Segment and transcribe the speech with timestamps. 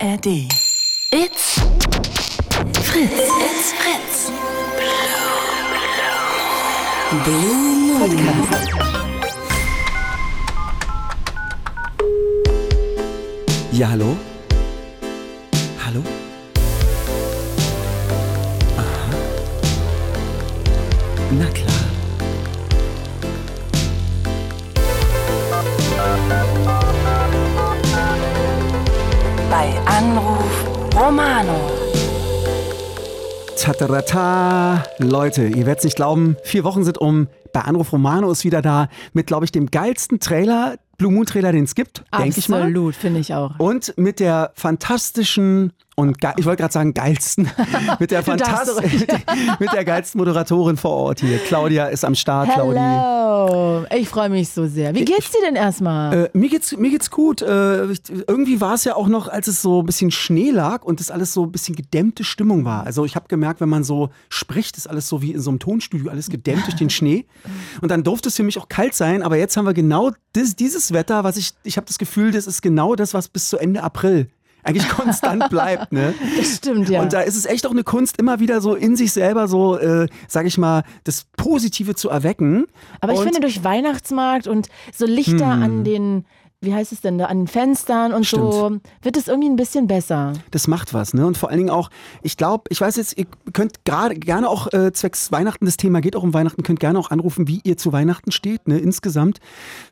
[0.00, 0.26] ARD.
[1.10, 1.58] It's
[2.86, 3.18] Fritz.
[3.18, 4.30] It's Fritz.
[7.24, 8.68] Blue Podcast.
[13.72, 13.88] Ja?
[13.90, 14.27] Hallo?
[30.18, 31.70] Anruf Romano.
[33.56, 34.82] Tatarata.
[34.98, 37.28] Leute, ihr werdet es nicht glauben, vier Wochen sind um.
[37.52, 41.52] Bei Anruf Romano ist wieder da mit, glaube ich, dem geilsten Trailer, Blue Moon Trailer,
[41.52, 42.62] den es gibt, denke ich mal.
[42.62, 43.60] Absolut, finde ich auch.
[43.60, 47.50] Und mit der fantastischen und ich wollte gerade sagen geilsten,
[47.98, 49.08] mit der fantastischen,
[49.58, 51.38] mit der geilsten Moderatorin vor Ort hier.
[51.38, 52.78] Claudia ist am Start, Claudi.
[52.78, 53.84] Hello.
[53.92, 54.94] Ich freue mich so sehr.
[54.94, 56.30] Wie geht's dir denn erstmal?
[56.32, 57.42] Äh, mir geht's mir geht's gut.
[57.42, 57.88] Äh,
[58.28, 61.10] irgendwie war es ja auch noch, als es so ein bisschen Schnee lag und das
[61.10, 62.86] alles so ein bisschen gedämmte Stimmung war.
[62.86, 65.58] Also ich habe gemerkt, wenn man so spricht, ist alles so wie in so einem
[65.58, 67.26] Tonstudio, alles gedämmt durch den Schnee.
[67.80, 69.24] Und dann durfte es für mich auch kalt sein.
[69.24, 72.46] Aber jetzt haben wir genau das, dieses Wetter, was ich ich habe das Gefühl, das
[72.46, 74.28] ist genau das, was bis zu Ende April
[74.62, 75.92] eigentlich konstant bleibt.
[75.92, 76.14] Ne?
[76.36, 77.00] das stimmt, ja.
[77.02, 79.78] Und da ist es echt auch eine Kunst, immer wieder so in sich selber so,
[79.78, 82.66] äh, sag ich mal, das Positive zu erwecken.
[83.00, 86.24] Aber ich und, finde, durch Weihnachtsmarkt und so Lichter an den,
[86.60, 89.86] wie heißt es denn da, an den Fenstern und so, wird es irgendwie ein bisschen
[89.86, 90.32] besser.
[90.50, 91.24] das macht was, ne?
[91.24, 91.88] Und vor allen Dingen auch,
[92.20, 96.00] ich glaube, ich weiß jetzt, ihr könnt gerade gerne auch äh, zwecks Weihnachten, das Thema
[96.00, 99.38] geht auch um Weihnachten, könnt gerne auch anrufen, wie ihr zu Weihnachten steht, ne, insgesamt.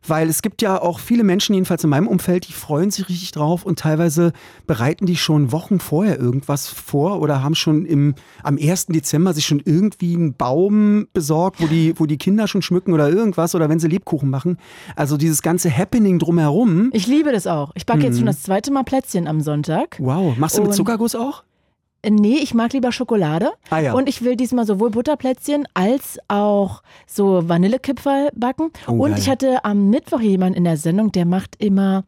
[0.04, 3.30] Weil es gibt ja auch viele Menschen, jedenfalls in meinem Umfeld, die freuen sich richtig
[3.30, 4.32] drauf und teilweise
[4.66, 8.86] bereiten die schon Wochen vorher irgendwas vor oder haben schon im, am 1.
[8.86, 13.08] Dezember sich schon irgendwie einen Baum besorgt, wo die, wo die Kinder schon schmücken oder
[13.08, 14.58] irgendwas oder wenn sie Lebkuchen machen.
[14.96, 16.55] Also dieses ganze Happening drumherum.
[16.92, 17.72] Ich liebe das auch.
[17.74, 19.96] Ich backe jetzt schon das zweite Mal Plätzchen am Sonntag.
[19.98, 20.36] Wow.
[20.36, 21.42] Machst du mit Zuckerguss auch?
[22.08, 23.52] Nee, ich mag lieber Schokolade.
[23.70, 23.92] Ah ja.
[23.94, 28.70] Und ich will diesmal sowohl Butterplätzchen als auch so Vanillekipferl backen.
[28.86, 29.18] Oh, und geil.
[29.18, 32.04] ich hatte am Mittwoch jemanden in der Sendung, der macht immer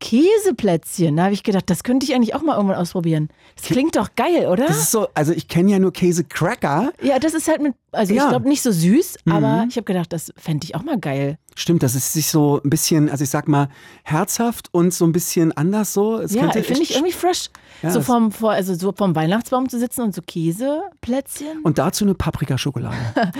[0.00, 1.16] Käseplätzchen.
[1.16, 3.28] Da habe ich gedacht, das könnte ich eigentlich auch mal irgendwann ausprobieren.
[3.56, 4.66] Das klingt doch geil, oder?
[4.66, 6.92] Das ist so, also ich kenne ja nur Käsecracker.
[7.02, 8.22] ja, das ist halt mit, also Ja.
[8.22, 8.26] Mhm.
[8.26, 11.38] ich glaube nicht so süß, aber ich habe gedacht, das fände ich auch mal geil.
[11.56, 13.68] Stimmt, dass es sich so ein bisschen, also ich sag mal,
[14.02, 16.18] herzhaft und so ein bisschen anders so.
[16.18, 17.48] Es Ja, finde ich irgendwie fresh.
[17.82, 21.60] Ja, so vom, also so vom Weihnachtsbaum zu sitzen und so Käseplätzchen.
[21.62, 22.96] Und dazu eine Paprikaschokolade.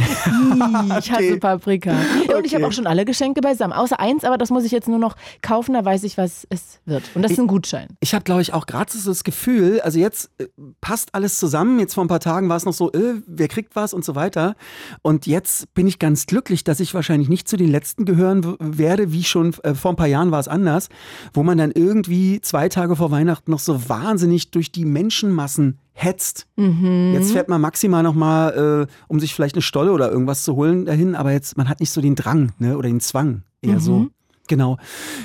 [0.98, 1.92] Ich hasse Paprika.
[2.28, 2.70] Ja, und ich habe Okay.
[2.70, 3.72] auch schon alle Geschenke beisammen.
[3.72, 6.80] Außer eins, aber das muss ich jetzt nur noch kaufen, da weiß ich, was es
[6.86, 7.02] wird.
[7.14, 7.88] Und das ist ein Gutschein.
[8.00, 10.46] Ich habe, glaube ich, auch gerade so das Gefühl, also jetzt äh,
[10.80, 11.78] passt alles zusammen.
[11.80, 14.14] Jetzt vor ein paar Tagen war es noch so, äh, wer kriegt was und so
[14.14, 14.43] weiter.
[15.02, 19.12] Und jetzt bin ich ganz glücklich, dass ich wahrscheinlich nicht zu den Letzten gehören werde,
[19.12, 20.88] wie schon äh, vor ein paar Jahren war es anders,
[21.32, 26.46] wo man dann irgendwie zwei Tage vor Weihnachten noch so wahnsinnig durch die Menschenmassen hetzt.
[27.14, 30.56] Jetzt fährt man maximal noch mal, äh, um sich vielleicht eine Stolle oder irgendwas zu
[30.56, 33.80] holen dahin, aber jetzt man hat nicht so den Drang ne, oder den Zwang, eher
[33.80, 34.08] so.
[34.46, 34.76] Genau.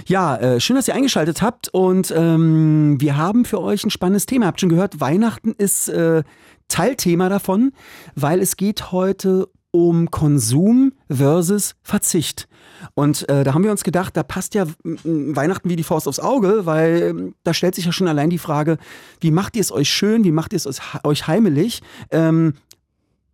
[0.05, 4.25] Ja, äh, schön, dass ihr eingeschaltet habt und ähm, wir haben für euch ein spannendes
[4.25, 4.45] Thema.
[4.45, 6.23] Habt schon gehört, Weihnachten ist äh,
[6.69, 7.71] Teilthema davon,
[8.15, 12.47] weil es geht heute um Konsum versus Verzicht.
[12.95, 16.19] Und äh, da haben wir uns gedacht, da passt ja Weihnachten wie die Faust aufs
[16.19, 18.77] Auge, weil ähm, da stellt sich ja schon allein die Frage,
[19.19, 21.81] wie macht ihr es euch schön, wie macht ihr es euch- heimelig?
[22.09, 22.53] Ähm,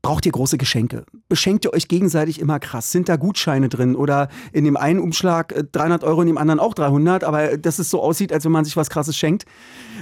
[0.02, 1.04] Braucht ihr große Geschenke?
[1.30, 2.92] Beschenkt ihr euch gegenseitig immer krass?
[2.92, 3.96] Sind da Gutscheine drin?
[3.96, 7.80] Oder in dem einen Umschlag äh, 300 Euro, in dem anderen auch 300, aber dass
[7.80, 9.46] es so aussieht, als wenn man sich was Krasses schenkt?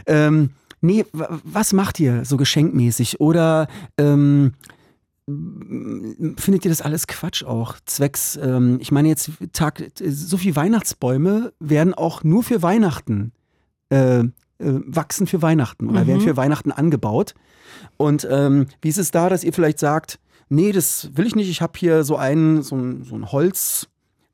[0.06, 0.50] Ähm,
[0.84, 3.20] nee, wa- was macht ihr so geschenkmäßig?
[3.20, 3.68] Oder
[3.98, 4.54] ähm,
[5.26, 7.76] findet ihr das alles Quatsch auch?
[7.86, 13.32] Zwecks, ähm, ich meine jetzt, Tag, so viele Weihnachtsbäume werden auch nur für Weihnachten
[13.90, 14.26] äh, äh,
[14.60, 17.34] wachsen für Weihnachten oder werden für Weihnachten angebaut.
[17.98, 20.20] Und ähm, wie ist es da, dass ihr vielleicht sagt,
[20.50, 23.32] nee, das will ich nicht, ich habe hier so ein, so ein, so ein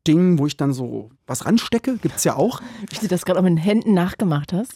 [0.08, 2.62] Holzding, wo ich dann so was ranstecke, gibt's ja auch.
[2.90, 4.72] Wie du das gerade auch mit den Händen nachgemacht hast.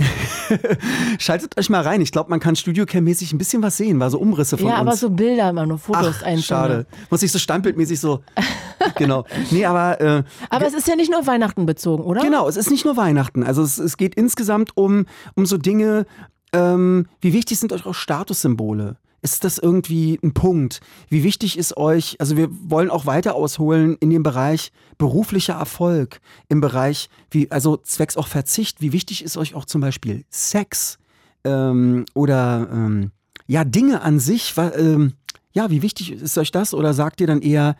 [1.19, 4.19] Schaltet euch mal rein, ich glaube, man kann Studiocam-mäßig ein bisschen was sehen, war so
[4.19, 4.81] Umrisse von ja, uns.
[4.81, 6.85] aber so Bilder immer nur, Fotos Ach, schade.
[7.09, 8.21] Muss ich so standbildmäßig so,
[8.95, 9.25] genau.
[9.51, 12.21] Nee, aber äh, Aber es ist ja nicht nur Weihnachten bezogen, oder?
[12.21, 13.43] Genau, es ist nicht nur Weihnachten.
[13.43, 15.05] Also es, es geht insgesamt um,
[15.35, 16.05] um so Dinge,
[16.53, 18.97] ähm, wie wichtig sind euch auch Statussymbole?
[19.23, 20.81] Ist das irgendwie ein Punkt?
[21.07, 26.19] Wie wichtig ist euch, also wir wollen auch weiter ausholen in dem Bereich beruflicher Erfolg,
[26.49, 30.97] im Bereich, wie, also zwecks auch Verzicht, wie wichtig ist euch auch zum Beispiel Sex
[31.45, 33.11] ähm, oder ähm,
[33.47, 35.13] ja, Dinge an sich, ähm,
[35.53, 36.73] ja, wie wichtig ist euch das?
[36.73, 37.77] Oder sagt ihr dann eher,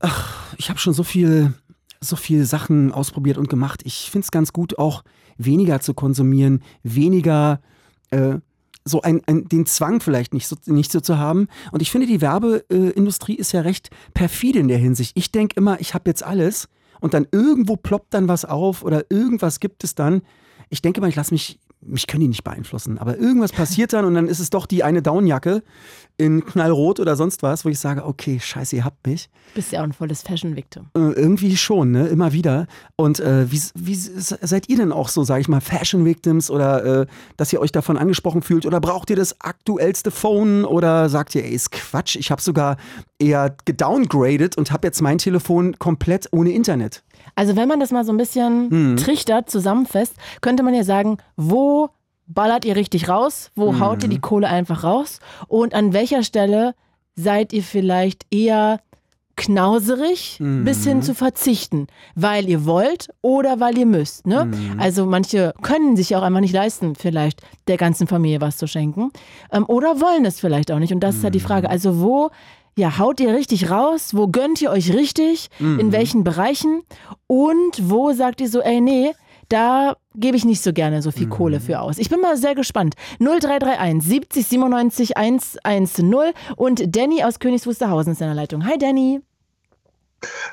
[0.00, 1.52] ach, ich habe schon so viel
[2.00, 3.82] so viele Sachen ausprobiert und gemacht.
[3.84, 5.02] Ich finde es ganz gut, auch
[5.36, 7.60] weniger zu konsumieren, weniger
[8.10, 8.36] äh,
[8.88, 11.48] so ein, ein, den Zwang vielleicht nicht so, nicht so zu haben.
[11.72, 15.12] Und ich finde, die Werbeindustrie ist ja recht perfide in der Hinsicht.
[15.16, 16.68] Ich denke immer, ich habe jetzt alles
[17.00, 20.22] und dann irgendwo ploppt dann was auf oder irgendwas gibt es dann.
[20.70, 21.58] Ich denke mal, ich lasse mich
[21.88, 24.84] mich können die nicht beeinflussen, aber irgendwas passiert dann und dann ist es doch die
[24.84, 25.62] eine Downjacke
[26.18, 29.30] in knallrot oder sonst was, wo ich sage, okay, scheiße, ihr habt mich.
[29.54, 30.86] Bist ja auch ein volles Fashion-Victim.
[30.96, 32.08] Äh, irgendwie schon, ne?
[32.08, 32.66] Immer wieder.
[32.96, 37.06] Und äh, wie, wie seid ihr denn auch so, sage ich mal, Fashion-Victims oder äh,
[37.36, 38.66] dass ihr euch davon angesprochen fühlt?
[38.66, 42.78] Oder braucht ihr das aktuellste Phone oder sagt ihr, ey, ist Quatsch, ich habe sogar
[43.20, 47.04] eher gedowngradet und habe jetzt mein Telefon komplett ohne Internet?
[47.38, 48.96] Also wenn man das mal so ein bisschen hm.
[48.96, 51.90] trichtert, zusammenfasst, könnte man ja sagen, wo
[52.26, 53.52] ballert ihr richtig raus?
[53.54, 53.78] Wo hm.
[53.78, 55.20] haut ihr die Kohle einfach raus?
[55.46, 56.74] Und an welcher Stelle
[57.14, 58.80] seid ihr vielleicht eher
[59.36, 60.64] knauserig mhm.
[60.64, 61.86] bis hin zu verzichten,
[62.16, 64.26] weil ihr wollt oder weil ihr müsst.
[64.26, 64.46] Ne?
[64.46, 64.80] Mhm.
[64.80, 69.12] Also manche können sich auch einfach nicht leisten, vielleicht der ganzen Familie was zu schenken
[69.52, 70.92] ähm, oder wollen es vielleicht auch nicht.
[70.92, 71.18] Und das mhm.
[71.18, 71.70] ist halt die Frage.
[71.70, 72.30] Also wo
[72.78, 74.14] ja, haut ihr richtig raus?
[74.14, 75.50] Wo gönnt ihr euch richtig?
[75.58, 75.80] Mhm.
[75.80, 76.82] In welchen Bereichen?
[77.26, 79.14] Und wo sagt ihr so, ey, nee,
[79.48, 81.30] da gebe ich nicht so gerne so viel mhm.
[81.30, 81.98] Kohle für aus.
[81.98, 82.94] Ich bin mal sehr gespannt.
[83.18, 86.14] 0331 70 97 110
[86.54, 88.64] und Danny aus Königs Wusterhausen ist in der Leitung.
[88.64, 89.22] Hi Danny.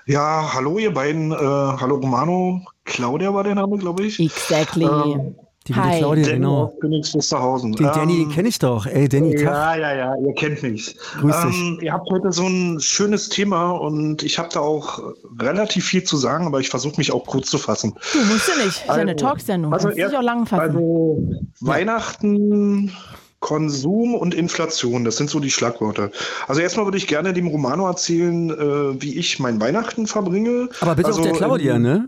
[0.08, 1.32] Ja, hallo ihr beiden.
[1.32, 2.62] Äh, hallo Romano.
[2.86, 4.20] Claudia war der Name, glaube ich.
[4.20, 4.86] Exactly.
[4.86, 5.36] Ähm,
[5.68, 6.74] die gute Claudia, Danny genau.
[6.80, 7.72] Königs Wusterhausen.
[7.74, 8.86] Den Danny, den ähm, kenne ich doch.
[8.86, 9.36] Ey, Danny.
[9.42, 10.96] Ja, ja, ja, ihr kennt mich.
[11.20, 11.60] Grüß dich.
[11.60, 15.00] Ähm, ihr habt heute so ein schönes Thema und ich habe da auch
[15.40, 17.96] relativ viel zu sagen, aber ich versuche mich auch kurz zu fassen.
[18.14, 18.68] Du musst ja nicht.
[18.68, 19.74] Das ist also, eine Talksendung.
[19.74, 20.62] Also, Kannst dich auch lang fassen.
[20.62, 21.24] Also,
[21.62, 22.92] Weihnachten
[23.40, 26.12] Konsum und Inflation, das sind so die Schlagworte.
[26.48, 30.70] Also erstmal würde ich gerne dem Romano erzählen, äh, wie ich mein Weihnachten verbringe.
[30.82, 32.08] Aber bitte also, auf der Claudia, ne?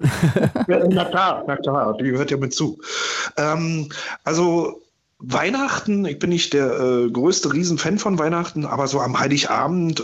[0.68, 2.80] ja, na klar, na klar, die gehört ja mit zu.
[3.38, 3.90] Ähm,
[4.24, 4.82] also
[5.20, 10.04] Weihnachten, ich bin nicht der äh, größte Riesenfan von Weihnachten, aber so am Heiligabend äh,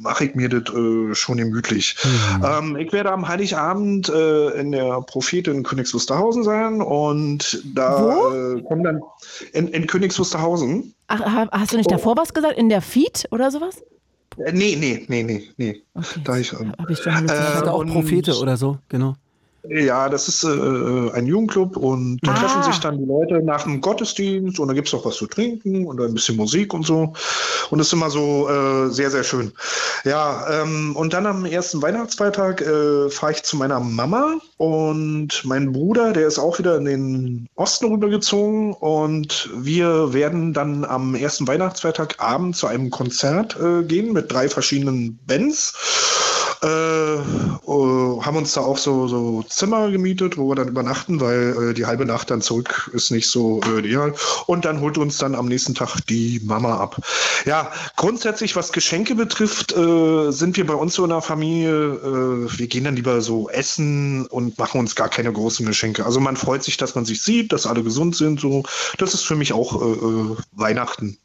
[0.00, 1.94] mache ich mir das äh, schon gemütlich.
[2.02, 2.44] Mhm.
[2.44, 8.16] Ähm, ich werde am Heiligabend äh, in der Prophet in Königs Wusterhausen sein und da
[8.32, 9.02] äh, kommen dann
[9.52, 10.94] in, in Königs Wusterhausen.
[11.08, 12.20] Ach, hast du nicht davor oh.
[12.20, 12.56] was gesagt?
[12.56, 13.82] In der Feed oder sowas?
[14.38, 15.82] Äh, nee, nee, nee, nee, nee.
[15.92, 16.20] Okay.
[16.24, 19.16] Da ich, ähm, Hab ich schon äh, auch Prophete oder so, genau.
[19.68, 22.34] Ja, das ist äh, äh, ein Jugendclub und da ah.
[22.34, 25.26] treffen sich dann die Leute nach dem Gottesdienst und da gibt es auch was zu
[25.26, 27.12] trinken und ein bisschen Musik und so.
[27.70, 29.52] Und das ist immer so äh, sehr, sehr schön.
[30.04, 35.72] Ja, ähm, und dann am ersten Weihnachtsfeiertag äh, fahre ich zu meiner Mama und mein
[35.72, 41.48] Bruder, der ist auch wieder in den Osten rübergezogen und wir werden dann am ersten
[41.48, 46.25] Weihnachtsfeiertag Abend zu einem Konzert äh, gehen mit drei verschiedenen Bands.
[46.62, 51.70] Äh, uh, haben uns da auch so, so Zimmer gemietet, wo wir dann übernachten, weil
[51.70, 54.14] äh, die halbe Nacht dann zurück ist nicht so äh, ideal.
[54.46, 57.00] Und dann holt uns dann am nächsten Tag die Mama ab.
[57.44, 62.58] Ja, grundsätzlich, was Geschenke betrifft, äh, sind wir bei uns so in der Familie, äh,
[62.58, 66.04] wir gehen dann lieber so essen und machen uns gar keine großen Geschenke.
[66.04, 68.40] Also man freut sich, dass man sich sieht, dass alle gesund sind.
[68.40, 68.62] So,
[68.98, 69.76] das ist für mich auch
[70.52, 71.18] Weihnachten.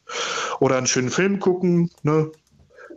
[0.59, 2.31] Oder einen schönen Film gucken, ne?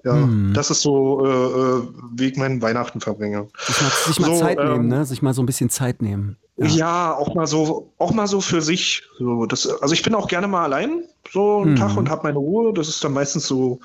[0.04, 0.52] Ja, hm.
[0.54, 1.82] das ist so, äh, äh,
[2.14, 3.48] wie ich meinen Weihnachten verbringe.
[3.58, 5.04] Sich mal, sich mal so, Zeit ähm, nehmen, ne?
[5.06, 6.36] Sich mal so ein bisschen Zeit nehmen.
[6.56, 6.66] Ja.
[6.66, 9.02] ja, auch mal so, auch mal so für sich.
[9.18, 11.02] So, das, also ich bin auch gerne mal allein,
[11.32, 11.76] so einen hm.
[11.76, 12.72] Tag und habe meine Ruhe.
[12.74, 13.80] Das ist dann meistens so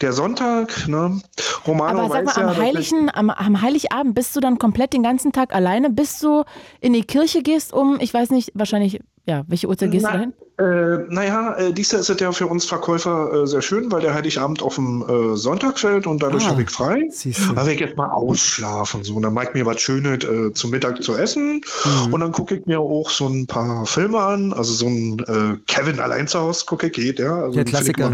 [0.00, 0.88] der Sonntag.
[0.88, 1.20] Ne?
[1.66, 5.02] Romano Aber sag mal, am, ja, Heiligen, am, am Heiligabend bist du dann komplett den
[5.02, 6.44] ganzen Tag alleine, bis du
[6.80, 10.18] in die Kirche gehst, um, ich weiß nicht, wahrscheinlich ja, welche Uhrzeit gehst Na, du
[10.18, 10.34] dahin?
[10.58, 14.00] Äh, naja, äh, dies Jahr ist es ja für uns Verkäufer äh, sehr schön, weil
[14.00, 17.10] der Heiligabend auf dem äh, Sonntag fällt und dadurch ah, habe ich frei.
[17.54, 19.04] Da ich jetzt mal ausschlafen.
[19.04, 19.16] So.
[19.16, 21.60] Und dann mag ich mir was Schönes äh, zum Mittag zu essen.
[22.06, 22.14] Mhm.
[22.14, 24.54] Und dann gucke ich mir auch so ein paar Filme an.
[24.54, 27.34] Also so ein äh, Kevin allein zu Hause gucke ich, geht, ja.
[27.34, 28.10] Also der Klassiker.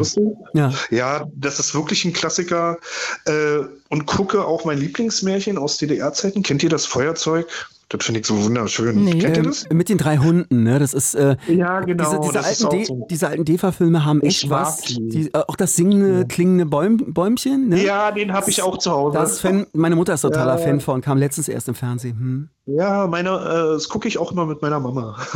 [0.54, 0.72] Ja.
[0.90, 2.78] ja, das ist wirklich ein Klassiker.
[3.24, 6.42] Äh, und gucke auch mein Lieblingsmärchen aus DDR-Zeiten.
[6.42, 7.46] Kennt ihr das Feuerzeug?
[7.92, 9.04] Das finde ich so wunderschön.
[9.04, 9.18] Nee.
[9.18, 9.66] Kennt ihr das?
[9.70, 10.78] Ähm, mit den drei Hunden, ne?
[10.78, 11.14] Das ist.
[11.14, 12.22] Äh, ja, genau.
[12.22, 13.06] Diese, diese alten, De so.
[13.10, 14.80] diese alten DEFA-Filme haben echt was.
[14.80, 15.08] Die.
[15.08, 16.24] Die, äh, auch das singende, ja.
[16.24, 17.84] klingende Bäum, Bäumchen, ne?
[17.84, 19.18] Ja, den habe ich auch zu Hause.
[19.18, 20.66] Das Fan, meine Mutter ist totaler ja.
[20.66, 22.18] Fan von, kam letztens erst im Fernsehen.
[22.18, 22.48] Hm.
[22.64, 25.16] Ja, meine, äh, das gucke ich auch immer mit meiner Mama.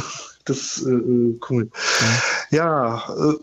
[0.49, 1.69] Das ist äh, äh, cool.
[2.53, 3.35] Ja, ja äh,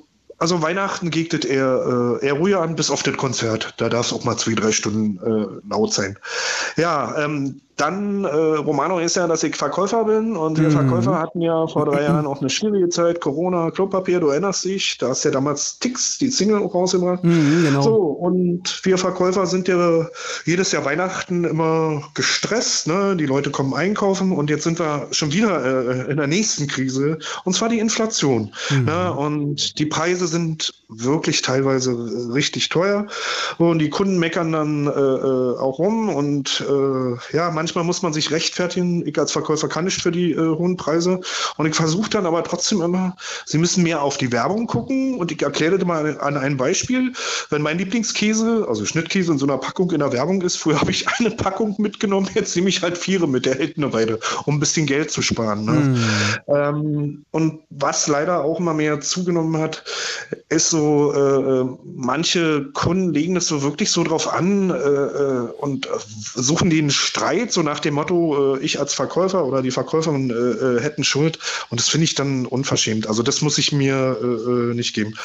[0.43, 3.73] also Weihnachten geht es eher, äh, eher ruhiger an, bis auf das Konzert.
[3.77, 6.17] Da darf es auch mal zwei, drei Stunden äh, laut sein.
[6.75, 10.73] Ja, ähm, dann, äh, Romano ist ja, dass ich Verkäufer bin und wir Mhm.
[10.73, 14.97] Verkäufer hatten ja vor drei Jahren auch eine schwierige Zeit, Corona, Klopapier, du erinnerst dich,
[14.99, 17.23] da hast ja damals Tix, die Single auch rausgebracht.
[17.23, 17.81] Mhm, genau.
[17.81, 20.07] So, und wir Verkäufer sind ja
[20.45, 23.15] jedes Jahr Weihnachten immer gestresst, ne?
[23.15, 27.17] Die Leute kommen einkaufen und jetzt sind wir schon wieder äh, in der nächsten Krise,
[27.43, 28.53] und zwar die Inflation.
[28.85, 29.13] Ne?
[29.13, 31.93] Und die Preise sind wirklich teilweise
[32.33, 33.07] richtig teuer
[33.57, 38.13] und die Kunden meckern dann äh, äh, auch rum und äh, ja, manchmal muss man
[38.13, 39.05] sich rechtfertigen.
[39.07, 41.19] Ich als Verkäufer kann nicht für die äh, hohen Preise
[41.57, 45.31] und ich versuche dann aber trotzdem immer, sie müssen mehr auf die Werbung gucken und
[45.31, 47.13] ich erkläre das mal an einem Beispiel.
[47.49, 50.91] Wenn mein Lieblingskäse, also Schnittkäse in so einer Packung in der Werbung ist, früher habe
[50.91, 54.55] ich eine Packung mitgenommen, jetzt nehme ich halt vier mit, der hält eine Weile, um
[54.55, 55.65] ein bisschen Geld zu sparen.
[55.65, 55.97] Ne?
[56.47, 59.83] Ähm, und was leider auch immer mehr zugenommen hat,
[60.49, 60.82] ist so,
[61.13, 65.89] äh, manche Kunden legen es so wirklich so drauf an äh, äh, und äh,
[66.35, 70.33] suchen den Streit, so nach dem Motto, äh, ich als Verkäufer oder die Verkäuferin äh,
[70.33, 71.39] äh, hätten Schuld.
[71.69, 73.07] Und das finde ich dann unverschämt.
[73.07, 75.15] Also das muss ich mir äh, äh, nicht geben.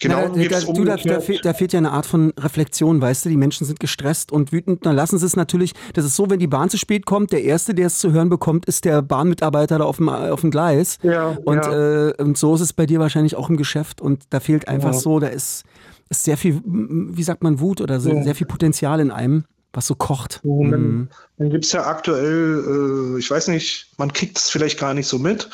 [0.00, 3.00] Genau, Na, da, da, du, da, da, fehlt, da fehlt ja eine Art von Reflexion,
[3.00, 3.28] weißt du?
[3.28, 4.86] Die Menschen sind gestresst und wütend.
[4.86, 5.72] Dann lassen sie es natürlich.
[5.92, 8.28] Das ist so, wenn die Bahn zu spät kommt, der Erste, der es zu hören
[8.28, 10.98] bekommt, ist der Bahnmitarbeiter da auf dem, auf dem Gleis.
[11.02, 12.08] Ja, und, ja.
[12.08, 14.00] Äh, und so ist es bei dir wahrscheinlich auch im Geschäft.
[14.00, 15.00] Und da fehlt einfach Ja.
[15.00, 15.64] so, da ist,
[16.10, 18.22] ist sehr viel, wie sagt man, Wut oder so, Ja.
[18.22, 20.40] sehr viel Potenzial in einem, was so kocht.
[20.44, 21.08] Mhm.
[21.38, 25.06] Dann, gibt es ja aktuell, äh, ich weiß nicht, man kriegt es vielleicht gar nicht
[25.06, 25.48] so mit,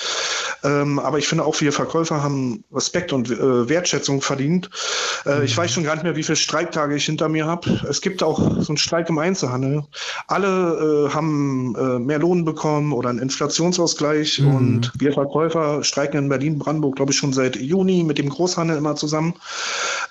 [0.62, 4.70] ähm, aber ich finde auch, wir Verkäufer haben Respekt und äh, Wertschätzung verdient.
[5.26, 7.80] Äh, Ich weiß schon gar nicht mehr, wie viele Streiktage ich hinter mir habe.
[7.88, 9.84] Es gibt auch so einen Streik im Einzelhandel.
[10.26, 16.28] Alle äh, haben äh, mehr Lohn bekommen oder einen Inflationsausgleich und wir Verkäufer streiken in
[16.28, 19.34] Berlin-Brandenburg, glaube ich, schon seit Juni mit dem Großhandel immer zusammen.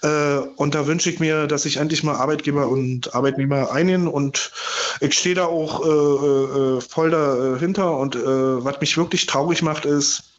[0.01, 4.07] Äh, und da wünsche ich mir, dass sich endlich mal Arbeitgeber und Arbeitnehmer einigen.
[4.07, 4.51] Und
[4.99, 7.97] ich stehe da auch äh, äh, voll dahinter.
[7.97, 8.19] Und äh,
[8.63, 10.29] was mich wirklich traurig macht, ist,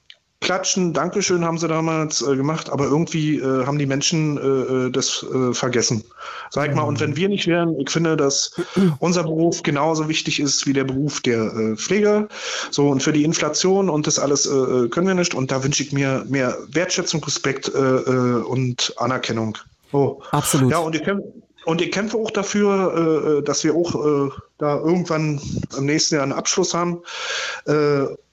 [0.40, 4.90] Klatschen, Dankeschön haben sie damals äh, gemacht, aber irgendwie äh, haben die Menschen äh, äh,
[4.90, 6.02] das äh, vergessen.
[6.48, 8.52] Sag ich mal, und wenn wir nicht wären, ich finde, dass
[9.00, 12.26] unser Beruf genauso wichtig ist wie der Beruf der äh, Pfleger.
[12.70, 15.34] So, und für die Inflation und das alles äh, äh, können wir nicht.
[15.34, 19.58] Und da wünsche ich mir mehr Wertschätzung, Respekt äh, äh, und Anerkennung.
[19.92, 20.22] Oh.
[20.30, 20.70] Absolut.
[20.70, 21.24] Ja, und ich kämpfe,
[21.70, 25.40] und ich kämpfe auch dafür, äh, dass wir auch äh, da irgendwann
[25.78, 27.02] im nächsten Jahr einen Abschluss haben.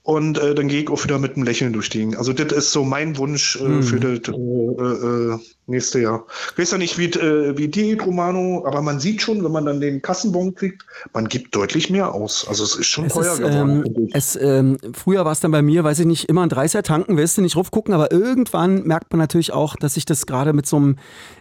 [0.08, 2.16] Und äh, dann gehe ich auch wieder mit einem Lächeln durch die.
[2.16, 6.24] Also das ist so mein Wunsch äh, für das äh, äh, nächste Jahr.
[6.52, 9.66] Ich weiß ja nicht, wie, äh, wie die Romano, aber man sieht schon, wenn man
[9.66, 12.46] dann den Kassenbon kriegt, man gibt deutlich mehr aus.
[12.48, 13.84] Also es ist schon Es teuer ist, geworden.
[13.84, 16.80] ähm, es, ähm, früher war es dann bei mir, weiß ich nicht, immer ein 30er
[16.80, 20.54] tanken, wirst du nicht raufgucken, aber irgendwann merkt man natürlich auch, dass sich das gerade
[20.54, 20.96] mit so einem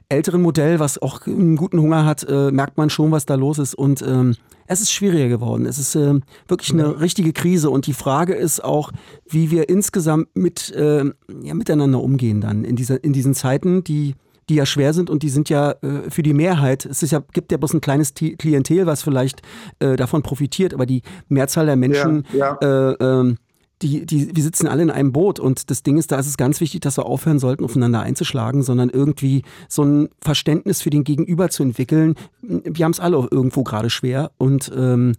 [0.09, 3.59] älteren Modell, was auch einen guten Hunger hat, äh, merkt man schon, was da los
[3.59, 3.75] ist.
[3.75, 4.35] Und ähm,
[4.67, 5.65] es ist schwieriger geworden.
[5.65, 7.69] Es ist ähm, wirklich eine richtige Krise.
[7.69, 8.91] Und die Frage ist auch,
[9.27, 14.15] wie wir insgesamt mit, ähm, ja, miteinander umgehen dann in, dieser, in diesen Zeiten, die
[14.49, 17.21] die ja schwer sind und die sind ja äh, für die Mehrheit, es ist ja,
[17.33, 19.41] gibt ja bloß ein kleines Ti- Klientel, was vielleicht
[19.79, 23.35] äh, davon profitiert, aber die Mehrzahl der Menschen, Ja, Äh, ähm,
[23.81, 26.37] die, die, wir sitzen alle in einem Boot und das Ding ist, da ist es
[26.37, 31.03] ganz wichtig, dass wir aufhören sollten, aufeinander einzuschlagen, sondern irgendwie so ein Verständnis für den
[31.03, 32.15] Gegenüber zu entwickeln.
[32.41, 35.13] Wir haben es alle auch irgendwo gerade schwer und ähm,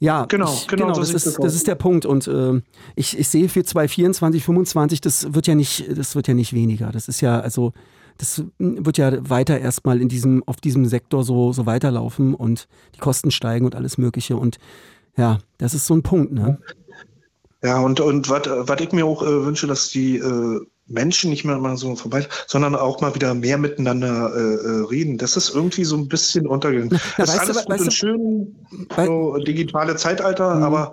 [0.00, 2.06] ja, Genau, ich, genau, so das, sieht ist, das ist der Punkt.
[2.06, 2.62] Und ähm,
[2.94, 6.92] ich, ich sehe für 2024, 25, das wird ja nicht, das wird ja nicht weniger.
[6.92, 7.72] Das ist ja, also,
[8.16, 13.00] das wird ja weiter erstmal in diesem, auf diesem Sektor so, so weiterlaufen und die
[13.00, 14.36] Kosten steigen und alles Mögliche.
[14.36, 14.58] Und
[15.16, 16.58] ja, das ist so ein Punkt, ne?
[16.60, 16.74] Ja,
[17.62, 21.76] und, und was ich mir auch äh, wünsche, dass die äh, Menschen nicht mehr mal
[21.76, 25.18] so vorbei, sondern auch mal wieder mehr miteinander äh, äh, reden.
[25.18, 26.98] Das ist irgendwie so ein bisschen untergegangen.
[27.18, 28.56] Das ist weißt du, alles gut und du- schön,
[28.96, 30.62] so digitale Zeitalter, Mhm.
[30.62, 30.92] aber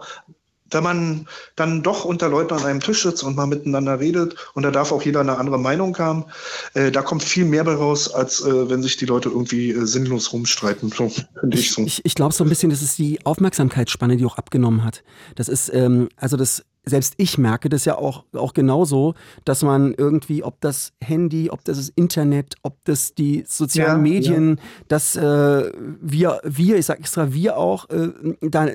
[0.71, 4.63] wenn man dann doch unter Leuten an einem Tisch sitzt und mal miteinander redet und
[4.63, 6.25] da darf auch jeder eine andere Meinung haben,
[6.73, 9.85] äh, da kommt viel mehr bei raus, als äh, wenn sich die Leute irgendwie äh,
[9.85, 10.89] sinnlos rumstreiten.
[10.89, 11.83] So, finde ich Ich, so.
[11.83, 15.03] ich, ich glaube so ein bisschen, das ist die Aufmerksamkeitsspanne, die auch abgenommen hat.
[15.35, 19.93] Das ist, ähm, also das, selbst ich merke das ja auch, auch genauso, dass man
[19.93, 25.15] irgendwie, ob das Handy, ob das das Internet, ob das die sozialen Ja, Medien, dass
[25.15, 28.09] äh, wir, wir, ich sag extra wir auch, äh,
[28.41, 28.67] da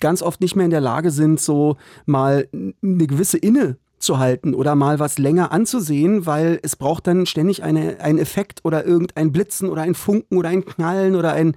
[0.00, 1.76] ganz oft nicht mehr in der Lage sind, so
[2.06, 7.26] mal eine gewisse Inne zu halten oder mal was länger anzusehen, weil es braucht dann
[7.26, 11.56] ständig eine, einen Effekt oder irgendein Blitzen oder ein Funken oder ein Knallen oder ein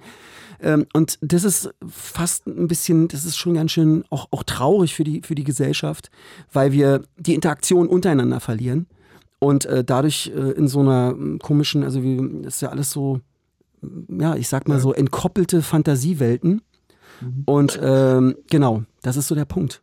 [0.62, 4.94] ähm, und das ist fast ein bisschen, das ist schon ganz schön auch, auch traurig
[4.94, 6.10] für die, für die Gesellschaft,
[6.52, 8.86] weil wir die Interaktion untereinander verlieren
[9.38, 12.90] und äh, dadurch äh, in so einer mm, komischen, also wie, das ist ja alles
[12.90, 13.20] so,
[14.08, 16.62] ja, ich sag mal so entkoppelte Fantasiewelten.
[17.20, 17.42] Mhm.
[17.46, 19.82] Und ähm, genau, das ist so der Punkt.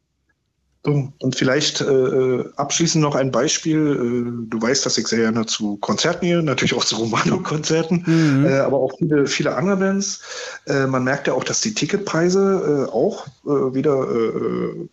[0.82, 3.78] Und vielleicht äh, abschließend noch ein Beispiel.
[3.78, 8.46] Äh, du weißt, dass ich sehr gerne zu Konzerten gehe, natürlich auch zu Romano-Konzerten, mhm.
[8.46, 10.22] äh, aber auch viele, viele andere Bands.
[10.68, 14.08] Äh, man merkt ja auch, dass die Ticketpreise äh, auch äh, wieder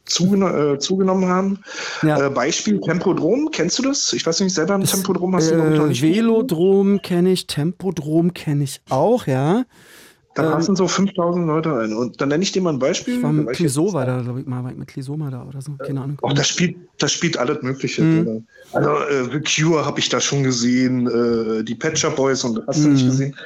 [0.04, 1.60] zugen zugenommen haben.
[2.02, 2.28] Ja.
[2.28, 4.12] Beispiel Tempodrom, kennst du das?
[4.12, 6.02] Ich weiß nicht, selber ein Tempodrom hast du noch nicht.
[6.02, 9.64] Velodrom kenne ich, Tempodrom kenne ich auch, ja.
[10.36, 11.94] Da ähm, passen so 5000 Leute ein.
[11.94, 13.16] Und dann nenne ich dir mal ein Beispiel.
[13.16, 15.72] Ich war mit Clisot war da, glaube ich, mal mit Clisot mal da oder so.
[15.84, 16.18] Keine Ahnung.
[16.20, 18.02] Auch das spielt, das spielt alles Mögliche.
[18.02, 18.46] Mhm.
[18.72, 22.84] Also äh, The Cure habe ich da schon gesehen, äh, die Patcher Boys und hast
[22.84, 23.08] du nicht mhm.
[23.08, 23.36] gesehen.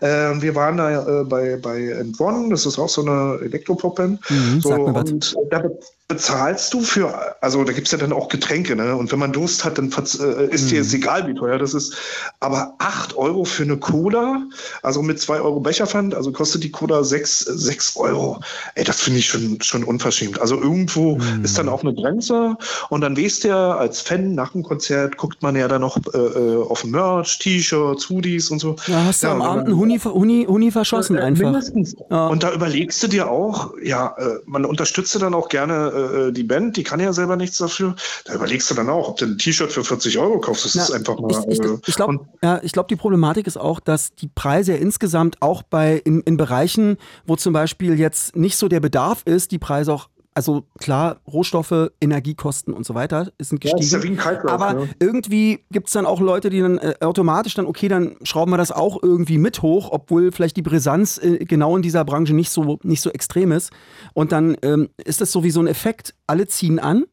[0.00, 4.20] Äh, wir waren da äh, bei, bei End One, das ist auch so eine Elektropop-Band.
[4.28, 5.62] Mhm, so, und da
[6.06, 8.94] bezahlst du für, also da gibt es ja dann auch Getränke, ne?
[8.94, 10.82] Und wenn man Durst hat, dann äh, ist dir mhm.
[10.82, 11.96] jetzt egal, wie teuer das ist.
[12.40, 14.42] Aber 8 Euro für eine Cola,
[14.82, 18.38] also mit 2 Euro Becherpfand, also kostet die Cola 6, 6 Euro.
[18.74, 20.38] Ey, das finde ich schon, schon unverschämt.
[20.38, 21.42] Also irgendwo mhm.
[21.42, 22.56] ist dann auch eine Grenze
[22.90, 25.96] und dann weißt du ja, als Fan nach dem Konzert guckt man ja dann noch
[26.12, 28.76] äh, äh auf Merch, T-Shirts, Hoodies und so.
[28.88, 31.44] Ja, hast du ja, am Abend einen Huni, Huni, Huni verschossen äh, einfach.
[31.44, 31.96] Mindestens.
[32.10, 32.26] Ja.
[32.26, 36.44] Und da überlegst du dir auch, ja, äh, man unterstützt dann auch gerne äh, die
[36.44, 37.94] Band, die kann ja selber nichts dafür.
[38.24, 40.64] Da überlegst du dann auch, ob du ein T-Shirt für 40 Euro kaufst.
[40.64, 41.30] Das Na, ist einfach mal.
[41.30, 44.78] Ich, ich, äh, ich glaube, ja, glaub, die Problematik ist auch, dass die Preise ja
[44.78, 46.96] insgesamt auch bei in, in Bereichen,
[47.26, 51.90] wo zum Beispiel jetzt nicht so der Bedarf ist, die Preise auch also klar, Rohstoffe,
[52.00, 53.80] Energiekosten und so weiter sind gestiegen.
[53.80, 54.02] Ja, ist ja
[54.50, 54.88] aber ja.
[54.98, 58.58] irgendwie gibt es dann auch Leute, die dann äh, automatisch dann, okay, dann schrauben wir
[58.58, 62.50] das auch irgendwie mit hoch, obwohl vielleicht die Brisanz äh, genau in dieser Branche nicht
[62.50, 63.72] so, nicht so extrem ist.
[64.12, 67.04] Und dann ähm, ist das so wie so ein Effekt, alle ziehen an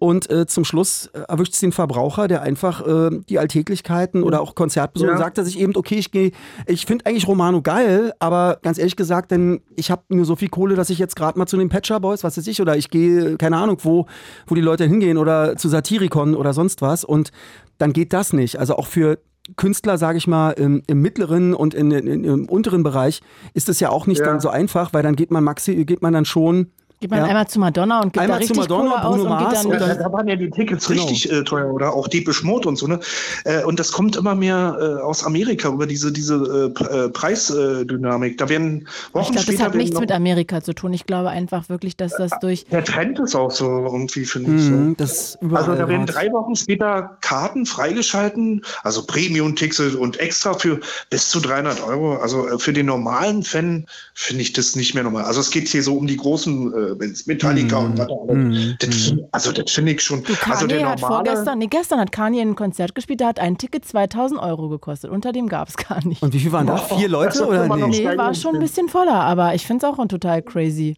[0.00, 4.40] und äh, zum Schluss äh, erwischt es den Verbraucher, der einfach äh, die Alltäglichkeiten oder
[4.40, 5.18] auch Konzertbesuche ja.
[5.18, 6.32] sagt er sich eben, okay, ich gehe,
[6.66, 10.48] ich finde eigentlich Romano geil, aber ganz ehrlich gesagt, denn ich habe nur so viel
[10.48, 12.88] Kohle, dass ich jetzt gerade mal zu den Patcher Boys, was weiß ich, oder ich
[12.88, 14.06] gehe, keine Ahnung, wo,
[14.46, 17.04] wo die Leute hingehen oder zu Satiricon oder sonst was.
[17.04, 17.30] Und
[17.76, 18.58] dann geht das nicht.
[18.58, 19.18] Also auch für
[19.56, 23.20] Künstler, sage ich mal, im, im, mittleren und in, in, im unteren Bereich
[23.52, 24.24] ist es ja auch nicht ja.
[24.24, 27.24] dann so einfach, weil dann geht man maxi, geht man dann schon Geht man ja.
[27.24, 29.98] einmal zu Madonna und gibt einmal da richtig Madonna, Kohle Bruno aus und geht dann...
[29.98, 31.04] Da waren ja die Tickets genau.
[31.04, 33.00] richtig äh, teuer oder auch die Mode und so, ne?
[33.44, 38.36] Äh, und das kommt immer mehr äh, aus Amerika über diese, diese äh, äh, Preisdynamik.
[38.36, 40.92] Da werden Wochen ich glaube, das hat nichts mit Amerika zu tun.
[40.92, 42.66] Ich glaube einfach wirklich, dass das durch...
[42.66, 44.70] Der Trend ist auch so irgendwie, finde ich.
[44.70, 45.56] Mhm, so.
[45.56, 51.40] also da werden drei Wochen später Karten freigeschalten, also Premium-Tickets und extra für bis zu
[51.40, 52.16] 300 Euro.
[52.16, 55.24] Also äh, für den normalen Fan finde ich das nicht mehr normal.
[55.24, 57.84] Also es geht hier so um die großen äh, Metallica mm.
[57.84, 58.76] und was mm.
[58.78, 60.22] das, Also das finde ich schon.
[60.22, 63.40] Du, Kanye also der hat vorgestern, nee, gestern hat Kanye ein Konzert gespielt, da hat
[63.40, 65.10] ein Ticket 2000 Euro gekostet.
[65.10, 66.22] Unter dem gab es gar nicht.
[66.22, 66.76] Und wie viel waren da?
[66.76, 67.86] Vier Leute oder nee?
[67.86, 70.96] Nee, war schon ein bisschen voller, aber ich finde es auch total crazy.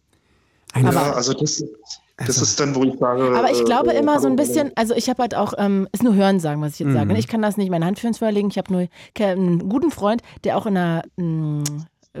[0.75, 1.63] Ja, aber, also das,
[2.17, 2.43] das also.
[2.43, 3.35] ist dann, wo ich sage.
[3.35, 6.03] Aber ich glaube äh, immer so ein bisschen, also ich habe halt auch, ähm, ist
[6.03, 6.93] nur Hören sagen, was ich jetzt mhm.
[6.93, 7.17] sage.
[7.17, 8.49] Ich kann das nicht meine Hand für uns vorlegen.
[8.49, 8.87] Ich habe nur
[9.19, 11.63] einen guten Freund, der auch in einer mh,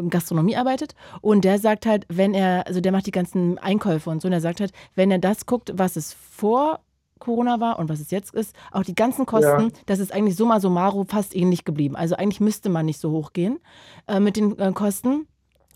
[0.09, 4.21] Gastronomie arbeitet und der sagt halt, wenn er, also der macht die ganzen Einkäufe und
[4.21, 6.79] so, und er sagt halt, wenn er das guckt, was es vor
[7.19, 9.81] Corona war und was es jetzt ist, auch die ganzen Kosten, ja.
[9.85, 11.95] das ist eigentlich summa summarum fast ähnlich geblieben.
[11.95, 13.59] Also eigentlich müsste man nicht so hoch gehen
[14.07, 15.27] äh, mit den äh, Kosten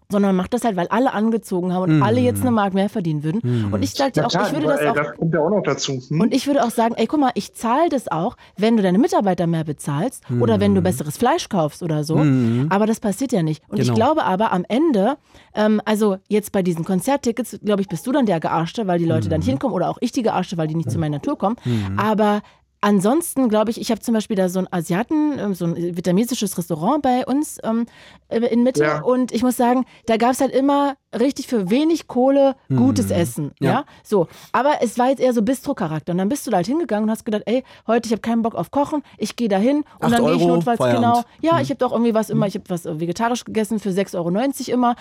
[0.09, 2.03] sondern man macht das halt, weil alle angezogen haben und mm.
[2.03, 3.41] alle jetzt eine Mark mehr verdienen würden.
[3.43, 3.73] Mm.
[3.73, 4.95] Und ich sagte auch, ich würde das auch.
[4.95, 6.01] Das kommt ja auch noch dazu.
[6.07, 6.21] Hm?
[6.21, 8.99] Und ich würde auch sagen, ey, guck mal, ich zahle das auch, wenn du deine
[8.99, 10.41] Mitarbeiter mehr bezahlst mm.
[10.41, 12.17] oder wenn du besseres Fleisch kaufst oder so.
[12.17, 12.67] Mm.
[12.69, 13.63] Aber das passiert ja nicht.
[13.67, 13.91] Und genau.
[13.91, 15.17] ich glaube aber am Ende,
[15.53, 19.05] ähm, also jetzt bei diesen Konzerttickets, glaube ich, bist du dann der Gearschte, weil die
[19.05, 19.43] Leute dann mm.
[19.43, 21.57] hinkommen oder auch ich die Gearschte, weil die nicht zu meiner Natur kommen.
[21.65, 21.99] Mm.
[21.99, 22.41] Aber
[22.87, 26.57] Ansonsten glaube ich, ich habe zum Beispiel da so ein Asiaten, ähm, so ein vietnamesisches
[26.57, 27.85] Restaurant bei uns ähm,
[28.29, 29.01] äh, in Mitte ja.
[29.01, 33.15] und ich muss sagen, da gab es halt immer richtig für wenig Kohle gutes hm.
[33.15, 33.51] Essen.
[33.59, 33.71] Ja.
[33.71, 33.85] ja.
[34.03, 34.27] so.
[34.51, 37.11] Aber es war jetzt eher so Bistro-Charakter und dann bist du da halt hingegangen und
[37.11, 40.11] hast gedacht, ey, heute ich habe keinen Bock auf Kochen, ich gehe da hin und
[40.11, 41.03] dann gehe ich notfalls Feierabend.
[41.03, 41.23] genau.
[41.41, 41.63] Ja, hm.
[41.63, 44.95] ich habe doch irgendwie was immer, ich habe was vegetarisch gegessen für 6,90 Euro immer.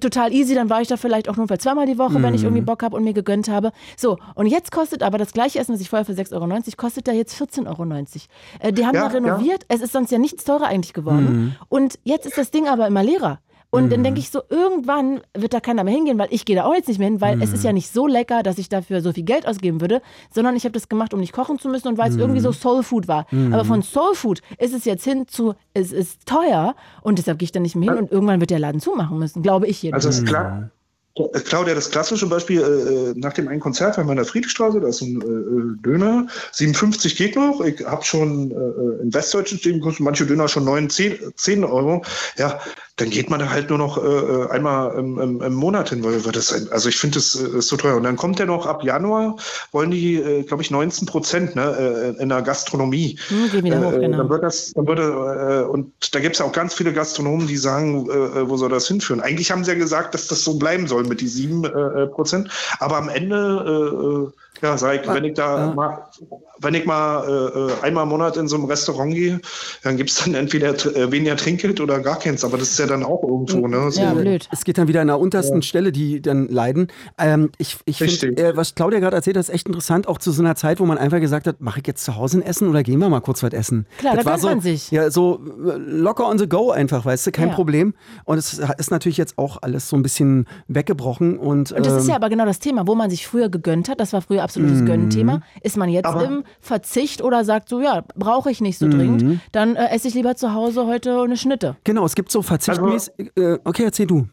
[0.00, 2.22] Total easy, dann war ich da vielleicht auch notfalls zweimal die Woche, hm.
[2.22, 2.66] wenn ich irgendwie hm.
[2.66, 3.72] Bock habe und mir gegönnt habe.
[3.96, 7.08] So, und jetzt kostet aber das gleiche Essen, was ich vorher für 6,90 Euro, kostet
[7.08, 7.88] da jetzt 14,90 Euro.
[8.60, 9.64] Äh, die haben ja, da renoviert.
[9.68, 9.76] Ja.
[9.76, 11.30] Es ist sonst ja nichts teurer eigentlich geworden.
[11.30, 11.56] Mhm.
[11.68, 13.40] Und jetzt ist das Ding aber immer leerer.
[13.70, 13.90] Und mhm.
[13.90, 16.74] dann denke ich so, irgendwann wird da keiner mehr hingehen, weil ich gehe da auch
[16.74, 17.42] jetzt nicht mehr hin, weil mhm.
[17.42, 20.00] es ist ja nicht so lecker, dass ich dafür so viel Geld ausgeben würde,
[20.32, 22.22] sondern ich habe das gemacht, um nicht kochen zu müssen und weil es mhm.
[22.22, 23.26] irgendwie so Soul Food war.
[23.30, 23.52] Mhm.
[23.52, 27.44] Aber von Soul Food ist es jetzt hin zu, es ist teuer und deshalb gehe
[27.44, 30.06] ich da nicht mehr hin und irgendwann wird der Laden zumachen müssen, glaube ich jedenfalls.
[30.06, 30.70] Also ist klar,
[31.18, 34.80] äh, Claudia, das klassische Beispiel, äh, nach dem einen Konzert waren wir in der Friedrichstraße,
[34.80, 37.60] da ist ein äh, Döner, 57 geht noch.
[37.60, 42.02] Ich habe schon äh, in Westdeutschen stehen gekostet, manche Döner schon 9, 10, 10 Euro.
[42.36, 42.60] Ja,
[42.98, 46.02] dann geht man da halt nur noch äh, äh einmal im, im, im, Monat hin,
[46.02, 47.96] weil, weil das ein, also ich finde das äh, ist so teuer.
[47.96, 49.36] Und dann kommt ja noch ab Januar,
[49.72, 53.18] wollen die, äh, glaube ich, 19 Prozent ne, äh, in der Gastronomie.
[53.28, 54.18] Hm, wieder hoch, äh, genau.
[54.18, 57.56] Dann wird das, dann würde, und da gibt es ja auch ganz viele Gastronomen, die
[57.56, 59.20] sagen, wo soll das hinführen?
[59.20, 61.62] Eigentlich haben sie ja gesagt, dass das so bleiben soll mit die 7
[62.10, 62.50] Prozent.
[62.80, 65.74] Aber am Ende ja, sag ich, wenn ich da ja.
[65.74, 66.08] mal,
[66.60, 69.40] wenn ich mal äh, einmal im Monat in so einem Restaurant gehe,
[69.82, 72.86] dann gibt es dann entweder äh, weniger Trinkgeld oder gar keins, aber das ist ja
[72.86, 73.90] dann auch irgendwo, ne?
[73.90, 74.00] So.
[74.00, 74.48] Ja, blöd.
[74.52, 75.62] Es geht dann wieder an der untersten ja.
[75.62, 76.88] Stelle, die dann leiden.
[77.18, 80.32] Ähm, ich ich finde, äh, was Claudia gerade erzählt hat, ist echt interessant, auch zu
[80.32, 82.68] so einer Zeit, wo man einfach gesagt hat, mache ich jetzt zu Hause ein Essen
[82.68, 83.86] oder gehen wir mal kurz was essen?
[83.98, 84.90] Klar, das da war so, man sich.
[84.90, 87.54] Ja, so äh, locker on the go einfach, weißt du, kein ja.
[87.54, 87.94] Problem.
[88.24, 91.38] Und es ist natürlich jetzt auch alles so ein bisschen weggebrochen.
[91.38, 93.88] Und, und das ähm, ist ja aber genau das Thema, wo man sich früher gegönnt
[93.88, 94.86] hat, das war früher absolutes mhm.
[94.86, 95.36] Gönnen-Thema.
[95.36, 95.42] Mhm.
[95.62, 99.22] Ist man jetzt Aber im Verzicht oder sagt so, ja, brauche ich nicht so dringend,
[99.22, 99.40] mhm.
[99.52, 101.76] dann äh, esse ich lieber zu Hause heute eine Schnitte.
[101.84, 103.12] Genau, es gibt so verzichtmäßig.
[103.36, 104.26] Also, äh, okay, erzähl du.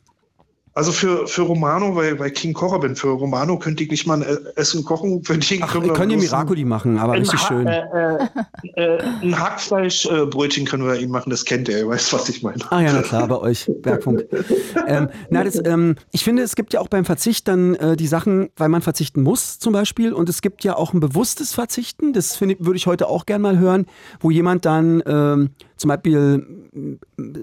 [0.78, 4.22] Also für, für Romano, weil, weil King Kocher bin, für Romano könnte ich nicht mal
[4.22, 5.24] ein Essen kochen.
[5.24, 7.66] Für den Ach, können, können die Miracoli machen, aber richtig ha schön.
[7.66, 7.86] Äh,
[8.74, 12.58] äh, äh, ein Hackfleischbrötchen können wir ihm machen, das kennt er, weißt was ich meine.
[12.72, 14.26] Ah ja, na klar, bei euch, Bergfunk.
[14.86, 18.08] ähm, na, das, ähm, ich finde, es gibt ja auch beim Verzicht dann äh, die
[18.08, 22.12] Sachen, weil man verzichten muss zum Beispiel und es gibt ja auch ein bewusstes Verzichten,
[22.12, 23.86] das würde ich heute auch gern mal hören,
[24.20, 25.52] wo jemand dann ähm,
[25.86, 27.00] zum Beispiel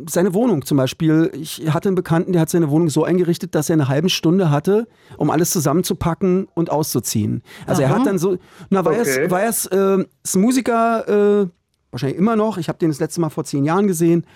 [0.09, 1.31] seine Wohnung zum Beispiel.
[1.35, 4.51] Ich hatte einen Bekannten, der hat seine Wohnung so eingerichtet, dass er eine halbe Stunde
[4.51, 7.43] hatte, um alles zusammenzupacken und auszuziehen.
[7.67, 7.91] Also Aha.
[7.91, 8.39] er hat dann so,
[8.71, 9.23] na, war okay.
[9.25, 11.47] er, war es, äh, ist Musiker, äh,
[11.93, 12.59] wahrscheinlich immer noch.
[12.59, 14.27] Ich habe den das letzte Mal vor zehn Jahren gesehen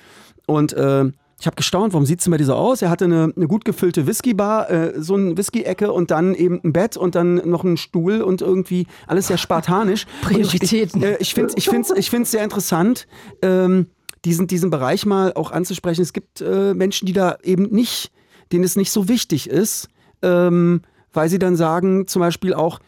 [0.47, 2.81] und äh, ich habe gestaunt, warum sieht es denn bei dieser aus?
[2.81, 6.73] Er hatte eine, eine gut gefüllte Whisky-Bar, äh, so eine Whisky-Ecke und dann eben ein
[6.73, 10.07] Bett und dann noch einen Stuhl und irgendwie alles sehr spartanisch.
[10.23, 11.03] Prioritäten.
[11.03, 13.07] Ich, äh, ich finde es ich find's, ich find's sehr interessant,
[13.42, 13.88] ähm,
[14.27, 16.03] diesen, diesen Bereich mal auch anzusprechen.
[16.03, 18.11] Es gibt äh, Menschen, die da eben nicht,
[18.51, 19.89] denen es nicht so wichtig ist,
[20.21, 22.81] ähm, weil sie dann sagen, zum Beispiel auch,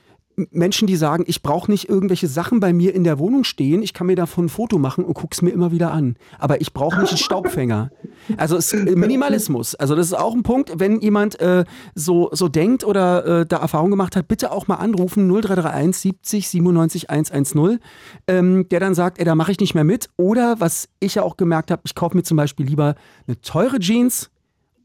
[0.50, 3.92] Menschen, die sagen, ich brauche nicht irgendwelche Sachen bei mir in der Wohnung stehen, ich
[3.92, 6.16] kann mir davon ein Foto machen und gucke es mir immer wieder an.
[6.38, 7.90] Aber ich brauche nicht einen Staubfänger.
[8.36, 9.74] Also es, Minimalismus.
[9.74, 13.58] Also das ist auch ein Punkt, wenn jemand äh, so, so denkt oder äh, da
[13.58, 17.78] Erfahrung gemacht hat, bitte auch mal anrufen 0331 70 97 110,
[18.26, 20.08] ähm, der dann sagt, ey, da mache ich nicht mehr mit.
[20.16, 22.94] Oder was ich ja auch gemerkt habe, ich kaufe mir zum Beispiel lieber
[23.26, 24.30] eine teure Jeans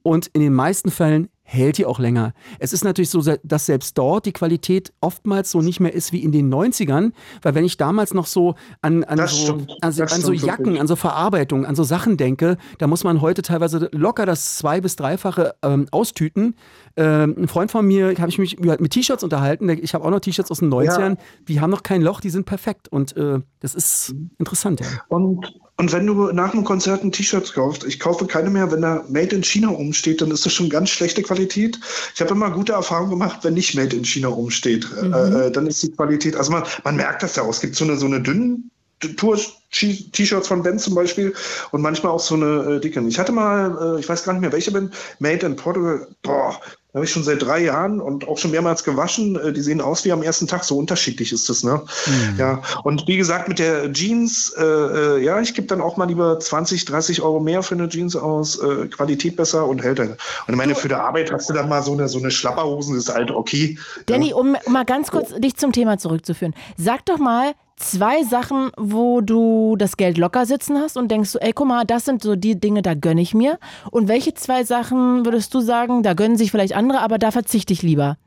[0.04, 2.34] und in den meisten Fällen hält die auch länger.
[2.58, 6.24] Es ist natürlich so, dass selbst dort die Qualität oftmals so nicht mehr ist wie
[6.24, 10.32] in den 90ern, weil wenn ich damals noch so an, an, so, an, an so,
[10.32, 14.58] Jacken, an so Verarbeitung, an so Sachen denke, da muss man heute teilweise locker das
[14.58, 16.56] zwei- bis dreifache ähm, austüten.
[16.96, 20.22] Ähm, ein Freund von mir, habe ich mich mit T-Shirts unterhalten, ich habe auch noch
[20.22, 21.16] T-Shirts aus den 90ern, ja.
[21.48, 24.80] die haben noch kein Loch, die sind perfekt und äh, das ist interessant.
[24.80, 24.88] Ja.
[25.10, 28.82] Und und wenn du nach einem Konzert ein T-Shirt kaufst, ich kaufe keine mehr, wenn
[28.82, 31.80] da Made in China umsteht, dann ist das schon ganz schlechte Qualität.
[32.14, 34.88] Ich habe immer gute Erfahrungen gemacht, wenn nicht Made in China umsteht.
[35.02, 35.14] Mhm.
[35.14, 37.50] Äh, äh dann ist die Qualität, also man, man merkt das ja auch.
[37.50, 38.70] Es gibt so eine, so eine dünnen
[39.16, 41.34] Tour-T-Shirts von Ben zum Beispiel
[41.72, 43.08] und manchmal auch so eine äh, dicken.
[43.08, 46.60] Ich hatte mal, äh, ich weiß gar nicht mehr welche Ben, Made in Portugal, boah,
[46.94, 49.36] habe ich schon seit drei Jahren und auch schon mehrmals gewaschen.
[49.36, 51.82] Äh, die sehen aus wie am ersten Tag, so unterschiedlich ist das, ne?
[52.06, 52.40] Mhm.
[52.40, 56.06] Ja, und wie gesagt, mit der Jeans, äh, äh ja, ich gebe dann auch mal
[56.06, 60.10] lieber 20, 30 Euro mehr für eine Jeans aus, äh, Qualität besser und hält dann.
[60.10, 62.96] Und ich meine, für die Arbeit hast du dann mal so eine, so eine Schlapperhosen,
[62.96, 63.78] das ist halt okay.
[64.06, 64.36] Danny, ja.
[64.36, 66.54] um mal ganz kurz dich zum Thema zurückzuführen.
[66.78, 71.40] Sag doch mal, zwei Sachen, wo du das Geld locker sitzen hast und denkst so,
[71.40, 73.60] ey, guck mal, das sind so die Dinge, da gönne ich mir.
[73.92, 77.74] Und welche zwei Sachen würdest du sagen, da gönnen sich vielleicht andere, aber da verzichte
[77.74, 78.18] ich lieber?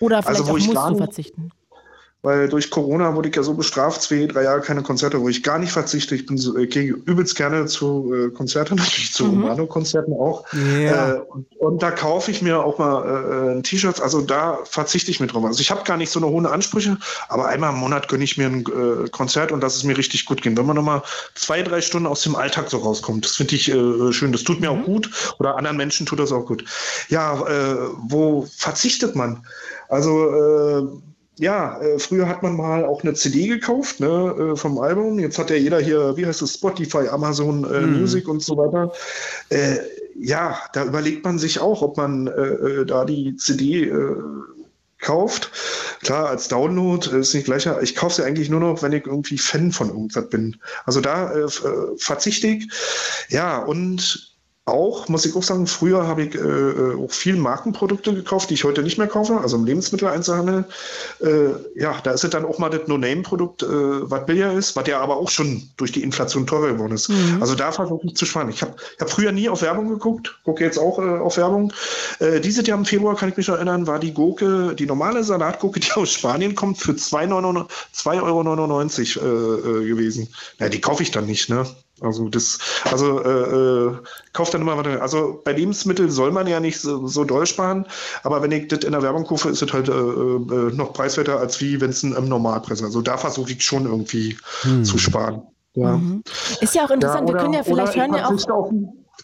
[0.00, 1.50] Oder vielleicht also, auch musst du verzichten?
[2.22, 5.44] Weil durch Corona wurde ich ja so bestraft, zwei, drei Jahre keine Konzerte, wo ich
[5.44, 6.16] gar nicht verzichte.
[6.16, 9.42] Ich bin so, äh, gehe übelst gerne zu äh, Konzerten, natürlich zu mhm.
[9.42, 10.44] Romano-Konzerten auch.
[10.52, 11.14] Yeah.
[11.14, 14.00] Äh, und, und, da kaufe ich mir auch mal äh, ein T-Shirt.
[14.00, 15.44] Also da verzichte ich mit drauf.
[15.44, 18.36] Also ich habe gar nicht so eine hohe Ansprüche, aber einmal im Monat gönne ich
[18.36, 20.56] mir ein äh, Konzert und das ist mir richtig gut gehen.
[20.56, 21.02] Wenn man nochmal
[21.36, 24.32] zwei, drei Stunden aus dem Alltag so rauskommt, das finde ich äh, schön.
[24.32, 24.80] Das tut mir mhm.
[24.80, 26.64] auch gut oder anderen Menschen tut das auch gut.
[27.08, 27.76] Ja, äh,
[28.08, 29.46] wo verzichtet man?
[29.88, 30.82] Also äh,
[31.38, 35.18] ja, äh, früher hat man mal auch eine CD gekauft ne, äh, vom Album.
[35.18, 38.00] Jetzt hat ja jeder hier, wie heißt es, Spotify, Amazon äh, mm.
[38.00, 38.92] Music und so weiter.
[39.48, 39.78] Äh,
[40.18, 43.92] ja, da überlegt man sich auch, ob man äh, äh, da die CD
[45.00, 45.52] kauft.
[46.00, 47.80] Klar, als Download ist nicht gleicher.
[47.82, 50.56] Ich kaufe sie eigentlich nur noch, wenn ich irgendwie Fan von irgendwas bin.
[50.86, 51.32] Also da
[51.98, 52.68] verzichte ich.
[53.28, 54.27] Ja, und
[54.68, 58.54] auch, muss ich auch sagen, früher habe ich äh, äh, auch viel Markenprodukte gekauft, die
[58.54, 60.64] ich heute nicht mehr kaufe, also im Lebensmitteleinzelhandel.
[61.20, 64.86] Äh, ja, da ist es dann auch mal das No-Name-Produkt, äh, was billiger ist, was
[64.86, 67.08] ja aber auch schon durch die Inflation teurer geworden ist.
[67.08, 67.38] Mhm.
[67.40, 68.48] Also da versuche ich zu sparen.
[68.50, 71.72] Ich habe hab früher nie auf Werbung geguckt, gucke jetzt auch äh, auf Werbung.
[72.20, 75.24] Äh, dieses Jahr im Februar, kann ich mich noch erinnern, war die Gurke, die normale
[75.24, 80.28] Salatgurke, die aus Spanien kommt, für 2,99 Euro gewesen.
[80.58, 81.66] Na, die kaufe ich dann nicht, ne?
[82.00, 83.96] Also das, also äh, äh,
[84.32, 85.02] kauft dann immer weiter.
[85.02, 87.86] Also bei Lebensmitteln soll man ja nicht so, so doll sparen,
[88.22, 91.38] aber wenn ich das in der Werbung kaufe, ist es halt äh, äh, noch preiswerter,
[91.40, 92.86] als wie wenn es ein im Normalpreis ist.
[92.86, 94.84] Also da versuche ich schon irgendwie hm.
[94.84, 95.42] zu sparen.
[95.74, 95.96] Ja.
[95.96, 96.22] Mhm.
[96.60, 98.72] Ist ja auch interessant, ja, oder, wir können ja vielleicht hören ja auch.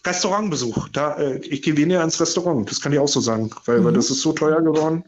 [0.06, 0.88] Restaurantbesuch.
[0.88, 3.84] Da, äh, ich gehe weniger ins Restaurant, das kann ich auch so sagen, weil, mhm.
[3.84, 5.04] weil das ist so teuer geworden.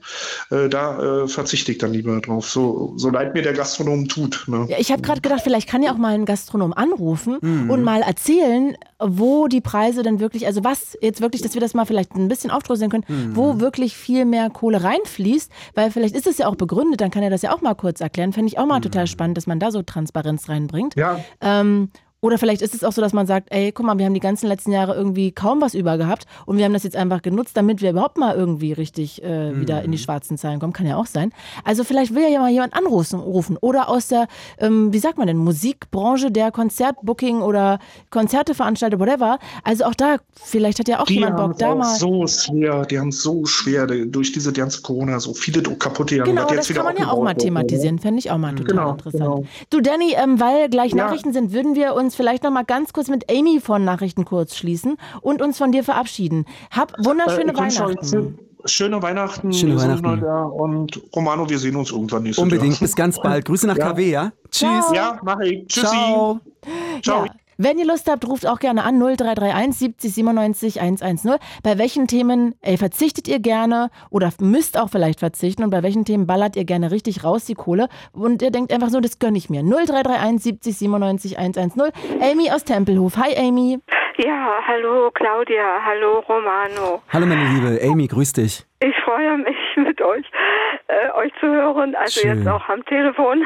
[0.50, 2.48] Äh, da äh, verzichte ich dann lieber drauf.
[2.48, 4.44] So, so leid mir der Gastronom tut.
[4.46, 4.66] Ne?
[4.68, 7.70] Ja, ich habe gerade gedacht, vielleicht kann ja auch mal ein Gastronom anrufen mhm.
[7.70, 11.74] und mal erzählen, wo die Preise denn wirklich, also was jetzt wirklich, dass wir das
[11.74, 13.36] mal vielleicht ein bisschen aufdröseln können, mhm.
[13.36, 17.22] wo wirklich viel mehr Kohle reinfließt, weil vielleicht ist es ja auch begründet, dann kann
[17.22, 18.32] er das ja auch mal kurz erklären.
[18.32, 18.84] Fände ich auch mal mhm.
[18.84, 20.96] total spannend, dass man da so Transparenz reinbringt.
[20.96, 21.20] Ja.
[21.40, 21.90] Ähm,
[22.26, 24.20] oder vielleicht ist es auch so, dass man sagt, ey, guck mal, wir haben die
[24.20, 27.56] ganzen letzten Jahre irgendwie kaum was über gehabt und wir haben das jetzt einfach genutzt,
[27.56, 29.60] damit wir überhaupt mal irgendwie richtig äh, mhm.
[29.60, 30.72] wieder in die schwarzen Zahlen kommen.
[30.72, 31.32] Kann ja auch sein.
[31.62, 33.20] Also vielleicht will ja mal jemand anrufen
[33.60, 34.26] oder aus der,
[34.58, 37.78] ähm, wie sagt man denn, Musikbranche, der Konzertbooking oder
[38.10, 39.38] Konzerte veranstaltet, whatever.
[39.62, 41.96] Also auch da, vielleicht hat ja auch die jemand Bock, da mal.
[41.96, 46.28] so schwer, die haben so schwer durch diese ganze Corona so viele kaputte Jahre.
[46.28, 49.22] Genau, das kann man ja auch mal thematisieren, fände ich auch mal total genau, interessant.
[49.22, 49.44] Genau.
[49.70, 50.96] Du, Danny, ähm, weil gleich ja.
[50.96, 54.56] Nachrichten sind, würden wir uns vielleicht noch mal ganz kurz mit Amy von Nachrichten kurz
[54.56, 56.46] schließen und uns von dir verabschieden.
[56.70, 58.38] Hab wunderschöne äh, Weihnachten.
[58.64, 59.52] Schöne Weihnachten.
[59.52, 60.24] Schöne Weihnachten.
[60.24, 62.74] Und Romano, wir sehen uns irgendwann nächstes Unbedingt.
[62.74, 62.80] Jahr.
[62.80, 63.44] Bis ganz bald.
[63.44, 63.92] Grüße nach ja.
[63.92, 64.32] KW, ja?
[64.50, 64.86] Tschüss.
[64.92, 65.66] Ja, mach ich.
[65.68, 65.86] Tschüssi.
[65.86, 66.40] Ciao.
[67.02, 67.24] Ciao.
[67.26, 67.32] Ja.
[67.58, 71.36] Wenn ihr Lust habt, ruft auch gerne an 0331 70 97 110.
[71.62, 76.04] Bei welchen Themen ey, verzichtet ihr gerne oder müsst auch vielleicht verzichten und bei welchen
[76.04, 79.38] Themen ballert ihr gerne richtig raus die Kohle und ihr denkt einfach so, das gönne
[79.38, 79.62] ich mir.
[79.62, 81.82] 0331 70 97 110.
[82.20, 83.16] Amy aus Tempelhof.
[83.16, 83.78] Hi Amy.
[84.18, 87.02] Ja, hallo Claudia, hallo Romano.
[87.10, 88.66] Hallo meine Liebe, Amy, grüß dich.
[88.80, 90.26] Ich freue mich mit euch,
[90.88, 92.38] äh, euch zu hören, also Schön.
[92.38, 93.44] jetzt auch am Telefon.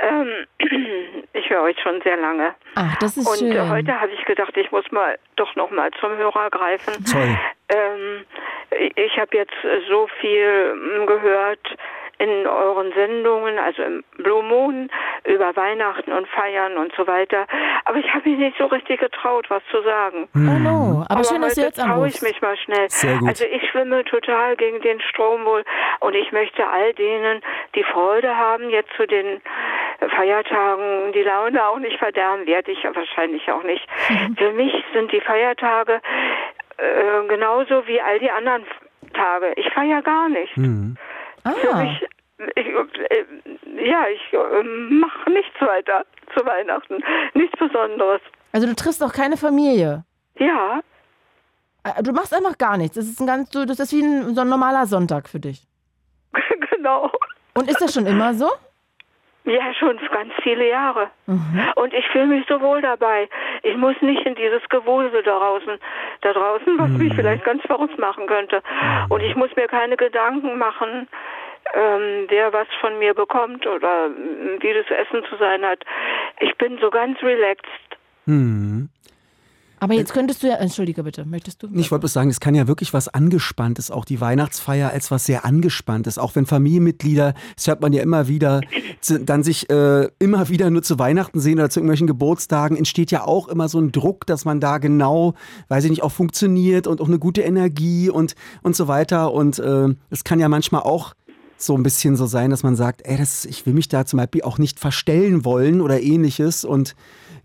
[0.00, 0.46] Ähm,
[1.32, 2.54] ich höre euch schon sehr lange.
[2.74, 3.58] Ach, das ist Und schön.
[3.58, 7.04] Und heute habe ich gedacht, ich muss mal doch noch mal zum Hörer greifen.
[7.04, 7.38] Toll.
[7.68, 8.24] Ähm,
[8.96, 9.54] ich habe jetzt
[9.88, 11.76] so viel hm, gehört
[12.22, 14.90] in euren Sendungen, also im Blue Moon,
[15.24, 17.46] über Weihnachten und Feiern und so weiter.
[17.84, 20.28] Aber ich habe mich nicht so richtig getraut, was zu sagen.
[20.34, 22.88] Oh no, aber, aber schön, dass du jetzt traue ich mich mal schnell.
[22.90, 23.28] Sehr gut.
[23.28, 25.64] Also ich schwimme total gegen den Strom wohl
[26.00, 27.42] und ich möchte all denen,
[27.74, 29.40] die Freude haben, jetzt zu den
[30.14, 33.86] Feiertagen die Laune auch nicht verderben, werde ich wahrscheinlich auch nicht.
[34.08, 34.36] Mhm.
[34.36, 36.00] Für mich sind die Feiertage
[36.76, 38.64] äh, genauso wie all die anderen
[39.12, 39.52] Tage.
[39.56, 40.56] Ich feiere gar nicht.
[40.56, 40.96] Mhm.
[41.44, 41.82] Ah.
[41.82, 42.08] Mich,
[42.56, 46.04] ich, äh, ja, ich äh, mache nichts weiter
[46.36, 47.02] zu Weihnachten.
[47.34, 48.20] Nichts Besonderes.
[48.52, 50.04] Also du triffst auch keine Familie?
[50.38, 50.80] Ja.
[51.84, 52.96] Äh, du machst einfach gar nichts.
[52.96, 55.62] Das ist ein ganz, das ist wie ein, so ein normaler Sonntag für dich.
[56.70, 57.10] genau.
[57.54, 58.50] Und ist das schon immer so?
[59.44, 61.10] Ja, schon ganz viele Jahre.
[61.26, 61.72] Mhm.
[61.74, 63.28] Und ich fühle mich so wohl dabei.
[63.64, 65.78] Ich muss nicht in dieses Gewusel da draußen,
[66.20, 66.98] da draußen, was mhm.
[66.98, 68.62] mich vielleicht ganz verrückt machen könnte.
[69.08, 71.08] Und ich muss mir keine Gedanken machen,
[71.74, 75.80] ähm, wer was von mir bekommt oder wie das Essen zu sein hat.
[76.38, 77.98] Ich bin so ganz relaxed.
[78.26, 78.90] Mhm.
[79.82, 81.68] Aber jetzt könntest du ja, entschuldige bitte, möchtest du?
[81.74, 85.26] Ich wollte bloß sagen, es kann ja wirklich was Angespanntes, auch die Weihnachtsfeier als was
[85.26, 88.60] sehr Angespanntes, auch wenn Familienmitglieder, das hört man ja immer wieder,
[89.22, 93.24] dann sich äh, immer wieder nur zu Weihnachten sehen oder zu irgendwelchen Geburtstagen, entsteht ja
[93.24, 95.34] auch immer so ein Druck, dass man da genau,
[95.66, 99.32] weiß ich nicht, auch funktioniert und auch eine gute Energie und, und so weiter.
[99.32, 101.14] Und äh, es äh, kann ja manchmal auch
[101.56, 104.18] so ein bisschen so sein, dass man sagt, ey, das, ich will mich da zum
[104.18, 106.94] Beispiel auch nicht verstellen wollen oder ähnliches und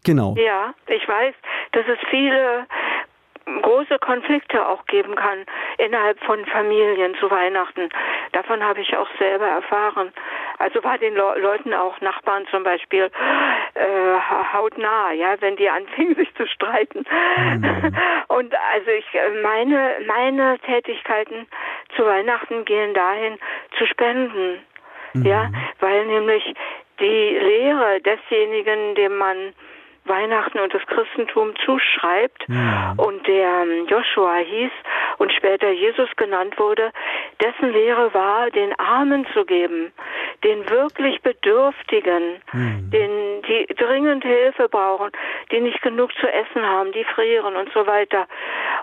[0.03, 0.35] genau.
[0.37, 1.33] Ja, ich weiß,
[1.77, 2.65] dass es viele
[3.61, 5.45] große Konflikte auch geben kann
[5.77, 7.89] innerhalb von Familien zu Weihnachten.
[8.33, 10.11] Davon habe ich auch selber erfahren.
[10.57, 13.09] Also bei den Le Leuten auch Nachbarn zum Beispiel
[13.75, 17.05] äh, hautnah, ja, wenn die anfingen sich zu streiten.
[17.37, 17.95] Mhm.
[18.27, 19.05] Und also ich
[19.43, 21.47] meine meine Tätigkeiten
[21.95, 23.37] zu Weihnachten gehen dahin
[23.77, 24.59] zu spenden,
[25.13, 25.25] mhm.
[25.25, 26.53] ja, weil nämlich
[26.99, 27.05] die
[27.39, 29.53] Lehre desjenigen, dem man
[30.07, 32.93] Weihnachten und das Christentum zuschreibt Ja.
[32.97, 34.71] und der ähm, Joshua hieß
[35.17, 36.91] und später Jesus genannt wurde,
[37.41, 39.91] dessen Lehre war, den Armen zu geben,
[40.43, 45.11] den wirklich Bedürftigen, den, die dringend Hilfe brauchen,
[45.51, 48.27] die nicht genug zu essen haben, die frieren und so weiter.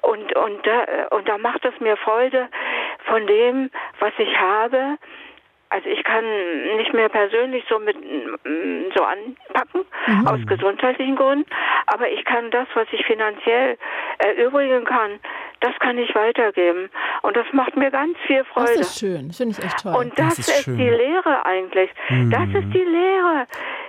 [0.03, 2.49] Und, und, da, und da macht es mir Freude
[3.07, 4.97] von dem, was ich habe,
[5.75, 6.25] also ich kann
[6.77, 9.85] nicht mehr persönlich so mit mm, so anpacken
[10.25, 11.51] aus gesundheitlichen Gründen,
[11.87, 13.77] aber ich kann das, was ich finanziell
[14.19, 15.19] erübrigen kann,
[15.61, 16.91] das kann ich weitergeben
[17.23, 18.81] und das macht mir ganz viel Das Freude.
[18.81, 19.29] ist schön.
[19.29, 19.95] Das finde ich echt toll.
[19.97, 21.91] Und das, Das ist ist, die Lehre eigentlich.
[22.31, 23.47] Das ist die Lehre,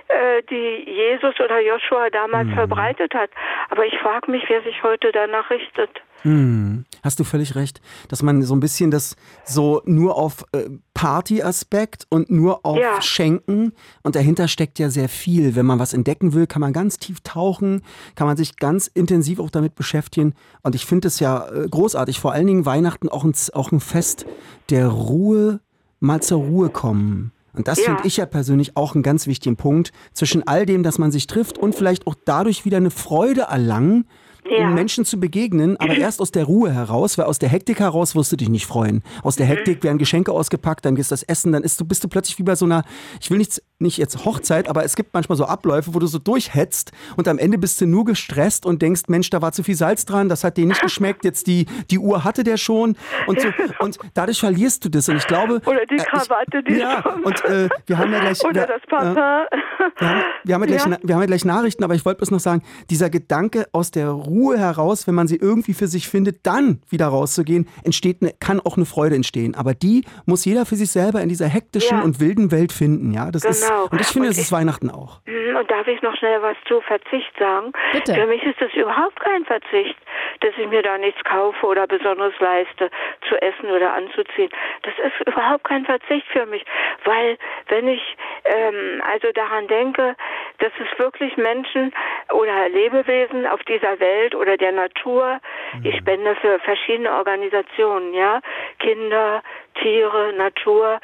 [0.08, 3.30] äh, die Jesus oder Joshua damals verbreitet hat.
[3.70, 5.90] Aber ich frage mich, wer sich heute danach richtet.
[6.22, 9.16] Hm, hast du völlig recht, dass man so ein bisschen das
[9.46, 13.00] so nur auf äh, Party-Aspekt und nur auf Ja.
[13.00, 15.54] Schenken und dahinter steckt ja sehr viel.
[15.56, 17.82] Wenn man was entdecken will, kann man ganz tief tauchen,
[18.14, 22.20] kann man sich ganz intensiv auch damit beschäftigen und ich finde es ja äh, großartig,
[22.20, 24.26] vor allen Dingen Weihnachten auch ein, auch ein Fest
[24.70, 25.60] der Ruhe,
[26.00, 27.32] mal zur Ruhe kommen.
[27.54, 27.84] Und das Ja.
[27.86, 31.26] finde ich ja persönlich auch einen ganz wichtigen Punkt zwischen all dem, dass man sich
[31.26, 34.06] trifft und vielleicht auch dadurch wieder eine Freude erlangen,
[34.50, 34.68] Ja.
[34.68, 38.14] um Menschen zu begegnen, aber erst aus der Ruhe heraus, weil aus der Hektik heraus
[38.14, 39.02] wirst du dich nicht freuen.
[39.22, 42.08] Aus der Hektik werden Geschenke ausgepackt, dann gehst das Essen, dann ist du, bist du
[42.08, 42.84] plötzlich wie bei so einer,
[43.20, 46.18] ich will nicht, nicht jetzt Hochzeit, aber es gibt manchmal so Abläufe, wo du so
[46.18, 49.74] durchhetzt und am Ende bist du nur gestresst und denkst, Mensch, da war zu viel
[49.74, 53.40] Salz dran, das hat dir nicht geschmeckt, jetzt die, die Uhr hatte der schon und
[53.40, 53.48] so.
[53.80, 55.60] Und dadurch verlierst du das und ich glaube...
[55.66, 58.42] Oder die äh, Krawatte, die Ja, und äh, wir haben ja gleich...
[58.44, 59.14] Oder das äh, Parfum.
[59.16, 60.98] wir haben, wir, haben ja gleich, Ja.
[61.02, 64.08] wir haben ja gleich Nachrichten, aber ich wollte bloß noch sagen, dieser Gedanke aus der
[64.08, 68.60] Ruhe heraus, wenn man sie irgendwie für sich findet, dann wieder rauszugehen, entsteht eine, kann
[68.60, 69.54] auch eine Freude entstehen.
[69.54, 72.02] Aber die muss jeder für sich selber in dieser hektischen Ja.
[72.04, 73.12] und wilden Welt finden.
[73.12, 73.88] Ja, das ist Genau.
[73.90, 75.20] und ich finde, Und das ist Weihnachten auch.
[75.26, 77.72] Hm, Und darf ich noch schnell was zu Verzicht sagen?
[77.92, 78.14] Bitte.
[78.14, 79.96] Für mich ist das überhaupt kein Verzicht,
[80.40, 82.90] dass ich mir da nichts kaufe oder Besonderes leiste,
[83.28, 84.50] zu essen oder anzuziehen.
[84.82, 86.64] Das ist überhaupt kein Verzicht für mich,
[87.04, 88.02] weil wenn ich
[88.44, 90.16] ähm, also daran denke,
[90.58, 91.92] dass es wirklich Menschen
[92.32, 95.40] oder Lebewesen auf dieser Welt oder der Natur,
[95.82, 98.40] ich spende für verschiedene Organisationen, ja,
[98.78, 99.42] Kinder,
[99.80, 101.00] Tiere, Natur,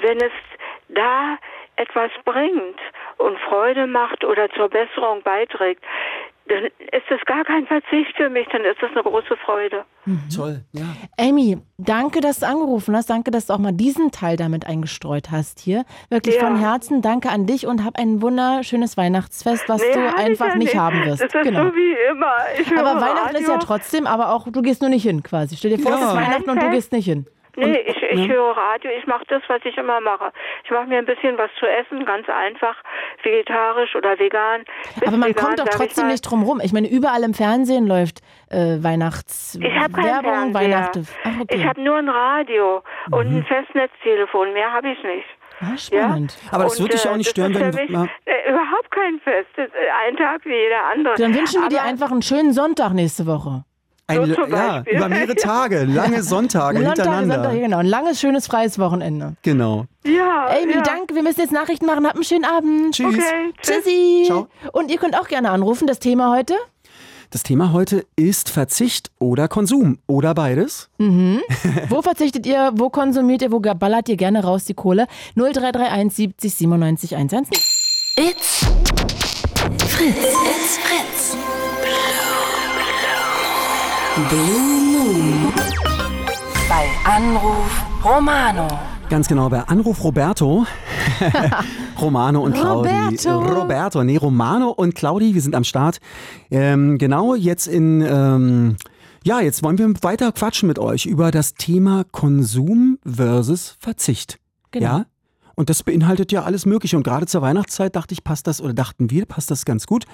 [0.00, 0.32] wenn es
[0.88, 1.38] da
[1.78, 2.78] etwas bringt
[3.18, 5.82] und Freude macht oder zur Besserung beiträgt,
[6.48, 9.84] dann ist das gar kein Verzicht für mich, dann ist das eine große Freude.
[10.34, 10.86] Toll, ja.
[11.20, 13.10] Amy, danke, dass du angerufen hast.
[13.10, 15.84] Danke, dass du auch mal diesen Teil damit eingestreut hast hier.
[16.08, 16.46] Wirklich Ja.
[16.46, 20.54] von Herzen danke an dich und hab ein wunderschönes Weihnachtsfest, was Nee, du einfach ja
[20.56, 21.20] nicht haben wirst.
[21.22, 21.64] Das ist genau.
[21.66, 22.32] so wie immer.
[22.80, 23.40] Aber Weihnachten Radio.
[23.40, 25.54] ist ja trotzdem, aber auch du gehst nur nicht hin quasi.
[25.54, 26.08] Stell dir vor, es Ja.
[26.08, 27.26] ist Weihnachten und du gehst nicht hin.
[27.66, 30.32] Nee, ich, ich höre Radio, ich mache das, was ich immer mache.
[30.64, 32.76] Ich mache mir ein bisschen was zu essen, ganz einfach,
[33.22, 34.64] vegetarisch oder vegan.
[34.98, 36.12] Bis Aber man vegan, kommt doch trotzdem mal.
[36.12, 36.60] nicht drum rum.
[36.62, 40.54] Ich meine, überall im Fernsehen läuft äh, Weihnachtswerbung, Ich habe keinen Fernseher.
[40.54, 41.08] Weihnachten.
[41.24, 41.56] Ach, okay.
[41.56, 45.26] Ich habe nur ein Radio und ein Festnetztelefon, mehr habe ich nicht.
[45.60, 46.36] ah, spannend.
[46.52, 47.92] Aber das Und, wird dich äh, auch nicht stören, das wenn du.
[47.92, 49.48] Ja, äh, überhaupt kein Fest.
[50.06, 51.14] Ein Tag wie jeder andere.
[51.16, 53.64] Dann wünschen wir dir Aber- einfach einen schönen Sonntag nächste Woche.
[54.08, 57.34] Ein, so ja, über mehrere Tage, lange Sonntage Sonntag, hintereinander.
[57.34, 57.78] Sonntag, genau.
[57.78, 59.36] Ein langes, schönes, freies Wochenende.
[59.42, 59.84] Genau.
[60.06, 60.82] Ja, Amy, ja.
[60.82, 61.14] danke.
[61.14, 62.06] Wir müssen jetzt Nachrichten machen.
[62.06, 62.94] Habt einen schönen Abend.
[62.94, 63.14] Tschüss.
[63.14, 63.76] Okay, tschüss.
[63.84, 64.22] Tschüssi.
[64.26, 64.48] Ciao.
[64.72, 65.86] Und ihr könnt auch gerne anrufen.
[65.86, 66.54] Das Thema heute?
[67.30, 70.88] Das Thema heute ist Verzicht oder Konsum oder beides.
[70.98, 72.72] Wo verzichtet ihr?
[72.76, 73.52] Wo konsumiert ihr?
[73.52, 75.06] Wo ballert ihr gerne raus die Kohle?
[75.36, 77.60] 0331 70 97 110.
[78.16, 78.66] It's
[79.86, 80.16] Fritz.
[80.16, 81.36] It's Fritz.
[84.26, 84.60] Blue
[84.92, 85.52] Moon.
[86.68, 88.66] Bei Anruf Romano.
[89.08, 90.66] Ganz genau, bei Anruf Roberto.
[92.00, 92.88] Romano und Claudi.
[92.90, 93.38] Roberto.
[93.38, 95.98] Roberto, nee, Romano und Claudi, wir sind am Start.
[96.50, 98.76] Ähm, genau, jetzt in, ähm,
[99.22, 104.38] ja, jetzt wollen wir weiter quatschen mit euch über das Thema Konsum versus Verzicht.
[104.72, 104.86] Genau.
[104.86, 105.06] Ja?
[105.58, 106.96] Und das beinhaltet ja alles Mögliche.
[106.96, 110.04] Und gerade zur Weihnachtszeit dachte ich, passt das, oder dachten wir, passt das ganz gut.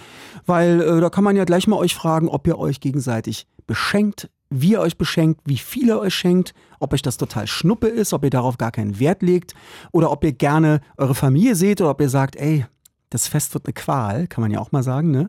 [0.47, 4.31] Weil äh, da kann man ja gleich mal euch fragen, ob ihr euch gegenseitig beschenkt,
[4.49, 8.15] wie ihr euch beschenkt, wie viel ihr euch schenkt, ob euch das total Schnuppe ist,
[8.15, 9.53] ob ihr darauf gar keinen Wert legt
[9.93, 12.65] oder ob ihr gerne eure Familie seht oder ob ihr sagt, ey,
[13.11, 15.29] das Fest wird eine Qual, kann man ja auch mal sagen, ne?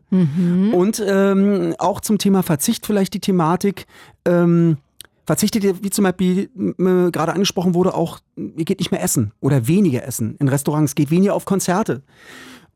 [0.72, 3.86] Und ähm, auch zum Thema Verzicht vielleicht die Thematik.
[4.24, 4.78] Ähm,
[5.26, 9.32] verzichtet ihr, wie zum Beispiel äh, gerade angesprochen wurde, auch, ihr geht nicht mehr essen
[9.40, 12.02] oder weniger essen in Restaurants, geht weniger auf Konzerte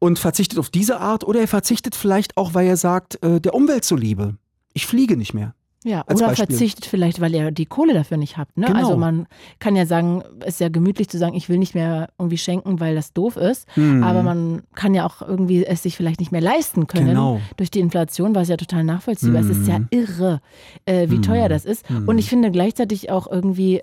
[0.00, 3.54] und verzichtet auf diese Art oder ihr verzichtet vielleicht auch, weil ihr sagt, äh, der
[3.54, 4.36] Umwelt zuliebe.
[4.72, 5.54] Ich fliege nicht mehr.
[5.82, 6.46] Ja, oder Beispiel.
[6.46, 8.58] verzichtet vielleicht, weil ihr die Kohle dafür nicht habt.
[8.58, 8.66] Ne?
[8.66, 8.78] Genau.
[8.78, 9.26] Also man
[9.60, 12.80] kann ja sagen, es ist ja gemütlich zu sagen, ich will nicht mehr irgendwie schenken,
[12.80, 13.66] weil das doof ist.
[13.76, 14.02] Mhm.
[14.02, 17.40] Aber man kann ja auch irgendwie es sich vielleicht nicht mehr leisten können Genau.
[17.56, 19.48] durch die Inflation, was ja total nachvollziehbar ist.
[19.50, 20.40] Es ist ja irre,
[20.84, 21.86] äh, wie teuer das ist.
[22.06, 23.80] Und ich finde gleichzeitig auch irgendwie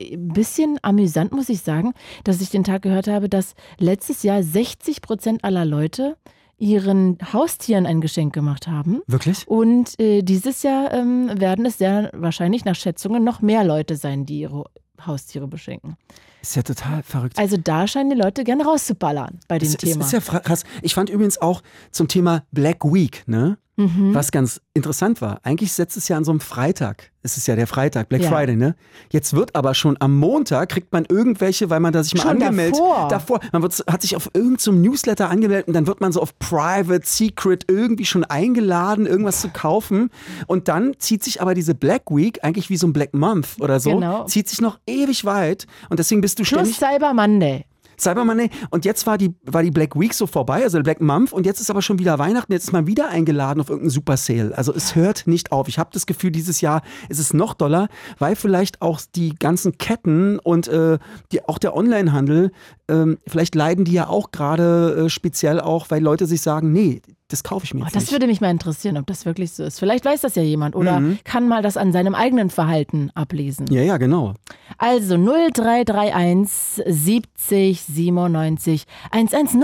[0.00, 1.92] ein bisschen amüsant, muss ich sagen,
[2.24, 6.16] dass ich den Tag gehört habe, dass letztes Jahr 60 Prozent aller Leute
[6.60, 9.00] ihren Haustieren ein Geschenk gemacht haben.
[9.06, 9.48] Wirklich?
[9.48, 14.26] Und äh, dieses Jahr ähm, werden es sehr wahrscheinlich nach Schätzungen noch mehr Leute sein,
[14.26, 14.64] die ihre
[15.04, 15.96] Haustiere beschenken.
[16.42, 17.38] Ist ja total verrückt.
[17.38, 20.04] Also da scheinen die Leute gerne rauszuballern bei dem Das ist, Thema.
[20.04, 20.64] ist ja krass.
[20.82, 23.58] Ich fand übrigens auch zum Thema Black Week, ne?
[23.80, 24.14] Mhm.
[24.14, 25.40] Was ganz interessant war.
[25.42, 27.10] Eigentlich setzt es ja an so einem Freitag.
[27.22, 28.30] Es ist ja der Freitag, Black Ja.
[28.30, 28.76] Friday, ne?
[29.10, 32.30] Jetzt wird aber schon am Montag kriegt man irgendwelche, weil man da sich mal Schon
[32.42, 33.08] angemeldet davor.
[33.08, 33.40] davor.
[33.52, 37.02] Man wird, hat sich auf irgendeinem Newsletter angemeldet und dann wird man so auf Private,
[37.04, 40.10] Secret irgendwie schon eingeladen, irgendwas zu kaufen.
[40.46, 43.80] Und dann zieht sich aber diese Black Week, eigentlich wie so ein Black Month oder
[43.80, 44.24] so, Genau.
[44.24, 45.66] zieht sich noch ewig weit.
[45.90, 46.78] Und deswegen bist du Plus ständig.
[46.78, 47.66] Cyber Monday.
[48.00, 48.50] Cyber Monday.
[48.70, 51.32] Und jetzt war die, war die Black Week so vorbei, also Black Month.
[51.32, 52.52] Und jetzt ist aber schon wieder Weihnachten.
[52.52, 54.56] Jetzt ist man wieder eingeladen auf irgendeinen Super Sale.
[54.56, 55.68] Also es hört nicht auf.
[55.68, 57.88] Ich habe das Gefühl, dieses Jahr ist es noch doller,
[58.18, 60.98] weil vielleicht auch die ganzen Ketten und äh,
[61.32, 62.52] die, auch der Onlinehandel,
[62.88, 67.00] ähm, vielleicht leiden die ja auch gerade äh, speziell auch, weil Leute sich sagen, nee,
[67.30, 68.12] das kaufe ich mir Oh, jetzt das nicht.
[68.12, 69.78] würde mich mal interessieren, ob das wirklich so ist.
[69.78, 71.18] Vielleicht weiß das ja jemand oder Mhm.
[71.24, 73.66] kann mal das an seinem eigenen Verhalten ablesen.
[73.70, 74.34] ja, ja, genau.
[74.78, 79.60] Also 0331 70 97 110.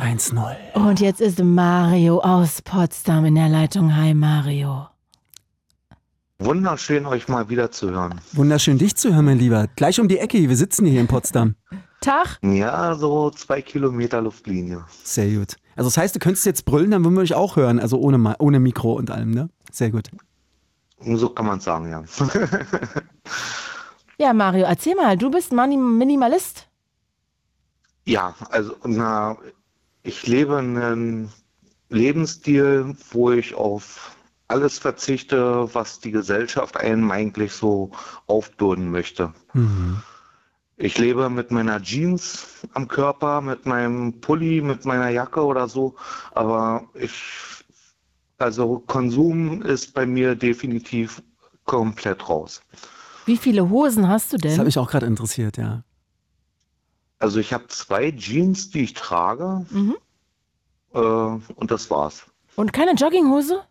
[0.00, 0.38] 110.
[0.74, 3.96] Und jetzt ist Mario aus Potsdam in der Leitung.
[3.96, 4.86] Hi Mario.
[6.38, 8.20] Wunderschön, euch mal wieder zu hören.
[8.32, 9.68] Wunderschön, dich zu hören, mein Lieber.
[9.76, 11.54] Gleich um die Ecke, wir sitzen hier in Potsdam.
[12.00, 12.38] Tag.
[12.42, 14.84] Ja, so zwei Kilometer Luftlinie.
[15.04, 15.54] Sehr gut.
[15.76, 17.78] Also das heißt, du könntest jetzt brüllen, dann würden wir euch auch hören.
[17.78, 19.48] Also ohne, ohne Mikro und allem, ne?
[19.70, 20.10] Sehr gut.
[21.04, 22.04] So kann man sagen, ja.
[24.18, 26.68] Ja, Mario, erzähl mal, du bist Minimalist.
[28.04, 29.36] ja, also na,
[30.04, 31.30] ich lebe einen
[31.88, 34.14] Lebensstil, wo ich auf
[34.48, 37.90] alles verzichte, was die Gesellschaft einem eigentlich so
[38.26, 39.32] aufbürden möchte.
[40.76, 45.94] Ich lebe mit meiner Jeans am Körper, mit meinem Pulli, mit meiner Jacke oder so,
[46.32, 47.12] aber ich,
[48.38, 51.22] also Konsum ist bei mir definitiv
[51.64, 52.62] komplett raus.
[53.26, 54.58] Wie viele Hosen hast du Das denn?
[54.58, 55.84] hat mich auch gerade interessiert, ja.
[57.20, 59.94] Also ich habe zwei Jeans, die ich trage, Mhm.
[60.94, 62.24] äh, und das war's.
[62.56, 63.62] Und keine Jogginghose?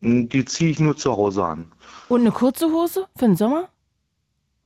[0.00, 1.70] Die ziehe ich nur zu Hause an.
[2.08, 3.68] Und eine kurze Hose für den Sommer?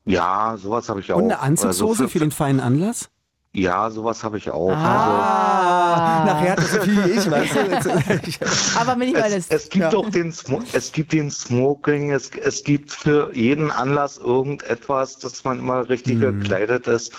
[0.04, 1.16] Ja, sowas habe ich auch.
[1.16, 3.08] Und eine Anzugshose Also für den feinen Anlass?
[3.56, 4.70] Ja, sowas habe ich auch.
[4.72, 6.24] Ah.
[6.26, 7.60] Nachher hat das so viel wie ich, weißt du?
[8.80, 9.52] Aber Also, es, Minimalist.
[9.52, 9.90] es gibt Ja.
[9.90, 15.44] doch den, Smo es gibt den Smoking, es, es gibt für jeden Anlass irgendetwas, dass
[15.44, 16.40] man immer richtig Mhm.
[16.40, 17.12] gekleidet ist.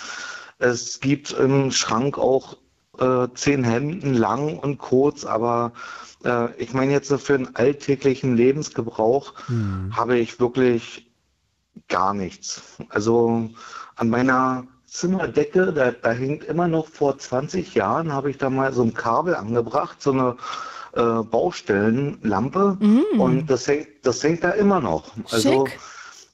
[0.58, 2.58] Es gibt im Schrank auch
[2.98, 5.72] äh, zehn Hemden lang und kurz, aber
[6.24, 9.94] äh, ich meine jetzt so für den alltäglichen Lebensgebrauch Mhm.
[9.96, 11.05] habe ich wirklich
[11.88, 12.62] gar nichts.
[12.88, 13.50] Also
[13.96, 18.72] an meiner Zimmerdecke, da, da hängt immer noch vor 20 Jahren, habe ich da mal
[18.72, 20.36] so ein Kabel angebracht, so eine
[20.94, 22.78] äh, Baustellenlampe
[23.18, 25.12] und das hängt, das hängt da immer noch.
[25.30, 25.78] Also Schick.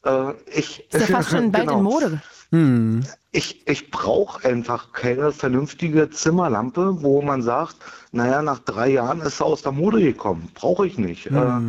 [0.05, 1.79] äh, ich Ist ja fast schon bald genau.
[1.79, 2.23] in Mode.
[2.51, 3.03] Hm.
[3.33, 7.77] Ich, ich brauche einfach keine vernünftige Zimmerlampe, wo man sagt,
[8.13, 10.51] naja, nach drei Jahren ist sie aus der Mode gekommen.
[10.55, 11.27] Brauche ich nicht.
[11.27, 11.61] Äh,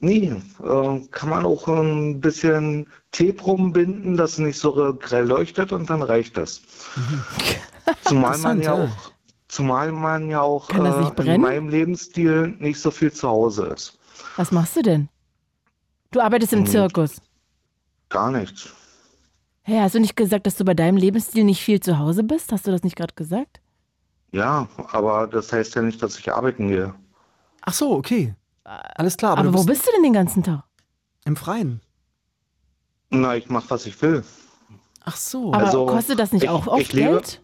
[0.00, 0.32] nee,
[0.62, 5.88] äh, kann man auch ein bisschen Tape rumbinden, dass sie nicht so grell leuchtet und
[5.90, 6.60] dann reicht das.
[8.04, 9.12] Zumal man ja auch,
[9.48, 13.28] zumal man ja auch Kann das nicht äh, in meinem Lebensstil nicht so viel zu
[13.28, 13.98] Hause ist.
[14.36, 15.08] Was machst du denn?
[16.10, 16.66] Du arbeitest im Hm.
[16.66, 17.20] Zirkus.
[18.08, 18.68] Gar nichts.
[19.62, 22.52] Hey, hast du nicht gesagt, dass du bei deinem Lebensstil nicht viel zu Hause bist?
[22.52, 23.60] Hast du das nicht gerade gesagt?
[24.32, 26.94] Ja, aber das heißt ja nicht, dass ich arbeiten gehe.
[27.62, 28.34] Ach so, okay.
[28.66, 30.64] Alles klar, aber, Aber, du wo bist bist du denn den ganzen Tag?
[31.24, 31.80] im Freien.
[33.10, 34.24] Na, ich mache, was ich will.
[35.04, 35.52] Ach so.
[35.52, 37.42] Aber Also, kostet das nicht ich- auch oft ich lebe- Geld?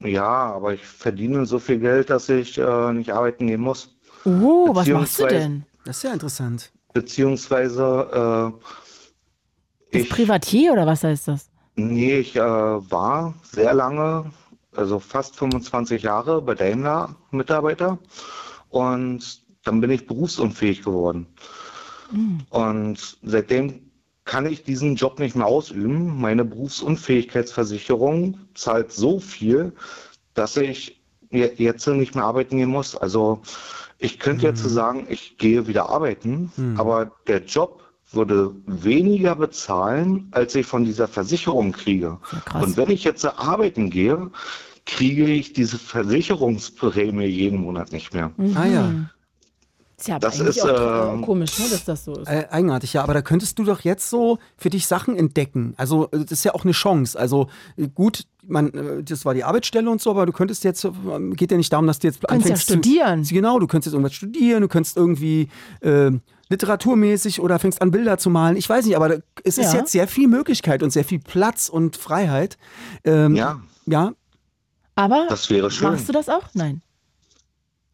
[0.00, 3.94] Ja, aber ich verdiene so viel Geld, dass ich äh, nicht arbeiten gehen muss.
[4.24, 5.64] Oh, was machst du denn?
[5.84, 6.72] das ist ja interessant.
[6.92, 8.52] Beziehungsweise,
[9.92, 11.50] äh, Ist Privatier oder was heißt das?
[11.76, 14.30] nee, ich äh, war sehr lange,
[14.74, 17.98] also fast 25 Jahre bei Daimler Mitarbeiter
[18.70, 21.26] und dann bin ich berufsunfähig geworden.
[22.50, 23.80] Und seitdem
[24.24, 26.20] kann ich diesen Job nicht mehr ausüben.
[26.20, 29.72] Meine Berufsunfähigkeitsversicherung zahlt so viel,
[30.34, 31.00] dass ich
[31.30, 32.96] je- jetzt nicht mehr arbeiten gehen muss.
[32.96, 33.40] Also
[34.04, 40.26] Ich könnte jetzt so sagen, ich gehe wieder arbeiten, aber der Job würde weniger bezahlen,
[40.32, 42.18] als ich von dieser Versicherung kriege.
[42.44, 42.64] krass.
[42.64, 44.28] Und wenn ich jetzt arbeiten gehe,
[44.86, 48.32] kriege ich diese Versicherungsprämie jeden Monat nicht mehr.
[48.56, 48.92] Ah ja.
[50.02, 52.26] Ist ja aber Das eigentlich ist, auch ähm, komisch, ne, dass das so ist.
[52.28, 55.74] Äh, eigenartig, ja, aber da könntest du doch jetzt so für dich Sachen entdecken.
[55.76, 57.16] Also, äh, das ist ja auch eine Chance.
[57.18, 60.84] Also, äh, gut, man, äh, das war die Arbeitsstelle und so, aber du könntest jetzt,
[60.84, 60.90] äh,
[61.34, 63.24] geht ja nicht darum, dass du jetzt kannst ja anfängst studieren.
[63.24, 65.48] Zu, genau, du könntest jetzt irgendwas studieren, du könntest irgendwie
[65.80, 66.10] äh,
[66.48, 68.56] literaturmäßig oder fängst an, Bilder zu malen.
[68.56, 69.78] Ich weiß nicht, aber da- es ist Ja.
[69.80, 72.58] jetzt sehr viel Möglichkeit und sehr viel Platz und Freiheit.
[73.04, 74.12] Ähm, Ja, Ja,
[74.96, 75.90] Aber das wäre schön.
[75.92, 76.42] machst du das auch?
[76.54, 76.82] Nein.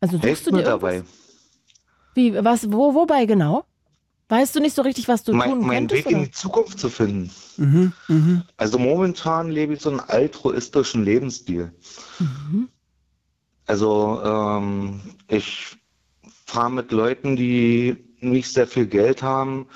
[0.01, 0.81] Also suchst Helft du mir dir irgendwas?
[1.03, 1.05] dabei,
[2.19, 3.65] Wie, was, wo, wobei genau?
[4.29, 6.05] Weißt du nicht so richtig, was du mein, tun meinen könntest?
[6.07, 6.27] Weg in Oder?
[6.27, 7.31] die Zukunft zu finden.
[7.57, 8.43] mhm, mhm.
[8.57, 11.73] Also momentan lebe ich so einen altruistischen Lebensstil.
[13.67, 15.77] Also ähm, ich
[16.45, 19.69] fahre mit Leuten, die nicht sehr viel Geld haben,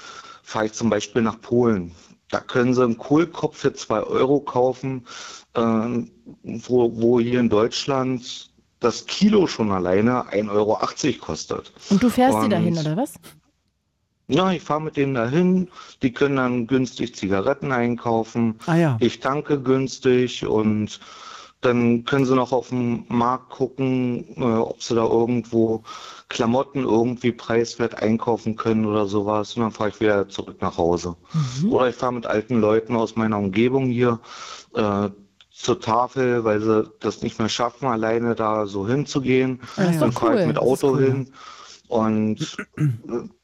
[0.43, 1.95] fahre ich zum Beispiel nach Polen.
[2.29, 5.07] Da können sie einen Kohlkopf für zwei Euro kaufen,
[5.55, 6.11] ähm,
[6.43, 8.52] wo, wo hier in Deutschland
[8.83, 10.79] das Kilo schon alleine 1,80 Euro
[11.21, 11.73] kostet.
[11.91, 13.15] Und du fährst die Und- dahin, oder was?
[14.29, 15.69] Ja, ich fahre mit denen dahin,
[16.01, 18.59] die können dann günstig Zigaretten einkaufen.
[18.67, 18.97] Ah ja.
[19.01, 21.01] Ich tanke günstig und
[21.61, 25.83] dann können sie noch auf dem Markt gucken, äh, ob sie da irgendwo
[26.29, 29.55] Klamotten irgendwie preiswert einkaufen können oder sowas.
[29.57, 31.15] Und dann fahre ich wieder zurück nach Hause.
[31.69, 34.19] Oder ich fahre mit alten Leuten aus meiner Umgebung hier
[34.75, 35.11] äh,
[35.55, 39.61] zur Tafel, weil sie das nicht mehr schaffen, alleine da so hinzugehen.
[39.77, 40.39] Ah, dann cool.
[40.39, 41.33] ich mit Auto cool, hin.
[41.89, 42.89] Und äh,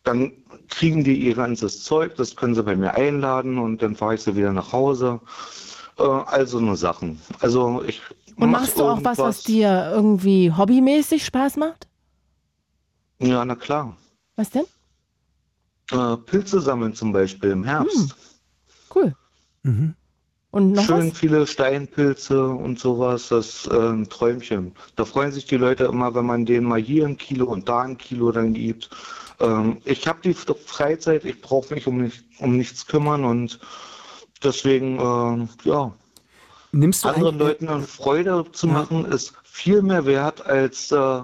[0.05, 0.33] dann
[0.69, 4.23] kriegen die ihr ganzes Zeug, das können sie bei mir einladen und dann fahre ich
[4.23, 5.21] sie wieder nach Hause.
[5.99, 7.21] Äh, also nur Sachen.
[7.41, 8.01] Also ich
[8.37, 11.89] Und mach machst du auch was, was dir irgendwie hobbymäßig Spaß macht?
[13.19, 13.97] Ja, na klar.
[14.37, 14.65] Was denn?
[15.91, 18.15] Äh, Pilze sammeln zum Beispiel im Herbst.
[18.95, 19.15] Cool.
[19.63, 19.95] Mhm.
[20.51, 21.19] Und noch Schön was?
[21.19, 24.73] viele Steinpilze und sowas, das ist äh, ein Träumchen.
[24.97, 27.83] Da freuen sich die Leute immer, wenn man denen mal hier ein Kilo und da
[27.83, 28.89] ein Kilo dann gibt.
[29.41, 33.61] Ähm, ich habe die Freizeit, ich brauche mich um, nicht, um nichts kümmern und
[34.43, 35.93] deswegen, äh, ja,
[36.73, 38.73] Nimmst du anderen Leuten eine Freude zu Ja.
[38.75, 41.23] machen, ist viel mehr wert, als äh,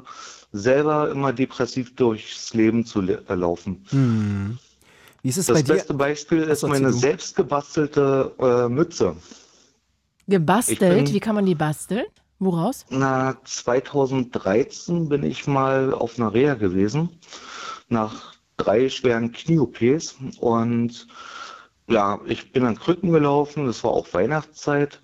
[0.53, 3.85] selber immer depressiv durchs Leben zu le- äh, laufen.
[3.91, 4.59] Hm.
[5.25, 5.73] Wie ist es Das bei dir?
[5.75, 7.07] beste Beispiel ist Achso, meine erzähl du.
[7.07, 9.17] selbst gebastelte äh, Mütze.
[10.29, 10.81] Gebastelt?
[10.81, 12.05] bin- Wie kann man die basteln?
[12.39, 12.85] Woraus?
[12.91, 17.09] Na, 2013 bin ich mal auf einer Reha gewesen,
[17.89, 20.17] nach drei schweren Knie-OPs.
[20.41, 21.07] Und
[21.89, 25.01] ja, ich bin an Krücken gelaufen, das war auch Weihnachtszeit.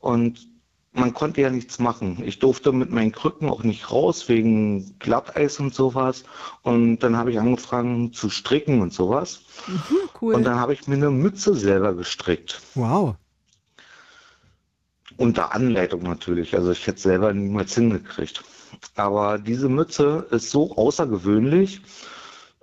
[0.00, 0.47] Und
[0.98, 2.22] man konnte ja nichts machen.
[2.24, 6.24] Ich durfte mit meinen Krücken auch nicht raus, wegen Glatteis und sowas.
[6.62, 9.40] Und dann habe ich angefangen zu stricken und sowas.
[10.20, 10.34] Cool.
[10.34, 12.60] Und dann habe ich mir eine Mütze selber gestrickt.
[12.74, 13.14] Wow.
[15.16, 16.54] Unter Anleitung natürlich.
[16.54, 18.42] Also ich hätte selber niemals hingekriegt.
[18.96, 21.82] Aber diese Mütze ist so außergewöhnlich,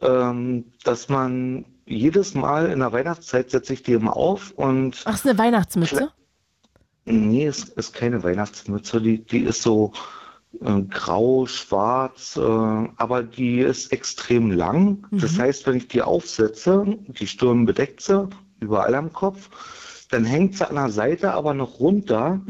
[0.02, 5.14] ähm, dass man jedes Mal in der Weihnachtszeit setze ich die immer auf und Ach,
[5.14, 6.12] ist eine Weihnachtsmütze?
[7.06, 9.94] Nee, es ist keine Weihnachtsmütze, die, die ist so
[10.62, 15.08] äh, grau, schwarz, äh, aber die ist extrem lang.
[15.12, 18.28] Das heißt, wenn ich die aufsetze, die Stirn bedeckt sie,
[18.60, 19.50] überall am Kopf,
[20.10, 22.42] dann hängt sie an der Seite aber noch runter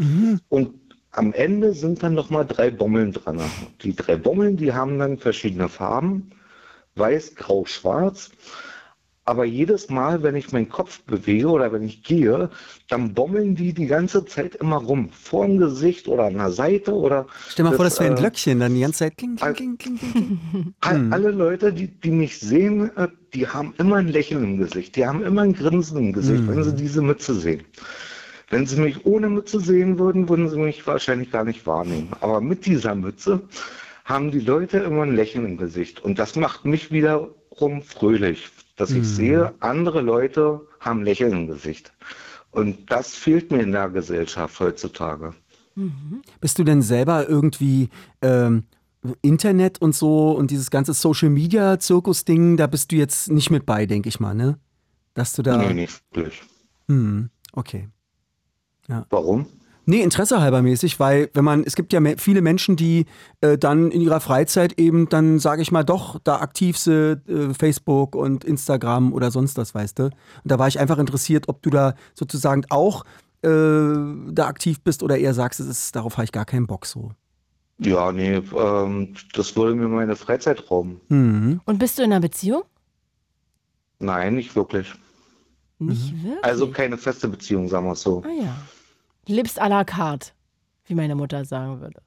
[0.50, 0.74] und
[1.12, 3.40] am Ende sind dann noch mal drei Bommeln dran.
[3.82, 6.32] Die drei Bommeln, die haben dann verschiedene Farben,
[6.96, 8.32] weiß, grau, schwarz.
[9.28, 12.52] Aber jedes Mal, wenn ich meinen Kopf bewege oder wenn ich gehe,
[12.90, 15.10] dann bommeln die die ganze Zeit immer rum.
[15.10, 17.26] Vor dem Gesicht oder an der Seite oder.
[17.50, 19.78] Stell mal vor, das wäre ein äh, Glöckchen, dann die ganze Zeit kling, kling, kling,
[19.80, 20.74] kling, kling.
[20.82, 24.96] All, alle Leute, die, die mich sehen, äh, die haben immer ein Lächeln im Gesicht.
[24.96, 27.64] Die haben immer ein Grinsen im Gesicht, wenn sie diese Mütze sehen.
[28.52, 32.10] Wenn sie mich ohne Mütze sehen würden, würden sie mich wahrscheinlich gar nicht wahrnehmen.
[32.22, 33.42] Aber mit dieser Mütze
[34.06, 36.04] haben die Leute immer ein Lächeln im Gesicht.
[36.04, 36.92] Und das macht mich
[37.56, 41.94] wiederum fröhlich, dass ich sehe, andere Leute haben Lächeln im Gesicht.
[42.52, 45.34] Und das fehlt mir in der Gesellschaft heutzutage.
[46.40, 47.90] Bist du denn selber irgendwie
[48.22, 48.64] ähm,
[49.22, 53.66] Internet und so und dieses ganze Social Media Zirkus-Ding, da bist du jetzt nicht mit
[53.66, 54.58] bei, denke ich mal, ne?
[55.14, 55.58] Dass du da.
[55.58, 56.44] Nee, nicht wirklich.
[56.88, 57.90] Hm, okay.
[59.10, 59.48] Warum?
[59.88, 63.06] Nee, Interesse halber mäßig, weil wenn man, es gibt ja viele Menschen, die
[63.42, 67.54] äh, dann in ihrer Freizeit eben dann, sage ich mal, doch da aktiv sind, äh,
[67.54, 70.04] Facebook und Instagram oder sonst was, weißt du.
[70.06, 70.14] Und
[70.44, 73.04] da war ich einfach interessiert, ob du da sozusagen auch
[73.44, 76.86] äh, da aktiv bist oder eher sagst, es ist, darauf habe ich gar keinen Bock
[76.86, 77.12] so.
[77.78, 81.02] Ja, nee, ähm, das würde mir meine Freizeit rauben.
[81.10, 81.62] Mhm.
[81.66, 82.64] Und bist du in einer Beziehung?
[84.00, 84.94] Nein, nicht wirklich.
[85.78, 86.44] Nicht wirklich.
[86.44, 88.24] Also keine feste Beziehung, sagen wir es so.
[88.26, 88.56] ah ja.
[89.28, 90.32] Lebst à la carte,
[90.86, 92.02] wie meine Mutter sagen würde.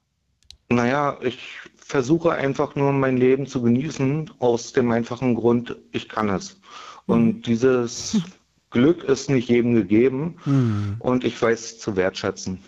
[0.69, 1.39] Naja, ich
[1.77, 6.61] versuche einfach nur mein Leben zu genießen, aus dem einfachen Grund, ich kann es.
[7.07, 8.21] Und dieses
[8.71, 12.62] Glück ist nicht jedem gegeben und ich weiß es zu wertschätzen.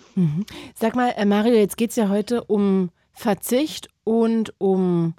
[0.75, 5.15] Sag mal, äh, Mario, jetzt geht es ja heute um Verzicht und um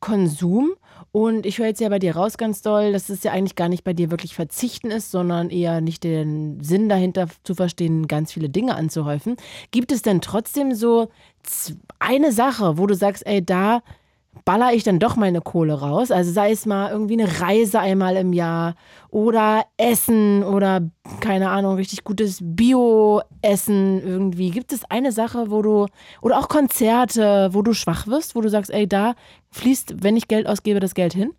[0.00, 0.72] Konsum.
[1.12, 3.68] Und ich höre jetzt ja bei dir raus ganz doll, dass es ja eigentlich gar
[3.68, 8.32] nicht bei dir wirklich Verzichten ist, sondern eher nicht den Sinn dahinter zu verstehen, ganz
[8.32, 9.36] viele Dinge anzuhäufen.
[9.72, 11.10] Gibt es denn trotzdem so
[11.98, 13.82] eine Sache, wo du sagst, ey, da
[14.44, 16.10] baller ich dann doch meine Kohle raus?
[16.10, 18.74] Also sei es mal irgendwie eine Reise einmal im Jahr
[19.08, 20.80] oder Essen oder
[21.20, 24.50] keine Ahnung, richtig gutes Bio-Essen irgendwie.
[24.50, 25.86] Gibt es eine Sache, wo du,
[26.20, 29.14] oder auch Konzerte, wo du schwach wirst, wo du sagst, ey, da
[29.50, 31.34] fließt, wenn ich Geld ausgebe, das Geld hin?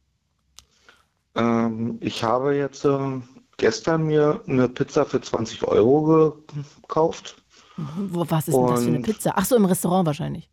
[1.36, 3.22] Ähm, ich habe jetzt äh,
[3.58, 6.38] gestern mir eine Pizza für 20 Euro
[6.82, 7.38] gekauft.
[7.76, 9.34] Wo, was ist denn das für eine Pizza?
[9.36, 10.50] Ach so, im Restaurant wahrscheinlich.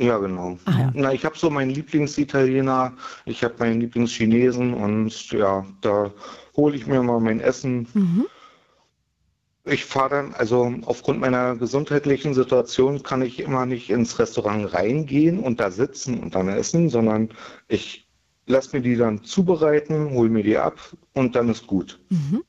[0.00, 0.58] Ja, genau.
[0.64, 0.92] Ah, ja.
[0.94, 2.94] Na, ich habe so meinen Lieblingsitaliener,
[3.26, 6.10] ich habe meinen Lieblingschinesen und ja, da
[6.56, 7.86] hole ich mir mal mein Essen.
[7.92, 8.26] Mhm.
[9.64, 15.38] Ich fahre dann, also aufgrund meiner gesundheitlichen Situation kann ich immer nicht ins Restaurant reingehen
[15.38, 17.28] und da sitzen und dann essen, sondern
[17.68, 18.08] ich
[18.46, 20.78] lasse mir die dann zubereiten, hole mir die ab
[21.12, 22.00] und dann ist gut.
[22.08, 22.42] Mhm.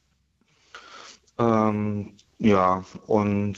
[1.38, 3.58] Ähm, ja, und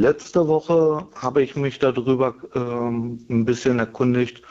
[0.00, 4.42] letzte Woche habe ich mich darüber ähm, ein bisschen erkundigt,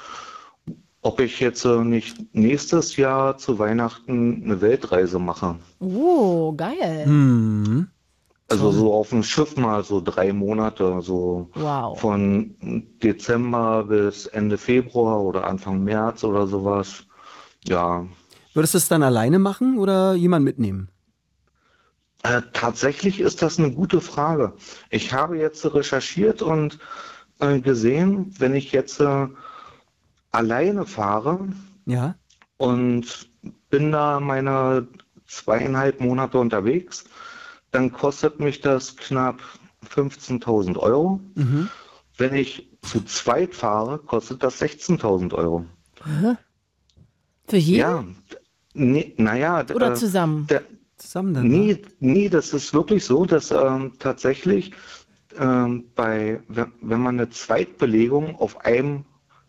[1.02, 5.56] ob ich jetzt äh, nicht nächstes Jahr zu Weihnachten eine Weltreise mache.
[5.80, 7.08] Oh, geil.
[7.08, 7.88] Mhm.
[8.52, 12.00] Also so auf dem Schiff mal so drei Monate, so Wow.
[12.00, 12.56] von
[13.04, 17.04] Dezember bis Ende Februar oder Anfang März oder sowas.
[17.68, 18.06] Ja,
[18.56, 20.90] Würdest du es dann alleine machen oder jemand mitnehmen?
[22.24, 24.54] Äh, tatsächlich ist das eine gute Frage.
[24.90, 26.80] Ich habe jetzt recherchiert und
[27.40, 29.28] äh, gesehen, wenn ich jetzt äh,
[30.32, 31.48] alleine fahre
[31.86, 32.16] Ja.
[32.58, 33.30] und
[33.70, 34.88] bin da meine
[35.28, 37.06] zweieinhalb Monate unterwegs,
[37.72, 39.42] dann kostet mich das knapp
[39.90, 41.22] 15.000 Euro.
[41.36, 41.70] Mhm.
[42.18, 45.66] Wenn ich zu zweit fahre, kostet das 16.000 Euro.
[47.48, 48.04] Für jeden Ja,
[48.74, 50.48] nee, naja, oder äh, zusammen?
[50.48, 50.64] der,
[51.00, 51.48] Zusammen dann.
[51.48, 54.72] Nee, nee, das ist wirklich so, dass ähm, tatsächlich
[55.40, 59.06] ähm, bei, wenn, wenn man eine Zweitbelegung auf einem,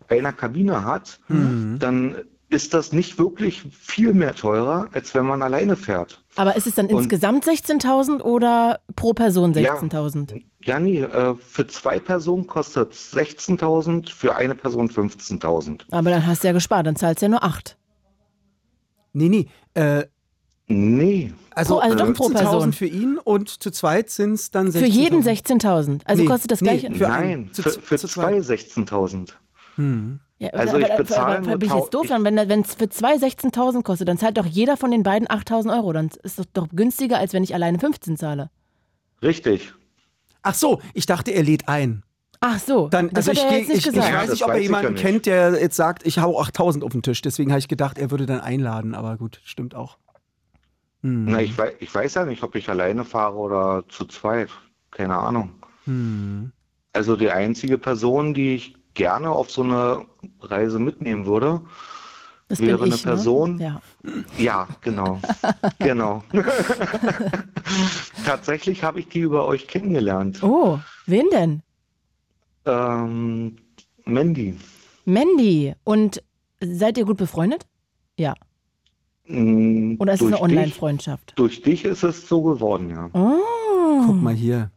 [0.08, 2.16] einer Kabine hat, dann
[2.48, 6.24] ist das nicht wirklich viel mehr teurer, als wenn man alleine fährt.
[6.34, 9.74] Aber ist es dann und- insgesamt 16.000 oder pro Person Ja.
[9.76, 10.42] 16.000?
[10.62, 15.82] Ja, nee, äh, für zwei Personen kostet es 16.000, für eine Person 15.000.
[15.92, 17.76] Aber dann hast du ja gespart, dann zahlst du ja nur 8.
[19.12, 19.46] Nee, nee.
[19.74, 20.04] Äh,
[20.72, 22.72] Nee, also Pro- also doch pro 15.000 Person.
[22.72, 24.78] für ihn und zu zweit sind es dann 16.000.
[24.78, 26.00] Für jeden 16.000.
[26.04, 26.94] Also Nee, kostet das nee, gleiche.
[26.94, 27.52] Für nein, einen.
[27.52, 28.60] Zu- für, für zu zwei zweit.
[28.60, 29.30] 16.000.
[30.38, 32.88] Ja, Also ich bezahle aber, nur bin ich jetzt doof ich- dann, wenn es für
[32.88, 35.92] zwei 16.000 kostet, dann zahlt doch jeder von den beiden 8.000 Euro.
[35.92, 38.50] Dann ist das doch günstiger, als wenn ich alleine 15 zahle.
[39.22, 39.72] Richtig.
[40.42, 42.02] Ach so, ich dachte, er lädt ein.
[42.40, 44.12] Ach so, Dann, das also hat ich, er geh- jetzt nicht ich, ich gesagt.
[44.12, 46.84] Ja, weiß nicht, ob er weiß ich jemanden kennt, der jetzt sagt, ich hau 8000
[46.84, 47.20] auf den Tisch.
[47.20, 48.94] Deswegen habe ich gedacht, er würde dann einladen.
[48.94, 49.98] Aber gut, stimmt auch.
[51.02, 51.24] Hm.
[51.26, 54.50] Na, ich, wei ich weiß ja nicht, ob ich alleine fahre oder zu zweit.
[54.90, 55.50] Keine Ahnung.
[55.84, 56.52] Hm.
[56.92, 60.04] Also die einzige Person, die ich gerne auf so eine
[60.40, 61.62] Reise mitnehmen würde,
[62.48, 63.56] das wäre bin eine ich, Person.
[63.56, 63.62] Ne?
[63.62, 63.80] Ja.
[64.36, 65.20] ja, genau.
[65.78, 66.24] genau.
[68.26, 70.42] Tatsächlich habe ich die über euch kennengelernt.
[70.42, 71.62] Oh, wen denn?
[72.66, 73.56] Ähm,
[74.04, 74.58] Mandy.
[75.04, 75.74] Mandy.
[75.84, 76.22] Und
[76.60, 77.66] seid ihr gut befreundet?
[78.18, 78.34] Ja.
[79.26, 81.32] Mm, Oder ist es eine Online-Freundschaft?
[81.36, 83.10] Durch dich ist es so geworden, ja.
[83.12, 84.70] Oh, Guck mal hier.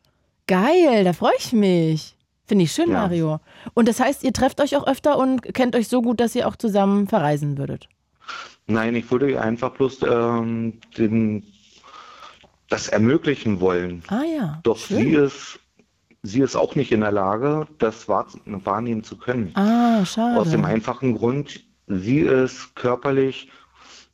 [0.48, 2.16] geil, da freue ich mich.
[2.46, 3.02] Finde ich schön, Ja.
[3.04, 3.40] Mario.
[3.74, 6.48] Und das heißt, ihr trefft euch auch öfter und kennt euch so gut, dass ihr
[6.48, 7.88] auch zusammen verreisen würdet.
[8.68, 11.44] Nein, ich würde ihr einfach bloß ähm, den,
[12.70, 14.04] das ermöglichen wollen.
[14.08, 14.60] Ah ja.
[14.64, 14.98] Doch schön.
[15.00, 15.60] sie ist,
[16.22, 19.52] sie ist auch nicht in der Lage, das wahr, wahrnehmen zu können.
[19.56, 20.40] Ah, schade.
[20.40, 23.50] Aus dem einfachen Grund, sie ist körperlich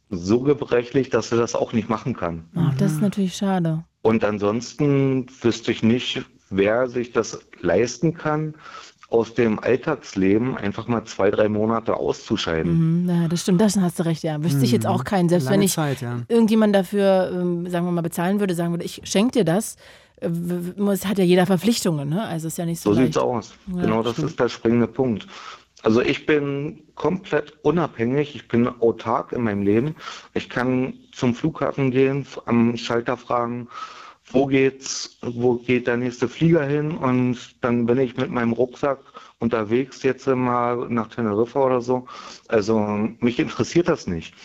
[0.10, 2.46] so gebrechlich, dass sie das auch nicht machen kann.
[2.56, 3.84] Ach, das ist natürlich schade.
[4.02, 8.56] Und ansonsten wüsste ich nicht, wer sich das leisten kann,
[9.10, 13.04] aus dem Alltagsleben einfach mal zwei, drei Monate auszuscheiden.
[13.04, 14.44] Mhm, ja, das stimmt, das hast du recht, ja.
[14.44, 15.30] Wüsste ich jetzt auch keinen.
[15.30, 16.20] Selbst Lange wenn ich Zeit, ja.
[16.28, 19.78] irgendjemand dafür, ähm, sagen wir mal, bezahlen würde, sagen würde, ich schenke dir das,
[20.22, 22.24] äh, muss, hat ja jeder Verpflichtungen, ne?
[22.24, 22.94] Also ist ja nicht so.
[22.94, 23.14] So leicht.
[23.14, 23.54] sieht's aus.
[23.74, 24.30] Ja, genau, das stimmt.
[24.30, 25.28] ist der springende Punkt.
[25.82, 29.96] Also ich bin komplett unabhängig, ich bin autark in meinem Leben.
[30.34, 33.70] Ich kann zum Flughafen gehen, am Schalter fragen,
[34.32, 39.00] wo geht's, wo geht der nächste Flieger hin und dann bin ich mit meinem Rucksack
[39.40, 42.08] unterwegs jetzt mal nach Teneriffa oder so.
[42.48, 42.80] Also
[43.20, 44.36] mich interessiert das nicht.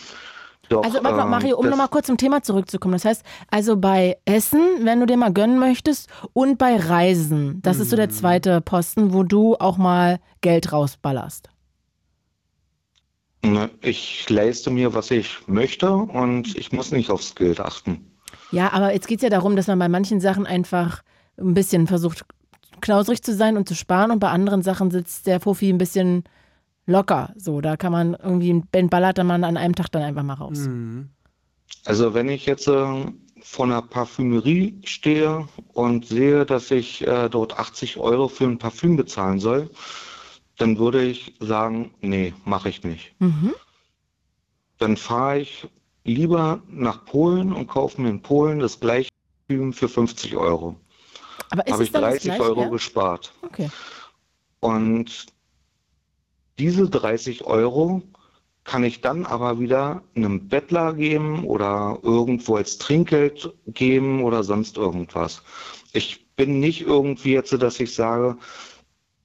[0.69, 2.93] Doch, Also, warte mal, ähm, Mario, um nochmal kurz zum Thema zurückzukommen.
[2.93, 7.79] Das heißt, also bei Essen, wenn du dir mal gönnen möchtest, und bei Reisen, das
[7.79, 7.99] ist so Mhm.
[7.99, 11.49] der zweite Posten, wo du auch mal Geld rausballerst.
[13.81, 18.11] Ich leiste mir, was ich möchte und ich muss nicht aufs Geld achten.
[18.51, 21.03] Ja, aber jetzt geht es ja darum, dass man bei manchen Sachen einfach
[21.37, 22.25] ein bisschen versucht,
[22.81, 26.23] knausrig zu sein und zu sparen und bei anderen Sachen sitzt der Fuffi ein bisschen
[26.85, 27.33] locker.
[27.37, 30.33] So, da kann man irgendwie, Ben ballert dann man an einem Tag dann einfach mal
[30.35, 30.67] raus.
[31.85, 33.05] Also wenn ich jetzt äh,
[33.41, 38.95] vor einer Parfümerie stehe und sehe, dass ich äh, dort 80 Euro für ein Parfüm
[38.97, 39.69] bezahlen soll,
[40.57, 43.13] dann würde ich sagen, nee, mache ich nicht.
[43.19, 43.53] Mhm.
[44.77, 45.67] Dann fahre ich
[46.03, 49.09] lieber nach Polen und kaufe mir in Polen das gleiche
[49.47, 50.75] Parfüm für 50 Euro.
[51.49, 52.43] Aber ist Habe es ich dann das 30 Gleiche?
[52.43, 52.69] Euro Ja?
[52.69, 53.33] gespart.
[53.41, 53.69] Okay.
[54.59, 55.27] Und
[56.57, 58.01] diese 30 Euro
[58.63, 64.77] kann ich dann aber wieder einem Bettler geben oder irgendwo als Trinkgeld geben oder sonst
[64.77, 65.43] irgendwas.
[65.93, 68.37] Ich bin nicht irgendwie jetzt, so, dass ich sage,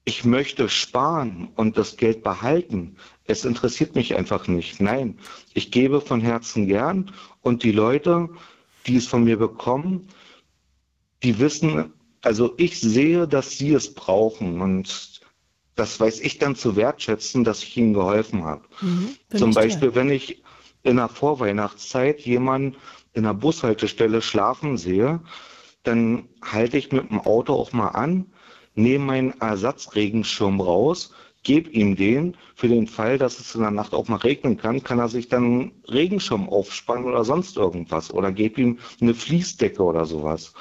[0.05, 2.97] ich möchte sparen und das Geld behalten.
[3.25, 4.79] Es interessiert mich einfach nicht.
[4.79, 5.17] Nein,
[5.53, 7.11] ich gebe von Herzen gern
[7.41, 8.29] und die Leute,
[8.87, 10.07] die es von mir bekommen,
[11.23, 15.10] die wissen, also ich sehe, dass sie es brauchen und
[15.81, 18.61] das weiß ich dann zu wertschätzen, dass ich ihnen geholfen habe.
[18.81, 19.15] Mhm.
[19.35, 19.51] Zum.
[19.51, 20.43] Beispiel, wenn ich
[20.83, 22.77] in der Vorweihnachtszeit jemanden
[23.13, 25.21] in der Bushaltestelle schlafen sehe,
[25.81, 28.27] dann halte ich mit dem Auto auch mal an,
[28.75, 32.37] nehme meinen Ersatzregenschirm raus, gebe ihm den.
[32.53, 35.29] Für den Fall, dass es in der Nacht auch mal regnen kann, kann er sich
[35.29, 38.13] dann einen Regenschirm aufspannen oder sonst irgendwas.
[38.13, 40.53] Oder gebe ihm eine Fließdecke oder sowas.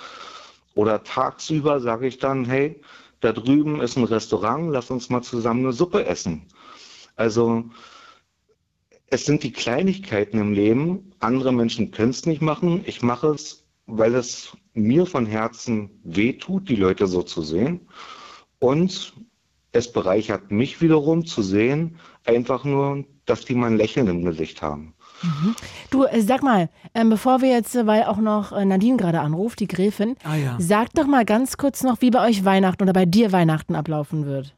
[0.75, 2.81] Oder tagsüber sage ich dann, hey,
[3.21, 6.47] da drüben ist ein Restaurant, lass uns mal zusammen eine Suppe essen.
[7.17, 7.65] Also
[9.07, 11.13] es sind die Kleinigkeiten im Leben.
[11.19, 12.83] Andere Menschen können es nicht machen.
[12.87, 17.89] Ich mache es, weil es mir von Herzen wehtut, die Leute so zu sehen.
[18.59, 19.15] Und
[19.73, 24.63] es bereichert mich wiederum zu sehen, einfach nur, dass die mal ein Lächeln im Gesicht
[24.63, 24.95] haben.
[25.91, 29.21] Du, äh, sag mal, ähm, bevor wir jetzt, äh, weil auch noch äh, Nadine gerade
[29.21, 30.57] anruft, die Gräfin, Ah ja.
[30.59, 34.27] sag doch mal ganz kurz noch, wie bei euch Weihnachten oder bei dir Weihnachten ablaufen
[34.27, 34.55] wird.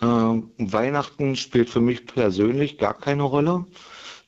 [0.00, 3.66] Ähm, Weihnachten spielt für mich persönlich gar keine Rolle,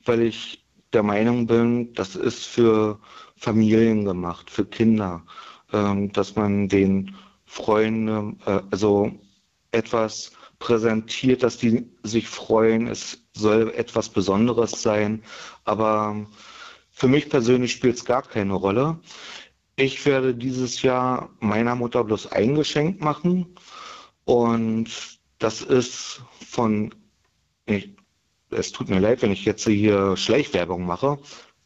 [0.05, 2.99] weil ich der Meinung bin, das ist für
[3.37, 5.23] Familien gemacht, für Kinder,
[5.71, 9.11] ähm, dass man den Freunden, äh, also
[9.71, 12.87] etwas präsentiert, dass die sich freuen.
[12.87, 15.23] Es soll etwas Besonderes sein,
[15.71, 16.27] aber
[16.91, 18.99] für mich persönlich spielt es gar keine Rolle.
[19.77, 23.55] Ich werde dieses Jahr meiner Mutter bloß ein Geschenk machen
[24.25, 24.87] und
[25.39, 26.93] das ist von,
[27.65, 27.95] ich,
[28.51, 31.17] es tut mir leid, wenn ich jetzt hier Schleichwerbung mache,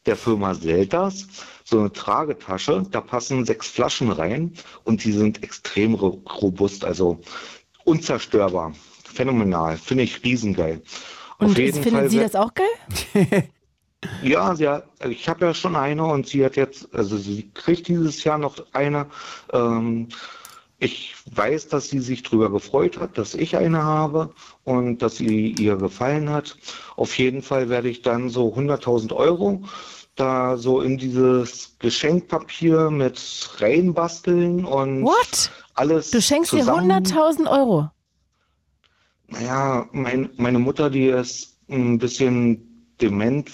[0.05, 1.27] der Firma Selters,
[1.63, 4.53] so eine Tragetasche, da passen sechs Flaschen rein
[4.83, 7.19] und die sind extrem ro- robust, also
[7.85, 8.75] unzerstörbar.
[9.03, 10.83] Phänomenal, finde ich riesengeil.
[11.39, 13.49] Und Auf jeden findet Fall sie das auch geil?
[14.23, 17.87] ja, sie hat, ich habe ja schon eine und sie hat jetzt, also sie kriegt
[17.87, 19.07] dieses Jahr noch eine.
[19.53, 20.09] Ähm,
[20.77, 24.33] ich weiß, dass sie sich darüber gefreut hat, dass ich eine habe
[24.65, 26.57] und dass sie ihr gefallen hat.
[26.97, 29.63] Auf jeden Fall werde ich dann so 100.000 Euro
[30.15, 35.51] da so in dieses Geschenkpapier mit reinbasteln und What?
[35.73, 36.91] alles Du schenkst zusammen.
[36.91, 37.89] 100.000 Euro.
[39.27, 43.51] Naja, mein, meine Mutter, die ist ein bisschen dement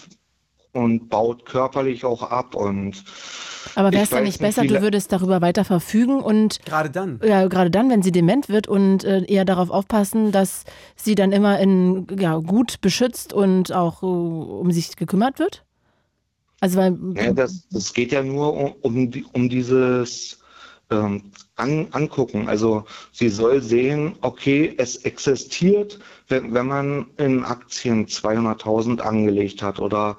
[0.74, 3.04] und baut körperlich auch ab und
[3.76, 7.20] Aber wäre es dann nicht besser, du würdest darüber weiter verfügen und Gerade dann.
[7.24, 10.64] ja, gerade dann, wenn sie dement wird und äh, eher darauf aufpassen, dass
[10.96, 15.64] sie dann immer in, ja, gut beschützt und auch äh, um sich gekümmert wird?
[16.60, 20.41] Also weil ja, das, das geht ja nur um, um, um dieses
[20.92, 22.48] ähm, an, Angucken.
[22.48, 29.80] Also sie soll sehen, okay, es existiert, wenn, wenn man in Aktien 200.000 angelegt hat
[29.80, 30.18] oder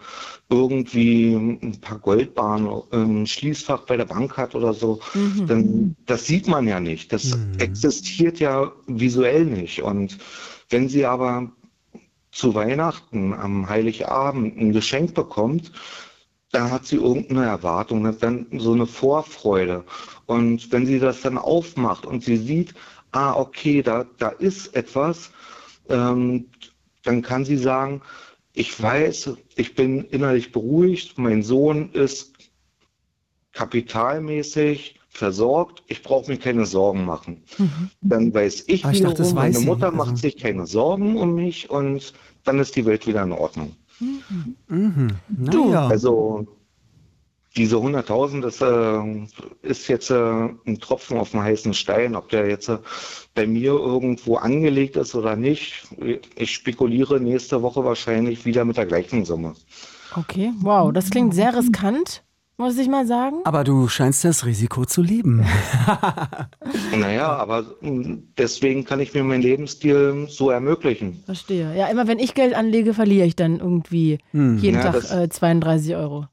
[0.49, 5.01] irgendwie ein paar Goldbahnen im Schließfach bei der Bank hat oder so,
[5.47, 7.13] dann das sieht man ja nicht.
[7.13, 9.83] Das existiert ja visuell nicht.
[9.83, 10.19] Und
[10.69, 11.51] wenn sie aber
[12.33, 15.73] zu Weihnachten am Heiligabend ein Geschenk bekommt,
[16.53, 19.85] dann hat sie irgendeine Erwartung, hat dann so eine Vorfreude.
[20.27, 22.75] Und wenn sie das dann aufmacht und sie sieht,
[23.11, 25.31] ah, okay, da, da ist etwas,
[25.89, 26.47] ähm,
[27.03, 28.01] dann kann sie sagen,
[28.55, 32.33] ich weiß, ich bin innerlich beruhigt, mein Sohn ist
[33.53, 37.43] kapitalmäßig versorgt, ich brauche mir keine Sorgen machen.
[37.59, 37.91] Mhm.
[38.01, 39.97] Dann weiß ich, Aber ich wiederum, dachte, meine Mutter sie.
[39.97, 42.13] macht Also- sich keine Sorgen um mich und
[42.45, 43.77] dann ist die Welt wieder in Ordnung.
[44.01, 45.09] Mhm.
[45.29, 45.89] Naja.
[45.89, 46.47] Also
[47.57, 52.17] diese 100.000, das äh, ist jetzt äh, ein Tropfen auf dem heißen Stein.
[52.17, 52.79] Ob der jetzt äh,
[53.35, 55.87] bei mir irgendwo angelegt ist oder nicht,
[56.37, 59.55] ich spekuliere nächste Woche wahrscheinlich wieder mit der gleichen Summe.
[60.17, 62.23] Okay, wow, das klingt sehr riskant,
[62.57, 63.37] muss ich mal sagen.
[63.45, 65.45] Aber du scheinst das Risiko zu lieben.
[66.97, 67.65] Naja, aber
[68.39, 71.23] deswegen kann ich mir meinen Lebensstil so ermöglichen.
[71.25, 71.75] Verstehe.
[71.77, 75.29] Ja, immer wenn ich Geld anlege, verliere ich dann irgendwie jeden Ja, Tag das- äh,
[75.29, 76.27] 32 Euro.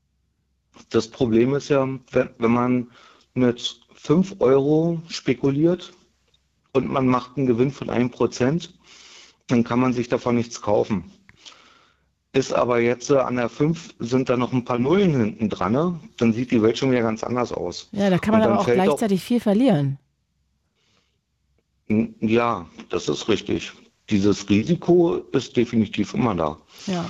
[0.89, 2.87] Das Problem ist ja, wenn, wenn man
[3.33, 5.93] mit 5 Euro spekuliert
[6.73, 8.69] und man macht einen Gewinn von 1%,
[9.47, 11.11] dann kann man sich davon nichts kaufen.
[12.31, 15.71] Ist aber jetzt äh, an der 5 sind da noch ein paar Nullen hinten dran,
[15.71, 15.99] ne?
[16.17, 17.89] dann sieht die Welt schon wieder ganz anders aus.
[17.91, 19.97] Ja, da kann man aber auch gleichzeitig viel verlieren.
[22.19, 23.71] Ja, das ist richtig.
[24.11, 26.57] Dieses Risiko ist definitiv immer da.
[26.85, 27.05] Ja.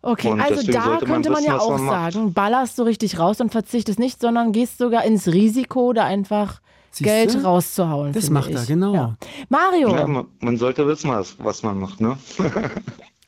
[0.00, 2.12] Okay, Und also da man könnte man wissen, ja auch man macht.
[2.12, 6.60] sagen, ballerst du richtig raus und verzichtest nicht, sondern gehst sogar ins Risiko, da einfach
[6.92, 7.12] Siehste?
[7.12, 8.12] Geld rauszuhauen.
[8.12, 8.68] Das macht er, ich.
[8.68, 8.94] genau.
[8.94, 9.16] Ja.
[9.48, 12.00] Mario, Ja, man, man sollte wissen, was, was man macht.
[12.00, 12.16] Ne?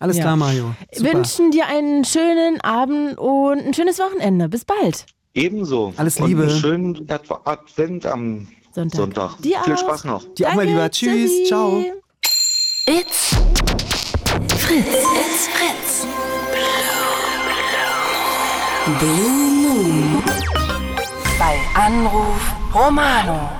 [0.01, 0.22] Alles Ja.
[0.24, 0.74] klar, Mario.
[0.92, 1.12] Super.
[1.12, 4.48] wünschen dir einen schönen Abend und ein schönes Wochenende.
[4.48, 5.05] Bis bald.
[5.34, 5.92] Ebenso.
[5.96, 6.42] Alles Und Liebe.
[6.42, 8.96] einen schönen Adv- Advent am Sonntag.
[8.98, 9.36] Sonntag.
[9.42, 9.78] Dir Viel auch.
[9.78, 10.24] Spaß noch.
[10.34, 10.90] Dir auch mal Danke, lieber.
[10.90, 11.30] Tschüss.
[11.30, 11.44] tschüssi.
[11.46, 11.84] Ciao.
[12.86, 13.36] It's
[14.59, 14.86] Fritz.
[14.86, 16.07] It's Fritz.
[18.98, 20.22] Blue Moon.
[21.38, 23.51] Bei Anruf Romano.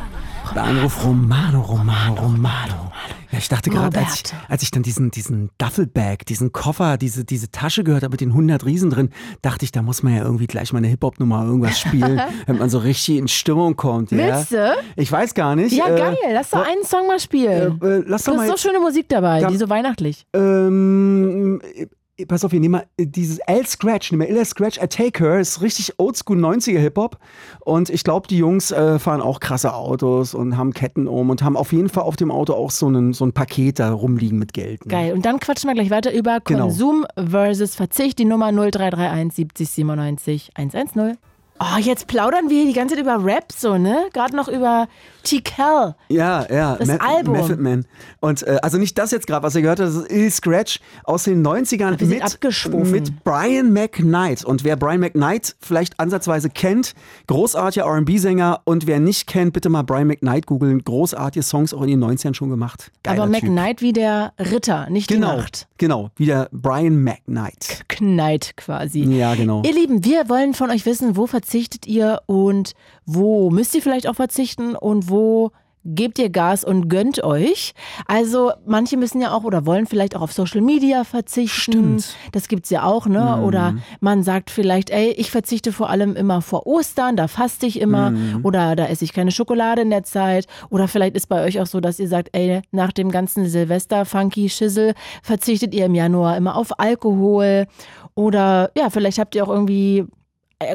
[0.55, 2.93] Der Anruf Romano, Romano, Romano.
[3.31, 7.25] Ja, ich dachte gerade, als ich, als ich dann diesen, diesen Duffelbag, diesen Koffer, diese,
[7.25, 9.11] diese Tasche gehört habe mit den 100 Riesen drin,
[9.43, 12.69] dachte ich, da muss man ja irgendwie gleich mal eine Hip-Hop-Nummer irgendwas spielen, wenn man
[12.69, 14.11] so richtig in Stimmung kommt.
[14.11, 14.19] Ja?
[14.19, 14.75] Willst du?
[14.97, 15.73] Ich weiß gar nicht.
[15.73, 16.17] Ja, äh, geil.
[16.33, 17.81] Lass doch einen Song mal spielen.
[17.81, 19.49] Äh, äh, lass du doch mal hast so schöne Musik dabei, Ja.
[19.49, 20.27] die so weihnachtlich.
[20.35, 21.87] ähm, äh,
[22.27, 25.61] Pass auf, wir nehmen mal äh, dieses L-Scratch, nehmen wir L-Scratch, I Take Her, ist
[25.61, 27.19] richtig oldschool 90er Hip-Hop.
[27.61, 31.43] Und ich glaube, die Jungs äh, fahren auch krasse Autos und haben Ketten um und
[31.43, 34.39] haben auf jeden Fall auf dem Auto auch so, einen, so ein Paket da rumliegen
[34.39, 34.87] mit Geld.
[34.87, 34.91] Ne?
[34.91, 35.13] Geil.
[35.13, 36.65] Und dann quatschen wir gleich weiter über Genau.
[36.65, 38.19] Konsum versus Verzicht.
[38.19, 41.17] Die Nummer 0331 70 97 110.
[41.63, 44.07] Oh, jetzt plaudern wir die ganze Zeit über Rap so, ne?
[44.15, 44.89] Gerade noch über
[45.23, 45.95] T-Cal.
[46.09, 46.77] Ja, ja.
[46.77, 47.33] Das Album.
[47.35, 47.85] Method Man.
[48.21, 50.81] Und äh, also nicht das jetzt gerade, was ihr gehört habt, das ist Il Scratch
[51.05, 54.45] aus den 90ern Wir sind mit, mit Brian McKnight.
[54.45, 56.95] Und wer Brian McKnight vielleicht ansatzweise kennt,
[57.27, 58.61] großartiger R&B-Sänger.
[58.65, 60.83] Und wer nicht kennt, bitte mal Brian McKnight googeln.
[60.83, 62.91] Großartige Songs auch in den 90ern schon gemacht.
[63.03, 63.43] Geiler Aber typ.
[63.43, 65.67] McKnight wie der Ritter, nicht die Genau, Nacht.
[65.79, 66.11] genau.
[66.17, 67.85] Wie der Brian McKnight.
[67.89, 69.03] Knight quasi.
[69.05, 69.63] Ja, genau.
[69.65, 72.73] Ihr Lieben, wir wollen von euch wissen, wo verzichtet ihr und
[73.05, 75.53] wo müsst ihr vielleicht auch verzichten und wo
[75.85, 77.73] gebt ihr Gas und gönnt euch.
[78.07, 81.73] Also manche müssen ja auch oder wollen vielleicht auch auf Social Media verzichten.
[81.99, 82.17] Stimmt.
[82.33, 83.41] Das gibt's ja auch, ne?
[83.43, 87.81] Oder man sagt vielleicht, ey, ich verzichte vor allem immer vor Ostern, da faste ich
[87.81, 90.47] immer oder da esse ich keine Schokolade in der Zeit.
[90.69, 94.05] Oder vielleicht ist bei euch auch so, dass ihr sagt, ey, nach dem ganzen Silvester,
[94.05, 97.67] Funky Schissel, verzichtet ihr im Januar immer auf Alkohol.
[98.15, 100.05] Oder ja, vielleicht habt ihr auch irgendwie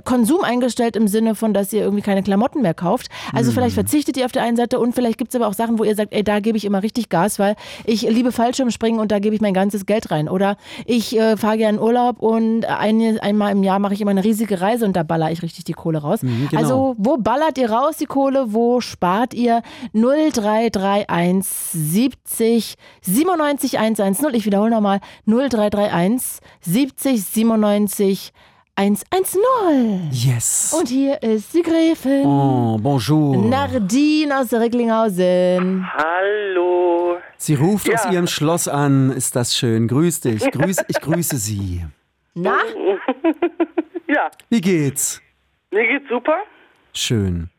[0.03, 3.07] Konsum eingestellt im Sinne von, dass ihr irgendwie keine Klamotten mehr kauft.
[3.33, 5.77] Also vielleicht verzichtet ihr auf der einen Seite und vielleicht gibt es aber auch Sachen,
[5.77, 7.55] wo ihr sagt, ey, da gebe ich immer richtig Gas, weil
[7.85, 10.27] ich liebe Fallschirmspringen und da gebe ich mein ganzes Geld rein.
[10.27, 14.09] Oder ich äh, fahre gerne in Urlaub und ein, einmal im Jahr mache ich immer
[14.09, 16.21] eine riesige Reise und da baller ich richtig die Kohle raus.
[16.21, 16.47] genau.
[16.55, 18.53] Also wo ballert ihr raus die Kohle?
[18.53, 19.61] Wo spart ihr?
[19.93, 24.33] 0331 70 97 110.
[24.33, 28.54] Ich wiederhole nochmal 0331 70 97 110.
[30.11, 30.73] Yes.
[30.77, 32.25] Und hier ist die Gräfin.
[32.25, 33.37] oh, bonjour.
[33.37, 35.87] Nardine aus Recklinghausen.
[35.93, 37.17] Hallo.
[37.37, 38.11] Sie ruft aus Ja.
[38.11, 39.11] ihrem Schloss an.
[39.11, 39.87] Ist das schön.
[39.87, 40.41] Grüß dich.
[40.51, 41.85] Grüß, ich grüße Sie.
[42.33, 42.57] Na?
[44.07, 45.19] Ja, Wie geht's?
[45.71, 46.37] mir geht's super.
[46.93, 47.49] Schön.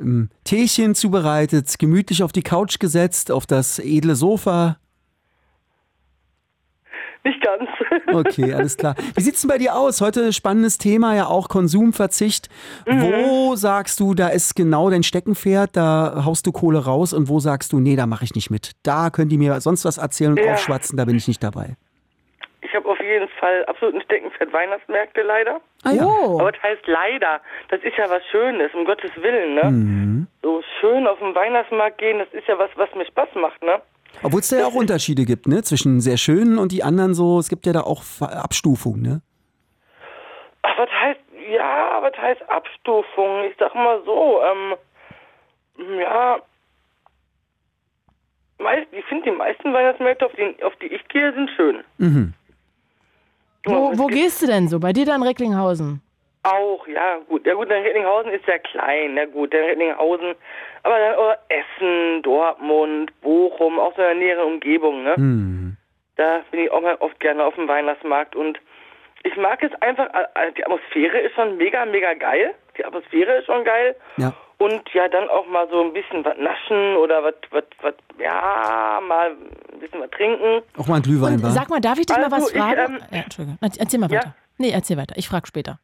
[0.00, 4.78] Ähm, Teechen zubereitet, gemütlich auf die Couch gesetzt, auf das edle Sofa.
[7.24, 7.67] Nicht ganz.
[8.06, 8.94] Okay, alles klar.
[9.14, 10.00] Wie sieht's denn bei dir aus?
[10.00, 12.48] Heute spannendes Thema, ja auch Konsumverzicht.
[12.86, 17.40] Wo sagst du, da ist genau dein Steckenpferd, da haust du Kohle raus und wo
[17.40, 18.72] sagst du, nee, da mache ich nicht mit.
[18.82, 20.52] Da können die mir sonst was erzählen und Ja.
[20.52, 21.76] aufschwatzen, da bin ich nicht dabei.
[22.60, 25.60] Ich habe auf jeden Fall absolut ein Steckenpferd Weihnachtsmärkte leider.
[25.84, 26.04] Ah ja.
[26.04, 26.38] Oh.
[26.40, 27.40] Aber das heißt leider,
[27.70, 29.70] das ist ja was Schönes, um Gottes Willen, ne?
[29.70, 30.26] Mhm.
[30.42, 33.80] So schön auf den Weihnachtsmarkt gehen, das ist ja was, was mir Spaß macht, ne?
[34.22, 35.62] Obwohl es da ja auch Unterschiede gibt, ne?
[35.62, 37.38] Zwischen sehr schönen und die anderen so.
[37.38, 39.20] Es gibt ja da auch Abstufungen, ne?
[40.62, 41.20] Ach, was heißt,
[41.54, 43.44] ja, was heißt Abstufung?
[43.44, 46.38] Ich sag mal so, ähm, ja,
[48.58, 51.84] meist, ich finde die meisten Weihnachtsmärkte, auf die, auf die ich gehe, sind schön.
[51.98, 52.34] Mhm.
[53.64, 54.78] Wo, wo gehst du denn so?
[54.80, 56.00] Bei dir da in Recklinghausen?
[56.44, 57.46] Auch, ja, gut.
[57.46, 60.34] Ja, gut, dann Recklinghausen ist ja klein, na gut, dann Recklinghausen.
[60.82, 65.14] Aber dann oh, Essen, Dortmund, Bochum, auch so in der näheren Umgebung, ne?
[65.16, 65.76] Mhm.
[66.16, 68.58] Da bin ich auch mal oft gerne auf dem Weihnachtsmarkt und
[69.24, 70.08] ich mag es einfach,
[70.56, 72.54] die Atmosphäre ist schon mega, mega geil.
[72.78, 73.96] Die Atmosphäre ist schon geil.
[74.16, 74.32] Ja.
[74.58, 79.00] Und ja, dann auch mal so ein bisschen was naschen oder was, was, was, ja,
[79.06, 79.30] mal
[79.72, 80.62] ein bisschen was trinken.
[80.78, 82.94] Auch mal ein Glühwein, Und sag mal, darf ich dich mal Also, was ich, fragen?
[82.94, 83.58] ähm, ja, Entschuldigung.
[83.60, 84.18] Erzähl mal Ja.
[84.18, 84.34] weiter.
[84.58, 85.14] Nee, erzähl weiter.
[85.16, 85.78] Ich frage später.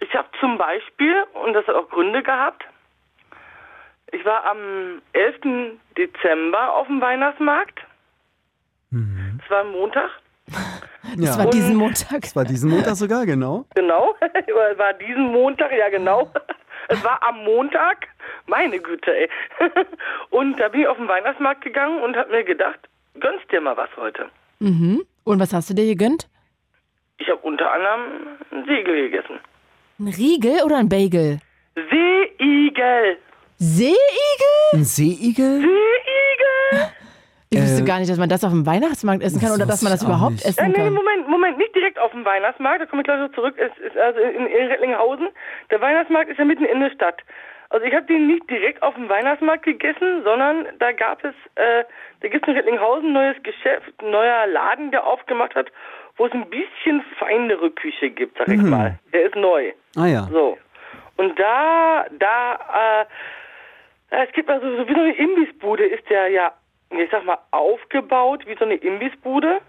[0.00, 2.64] Ich habe zum Beispiel, und das hat auch Gründe gehabt,
[4.12, 5.76] ich war am 11.
[5.96, 7.80] Dezember auf dem Weihnachtsmarkt.
[8.90, 10.10] Das war ein Montag.
[10.48, 10.56] ja.
[11.16, 12.20] Das war diesen Montag.
[12.20, 13.64] Das war diesen Montag sogar, genau.
[13.74, 16.30] Genau, es war diesen Montag, ja genau.
[16.90, 18.08] Es war am Montag,
[18.46, 19.28] meine Güte, ey.
[20.30, 22.78] Und da bin ich auf den Weihnachtsmarkt gegangen und habe mir gedacht,
[23.20, 24.30] gönnst dir mal was heute.
[24.60, 25.04] Mhm.
[25.24, 26.28] Und was hast du dir gegönnt?
[27.18, 29.38] Ich habe unter anderem einen Segel gegessen.
[30.00, 31.40] Ein Riegel oder ein Bagel?
[31.74, 33.18] Seeigel!
[33.56, 33.96] Seeigel?
[34.72, 35.58] Ein Seeigel?
[35.58, 36.94] Seeigel!
[37.50, 39.66] Ich wusste Äh, gar nicht, dass man das auf dem Weihnachtsmarkt essen kann das oder
[39.66, 40.44] dass man das überhaupt nicht.
[40.44, 40.94] Äh, essen nee, kann.
[40.94, 43.56] Moment, Moment, nicht direkt auf dem Weihnachtsmarkt, da komme ich gleich noch zurück.
[43.58, 45.30] Es ist also in, in Rettlinghausen.
[45.72, 47.20] Der Weihnachtsmarkt ist ja mitten in der Stadt.
[47.70, 51.82] Also ich habe den nicht direkt auf dem Weihnachtsmarkt gegessen, sondern da gab es, äh,
[52.20, 55.72] da gibt es in Rettlinghausen ein neues Geschäft, ein neuer Laden, der aufgemacht hat,
[56.18, 58.98] wo es ein bisschen feinere Küche gibt, sag ich mal.
[59.12, 59.72] Der ist neu.
[59.96, 60.28] Ah ja.
[60.30, 60.58] So.
[61.16, 63.04] Und da, da,
[64.10, 66.52] äh, es gibt also so wie so eine Imbissbude, ist der ja,
[66.90, 69.60] ich sag mal, aufgebaut wie so eine Imbissbude.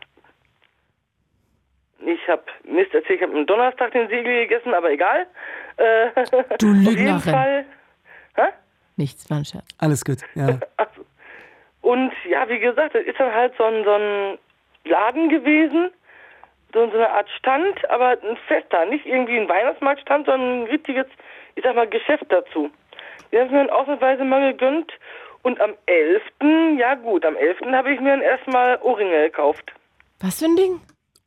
[2.05, 5.27] Ich habe Mist erzählt, ich habe am Donnerstag den Segel gegessen, aber egal.
[5.77, 6.21] Äh, Du
[6.71, 7.19] Auf jeden Lügnerin.
[7.19, 7.65] Fall.
[8.35, 8.47] Hä?
[8.95, 9.65] Nichts, war Scherz.
[9.79, 10.59] Alles gut, ja.
[10.77, 11.05] Achso.
[11.81, 14.37] Und ja, wie gesagt, das ist dann halt so ein, so ein
[14.85, 15.89] Laden gewesen,
[16.73, 21.05] so, so eine Art Stand, aber ein fester, nicht irgendwie ein Weihnachtsmarktstand, sondern ein richtiges,
[21.55, 22.69] ich sag mal, Geschäft dazu.
[23.31, 24.91] Die haben mir dann ausnahmsweise mal gegönnt
[25.43, 26.21] und am 11.,
[26.77, 27.57] ja gut, am 11.
[27.71, 29.71] habe ich mir dann erstmal Ohrringe gekauft.
[30.19, 30.81] Was für ein Ding?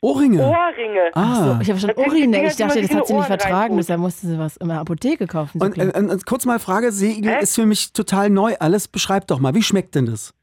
[0.04, 0.42] Ohrringe.
[0.42, 1.10] Ohrringe.
[1.14, 1.60] Ah.
[1.62, 1.90] Ich habe schon.
[1.90, 4.80] Dinger, Ich dachte, das hat sie die nicht vertragen, deshalb musste sie was in der
[4.80, 5.60] Apotheke kaufen.
[5.60, 5.94] So Und klar.
[5.94, 7.40] äh, äh, kurz mal Frage, Seeigel Hä?
[7.40, 8.54] ist für mich total neu.
[8.58, 10.34] Alles beschreib doch mal, wie schmeckt denn das?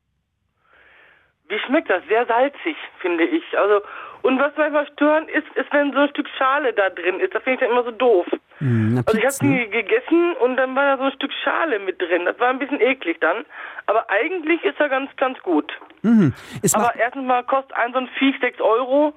[1.49, 2.01] Wie schmeckt das?
[2.07, 3.43] Sehr salzig, finde ich.
[3.57, 3.81] Also,
[4.21, 7.33] und was manchmal störend ist, ist, wenn so ein Stück Schale da drin ist.
[7.33, 8.27] Das finde ich dann immer so doof.
[8.57, 9.65] Hm, Also ich habe Pizza, ne?
[9.65, 12.25] die gegessen und dann war da so ein Stück Schale mit drin.
[12.25, 13.45] Das war ein bisschen eklig dann.
[13.85, 15.71] Aber eigentlich ist er ganz, ganz gut.
[16.01, 16.33] Mhm.
[16.73, 19.13] Aber erstens mal kostet ein so ein Viech 6 Euro.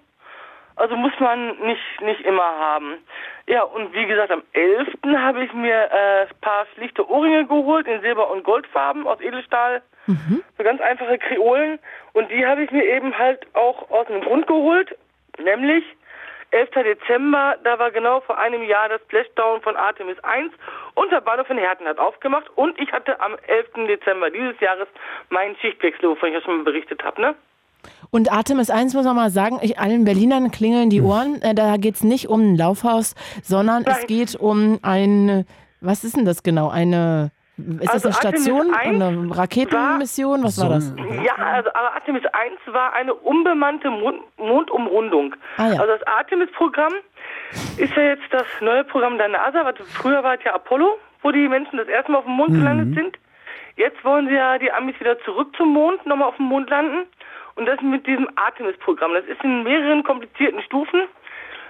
[0.76, 2.98] Also muss man nicht, nicht immer haben.
[3.46, 4.88] Ja, und wie gesagt, am 11.
[5.18, 9.82] habe ich mir äh, ein paar schlichte Ohrringe geholt in Silber- und Goldfarben aus Edelstahl.
[10.58, 11.78] So ganz einfache Kreolen.
[12.12, 14.96] Und die habe ich mir eben halt auch aus dem Grund geholt.
[15.38, 15.84] Nämlich
[16.52, 16.70] 11.
[16.70, 20.52] Dezember, da war genau vor einem Jahr das Splashdown von Artemis 1
[20.94, 22.48] und der Bahnhof in Herten hat aufgemacht.
[22.56, 23.86] Und ich hatte am 11.
[23.88, 24.88] Dezember dieses Jahres
[25.30, 27.34] meinen Schichtwechsel, wovon ich ja schon mal berichtet habe, ne?
[28.10, 31.40] Und Artemis 1 muss man mal sagen, ich, allen Berlinern klingeln die Ohren.
[31.42, 34.06] Äh, da geht es nicht um ein Laufhaus, sondern es Nein.
[34.06, 35.46] geht um ein,
[35.80, 36.68] was ist denn das genau?
[36.68, 38.74] Eine, ist Also das eine Station?
[38.74, 40.42] 1 Eine Raketenmission?
[40.42, 40.94] Was war das?
[41.24, 45.34] Ja, also Artemis 1 war eine unbemannte Mond Mondumrundung.
[45.56, 45.80] Ah, ja.
[45.80, 46.92] Also das Artemis-Programm
[47.76, 49.64] ist ja jetzt das neue Programm der NASA.
[49.64, 52.54] Was, früher war es ja Apollo, wo die Menschen das erste Mal auf dem Mond
[52.54, 53.18] gelandet sind.
[53.76, 57.06] Jetzt wollen sie ja die Amis wieder zurück zum Mond, nochmal auf dem Mond landen.
[57.56, 59.12] Und das mit diesem Artemis-Programm.
[59.14, 61.02] Das ist in mehreren komplizierten Stufen.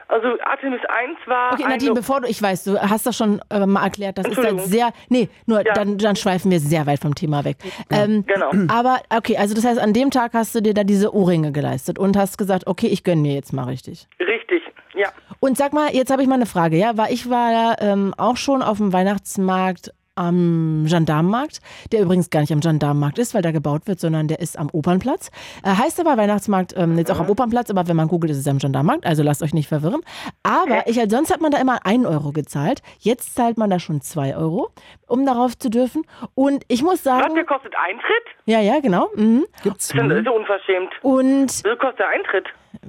[0.08, 3.64] Also Artemis 1 war Okay, Nadine, bevor du, ich weiß, du hast das schon äh,
[3.64, 4.70] mal erklärt, das ist halt Entschuldigung.
[4.70, 5.72] sehr, nee, nur Ja.
[5.72, 7.56] dann, dann schweifen wir sehr weit vom Thema weg.
[7.90, 8.50] Ähm, Genau.
[8.68, 11.98] Aber, okay, also das heißt, an dem Tag hast du dir da diese Ohrringe geleistet
[11.98, 14.06] und hast gesagt, okay, ich gönne mir jetzt mal richtig.
[14.20, 14.62] richtig,
[14.92, 15.08] ja.
[15.40, 18.12] Und sag mal, jetzt habe ich mal eine Frage, ja, weil ich war ja ähm,
[18.18, 21.60] auch schon auf dem Weihnachtsmarkt am Gendarmenmarkt,
[21.90, 24.68] der übrigens gar nicht am Gendarmenmarkt ist, weil da gebaut wird, sondern der ist am
[24.72, 25.30] Opernplatz.
[25.64, 28.46] Äh, heißt aber Weihnachtsmarkt ähm, jetzt auch am Opernplatz, aber wenn man googelt, ist es
[28.48, 30.02] am Gendarmenmarkt, also lasst euch nicht verwirren.
[30.42, 33.78] Aber ich, halt, sonst hat man da immer 1 Euro gezahlt, jetzt zahlt man da
[33.78, 34.70] schon 2 Euro,
[35.06, 36.02] um darauf zu dürfen.
[36.34, 38.24] Und ich muss Was, sagen, der kostet Eintritt?
[38.46, 39.08] ja, ja, genau.
[39.14, 39.44] Mhm.
[39.62, 39.88] Gibt's?
[39.88, 40.92] Das ist ja unverschämt.
[41.02, 42.46] Und So kostet der Eintritt.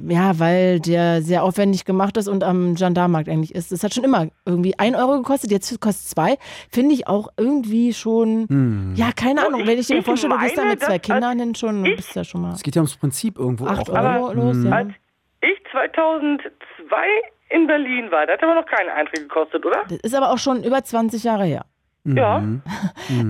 [0.07, 3.71] Ja, weil der sehr aufwendig gemacht ist und am Gendarmenmarkt eigentlich ist.
[3.71, 6.37] Das hat schon immer irgendwie ein Euro gekostet, jetzt kostet zwei.
[6.69, 8.93] Finde ich auch irgendwie schon, Hm.
[8.95, 9.61] ja, keine Ahnung.
[9.61, 11.55] ich- Wenn ich dir ich vorstelle, du gehst da meine, mit zwei dass Kindern hin,
[11.55, 13.89] schon ich- bist du ja schon mal Es geht ja ums Prinzip irgendwo acht auch.
[13.89, 14.19] oder?
[14.21, 14.57] Euro los.
[14.63, 14.71] Ja.
[14.71, 14.89] Als
[15.41, 16.95] ich 2002
[17.49, 19.83] in Berlin war, da hat aber noch keinen Eintritt gekostet, oder?
[19.89, 21.65] Das ist aber auch schon über 20 Jahre her.
[22.05, 22.43] Ja.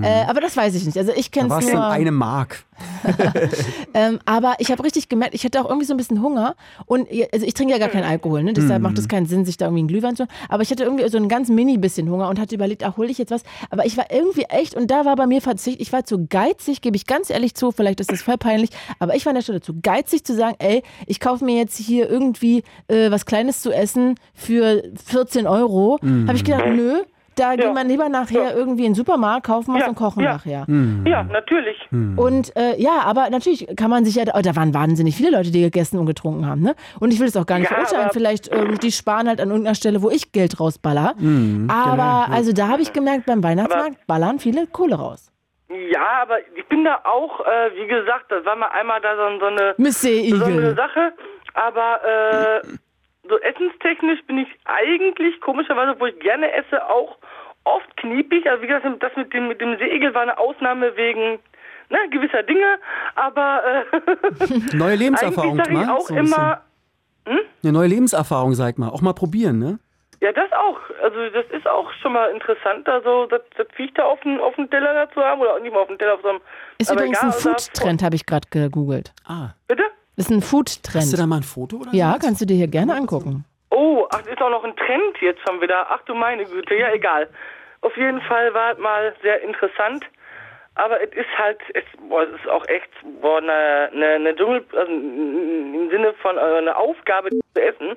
[0.02, 0.98] Äh, aber das weiß ich nicht.
[0.98, 1.86] Also ich kenne es es dann nur.
[1.88, 2.64] eine Mark.
[3.96, 6.56] Ähm, aber ich habe richtig gemerkt, ich hatte auch irgendwie so ein bisschen Hunger.
[6.86, 8.52] Und also ich trinke ja gar keinen Alkohol, ne?
[8.52, 10.26] deshalb macht es keinen Sinn, sich da irgendwie einen Glühwein zu.
[10.48, 13.08] Aber ich hatte irgendwie so ein ganz mini bisschen Hunger und hatte überlegt, ach, hol
[13.08, 13.44] ich jetzt was.
[13.70, 16.80] Aber ich war irgendwie echt, und da war bei mir Verzicht, ich war zu geizig,
[16.80, 19.42] gebe ich ganz ehrlich zu, vielleicht ist das voll peinlich, aber ich war an der
[19.42, 23.60] Stelle zu geizig zu sagen, ey, ich kaufe mir jetzt hier irgendwie äh, was Kleines
[23.62, 25.98] zu essen für 14 Euro.
[26.26, 27.02] Habe ich gedacht, nö.
[27.36, 30.32] Da gehen wir lieber nachher irgendwie in den Supermarkt, kaufen was Ja, und kochen ja.
[30.34, 30.66] nachher.
[31.04, 31.76] Ja, natürlich.
[31.90, 35.50] Und äh, ja, aber natürlich kann man sich ja, oh, da waren wahnsinnig viele Leute,
[35.50, 36.74] die gegessen und getrunken haben, ne?
[37.00, 38.04] Und ich will es auch gar nicht Ja, verurteilen.
[38.04, 41.14] aber- Vielleicht, ähm, die sparen halt an irgendeiner Stelle, wo ich Geld rausballer.
[41.68, 45.30] aber also da habe ich gemerkt, beim Weihnachtsmarkt ballern viele Kohle raus.
[45.90, 49.38] Ja, aber ich bin da auch, äh, wie gesagt, das war mal einmal da so,
[49.40, 50.74] so eine Miss so eine.
[50.74, 51.12] Sache.
[51.54, 52.60] Aber äh,
[53.28, 57.18] so essenstechnisch bin ich eigentlich komischerweise, wo ich gerne esse, auch
[57.64, 58.48] oft kniepig.
[58.48, 61.38] Also wie gesagt, das mit dem mit dem Seeigel war eine Ausnahme wegen
[61.88, 62.78] ne, gewisser Dinge.
[63.14, 65.90] Aber äh, Neue eigentlich Lebenserfahrung, sage ich mal.
[65.90, 66.62] auch so immer,
[67.26, 68.90] Eine neue Lebenserfahrung, sag mal.
[68.90, 69.78] Auch mal probieren, ne?
[70.24, 70.78] ja das auch.
[71.02, 74.54] Also das ist auch schon mal interessant, also das, das Viech da auf dem, auf
[74.56, 76.40] dem Teller zu haben oder nicht mal auf dem Teller auf so einem.
[76.78, 79.12] Ist übrigens egal, ein also Food-Trend, habe ich gerade gegoogelt.
[79.26, 79.50] Ah.
[79.68, 79.84] Bitte?
[80.16, 81.18] Ist ein Hast du Food-Trend.
[81.18, 83.44] da mal ein Foto oder Ja, kannst du dir hier gerne angucken.
[83.70, 85.86] Oh, ach, ist auch noch ein Trend jetzt schon wieder.
[85.90, 87.28] Ach du meine Güte, ja egal.
[87.80, 90.04] Auf jeden Fall war es mal sehr interessant.
[90.76, 92.90] Aber es ist halt, es, boah, es ist auch echt
[93.20, 97.96] boah, eine, eine, eine Dschungel, also im Sinne von äh, eine Aufgabe zu essen,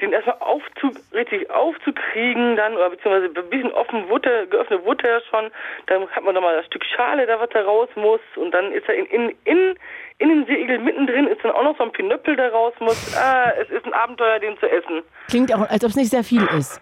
[0.00, 5.20] den erstmal aufzu, richtig aufzukriegen, dann, oder beziehungsweise ein bisschen offen Wutter, geöffnete Wutter ja
[5.30, 5.50] schon,
[5.86, 8.88] dann hat man nochmal das Stück Schale, da was da raus muss, und dann ist
[8.88, 9.74] er in, in, in,
[10.18, 13.16] in dem Seeigel mittendrin, ist dann auch noch so ein Pinöppel, der raus muss.
[13.16, 15.02] Ah, es ist ein Abenteuer, den zu essen.
[15.28, 16.80] Klingt auch, als ob es nicht sehr viel ist.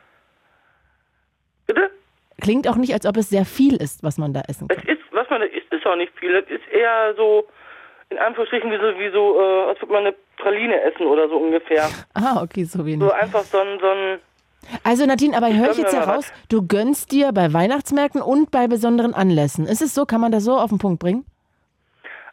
[1.66, 1.91] Bitte?
[2.41, 4.89] Klingt auch nicht, als ob es sehr viel ist, was man da essen Es kann.
[4.89, 6.33] ist, was man da isst, ist auch nicht viel.
[6.41, 7.47] Das ist eher so,
[8.11, 11.37] in Anführungsstrichen, wie so, wie so äh, als würde man eine Praline essen oder so
[11.37, 11.89] ungefähr.
[12.15, 13.07] Ah, okay, so wenig.
[13.07, 14.19] So einfach so ein, so ein
[14.85, 19.15] Also Nadine, aber höre ich jetzt heraus, du gönnst dir bei Weihnachtsmärkten und bei besonderen
[19.15, 19.67] Anlässen.
[19.67, 20.07] Ist es so?
[20.07, 21.25] Kann man das so auf den Punkt bringen?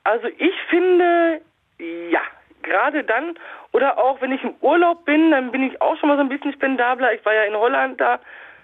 [0.04, 1.42] Also ich finde,
[1.80, 2.22] ja,
[2.62, 3.38] gerade dann,
[3.74, 6.30] oder auch wenn ich im Urlaub bin, dann bin ich auch schon mal so ein
[6.30, 7.14] bisschen spendabler.
[7.14, 8.20] Ich war ja in Holland da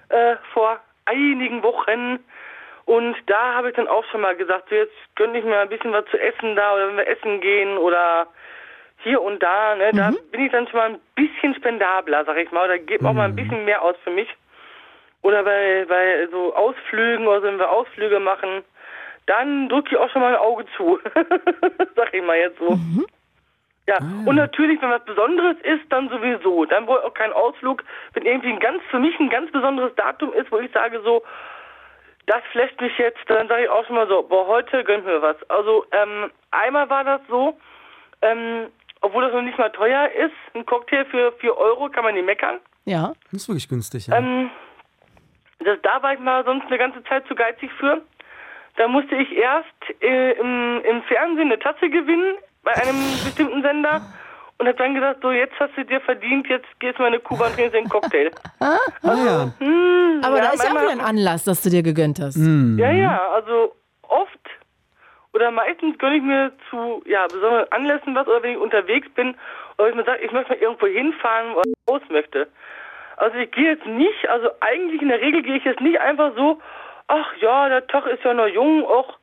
[0.10, 2.20] äh, vor einigen Wochen
[2.92, 5.70] und da habe ich dann auch schon mal gesagt, so jetzt gönne ich mir ein
[5.70, 8.28] bisschen was zu essen da oder wenn wir essen gehen oder
[8.98, 12.52] hier und da, ne, da bin ich dann schon mal ein bisschen spendabler, sag ich
[12.52, 14.28] mal, oder gebe auch mal ein bisschen mehr aus für mich.
[15.22, 18.62] Oder bei, bei so Ausflügen oder so, wenn wir Ausflüge machen,
[19.26, 21.00] dann drücke ich auch schon mal ein Auge zu.
[21.96, 22.78] Sag ich mal jetzt so.
[23.88, 26.66] Ja, und natürlich, wenn was Besonderes ist, dann sowieso.
[26.66, 30.34] Dann wohl auch kein Ausflug, wenn irgendwie ein ganz, für mich ein ganz besonderes Datum
[30.34, 31.24] ist, wo ich sage so,
[32.28, 35.22] das flasht mich jetzt, dann sage ich auch schon mal so, boah, heute gönnt mir
[35.22, 35.38] was.
[35.50, 37.58] Also, ähm, einmal war das so,
[38.22, 38.68] ähm,
[39.02, 42.26] obwohl das noch nicht mal teuer ist, ein Cocktail für 4 Euro kann man nicht
[42.26, 42.60] meckern.
[42.86, 43.14] Ja.
[43.32, 44.18] Das ist wirklich günstig, ja.
[44.18, 44.50] Ähm,
[45.60, 48.02] das, da war ich mal sonst eine ganze Zeit zu geizig für.
[48.78, 49.68] Da musste ich erst
[50.02, 54.02] äh, im, im Fernsehen eine Tasse gewinnen bei einem bestimmten Sender
[54.62, 57.20] und habe dann gesagt, so jetzt hast du dir verdient, jetzt gehst du mal eine
[57.20, 58.30] Kuba und trinkst einen Cocktail.
[58.60, 59.52] ah, ja.
[60.24, 62.38] Aber Ja, da ist ja auch wieder ein Anlass, dass du dir gegönnt hast.
[62.38, 63.74] Ja, ja, also
[64.08, 64.40] oft
[65.34, 69.36] oder meistens gönne ich mir zu ja, besonderen Anlässen was oder wenn ich unterwegs bin
[69.80, 72.48] oder ich mir sage, ich möchte mal irgendwo hinfahren, wo ich raus möchte.
[73.18, 76.36] Also ich gehe jetzt nicht, also eigentlich in der Regel gehe ich jetzt nicht einfach
[76.36, 76.60] so,
[77.08, 79.18] ach ja, der Tag ist ja noch jung, ach,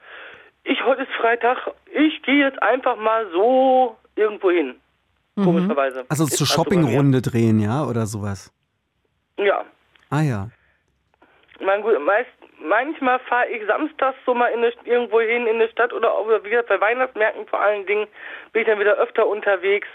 [0.64, 4.80] ich heute ist Freitag, ich gehe jetzt einfach mal so irgendwo hin.
[5.44, 6.04] Komischerweise.
[6.08, 6.46] Also zur.
[6.46, 8.52] Shoppingrunde drehen, ja, oder sowas.
[9.38, 9.64] Ja.
[10.10, 10.48] Ah ja.
[11.60, 12.30] Mein, gut, meist,
[12.60, 16.26] manchmal fahre ich samstags so mal in eine, irgendwo hin in eine Stadt oder auch
[16.44, 18.06] wie gesagt bei Weihnachtsmärkten vor allen Dingen
[18.52, 19.88] bin ich dann wieder öfter unterwegs.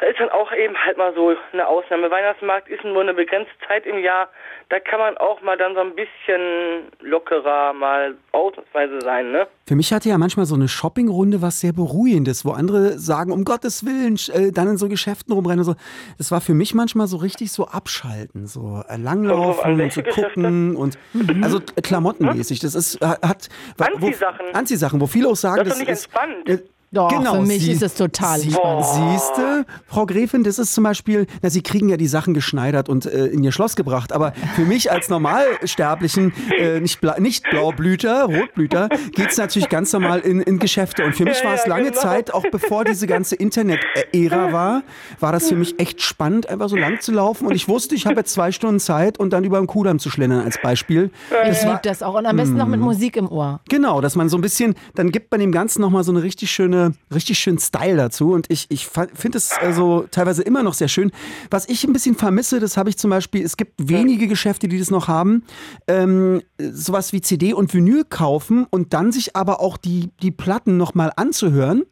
[0.00, 2.08] Da ist dann auch eben halt mal so eine Ausnahme.
[2.10, 4.28] Weihnachtsmarkt ist nur eine begrenzte Zeit im Jahr.
[4.68, 9.48] Da kann man auch mal dann so ein bisschen lockerer mal ausnahmsweise sein, ne?
[9.66, 13.44] Für mich hatte ja manchmal so eine Shoppingrunde was sehr Beruhigendes, wo andere sagen, um
[13.44, 15.74] Gottes Willen, äh, dann in so Geschäften rumrennen und so.
[16.16, 20.02] Das war für mich manchmal so richtig so abschalten, so äh, langlaufen an, und so
[20.02, 20.96] gucken und
[21.42, 22.60] also äh, klamottenmäßig.
[22.60, 24.46] Das ist hat wo- Anziehsachen.
[24.54, 26.48] Anziehsachen, wo viele auch sagen, Das ist das nicht ist entspannt.
[26.48, 26.58] äh,
[26.90, 28.84] Doch, Genau, für mich sie- ist es total Sie, spannend.
[28.86, 33.04] Siehste, Frau Gräfin, das ist zum Beispiel, na, Sie kriegen ja die Sachen geschneidert und
[33.04, 38.24] äh, in Ihr Schloss gebracht, aber für mich als Normalsterblichen, äh, nicht, Bla nicht Blaublüter,
[38.24, 41.04] Rotblüter, geht's natürlich ganz normal in, in Geschäfte.
[41.04, 42.00] Und für mich Ja, war es ja, lange genau.
[42.00, 44.82] Zeit, auch bevor diese ganze Internet-Ära war,
[45.20, 47.46] war das für mich echt spannend, einfach so lang zu laufen.
[47.46, 50.10] Und ich wusste, ich habe jetzt zwei Stunden Zeit und dann über den Kudamm zu
[50.10, 51.10] schlendern als Beispiel.
[51.50, 52.14] Ich liebe das auch.
[52.14, 53.60] Und am besten noch mit Musik im Ohr.
[53.68, 56.50] Genau, dass man so ein bisschen, dann gibt man dem Ganzen nochmal so eine richtig
[56.50, 56.77] schöne,
[57.12, 58.32] richtig schönen Style dazu.
[58.32, 61.10] Und ich, ich finde es also teilweise immer noch sehr schön.
[61.50, 64.78] Was ich ein bisschen vermisse, das habe ich zum Beispiel, es gibt wenige Geschäfte, die
[64.78, 65.44] das noch haben,
[65.86, 70.76] ähm, sowas wie CD und Vinyl kaufen und dann sich aber auch die, die Platten
[70.76, 71.84] nochmal anzuhören.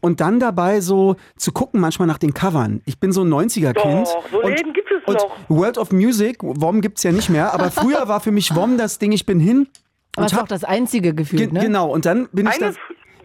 [0.00, 2.82] Und dann dabei so zu gucken, manchmal nach den Covern.
[2.84, 4.06] Ich bin so ein 90er-Kind.
[4.06, 5.36] Doch, so und, Läden gibt es und noch.
[5.48, 8.98] World of Music, WOM gibt's ja nicht mehr, aber früher war für mich WOM das
[8.98, 9.68] Ding, ich bin hin.
[10.14, 11.60] Aber und das ist auch das einzige Gefühl, Ge ne?
[11.60, 12.76] Genau, und dann bin ich, Eine- dann,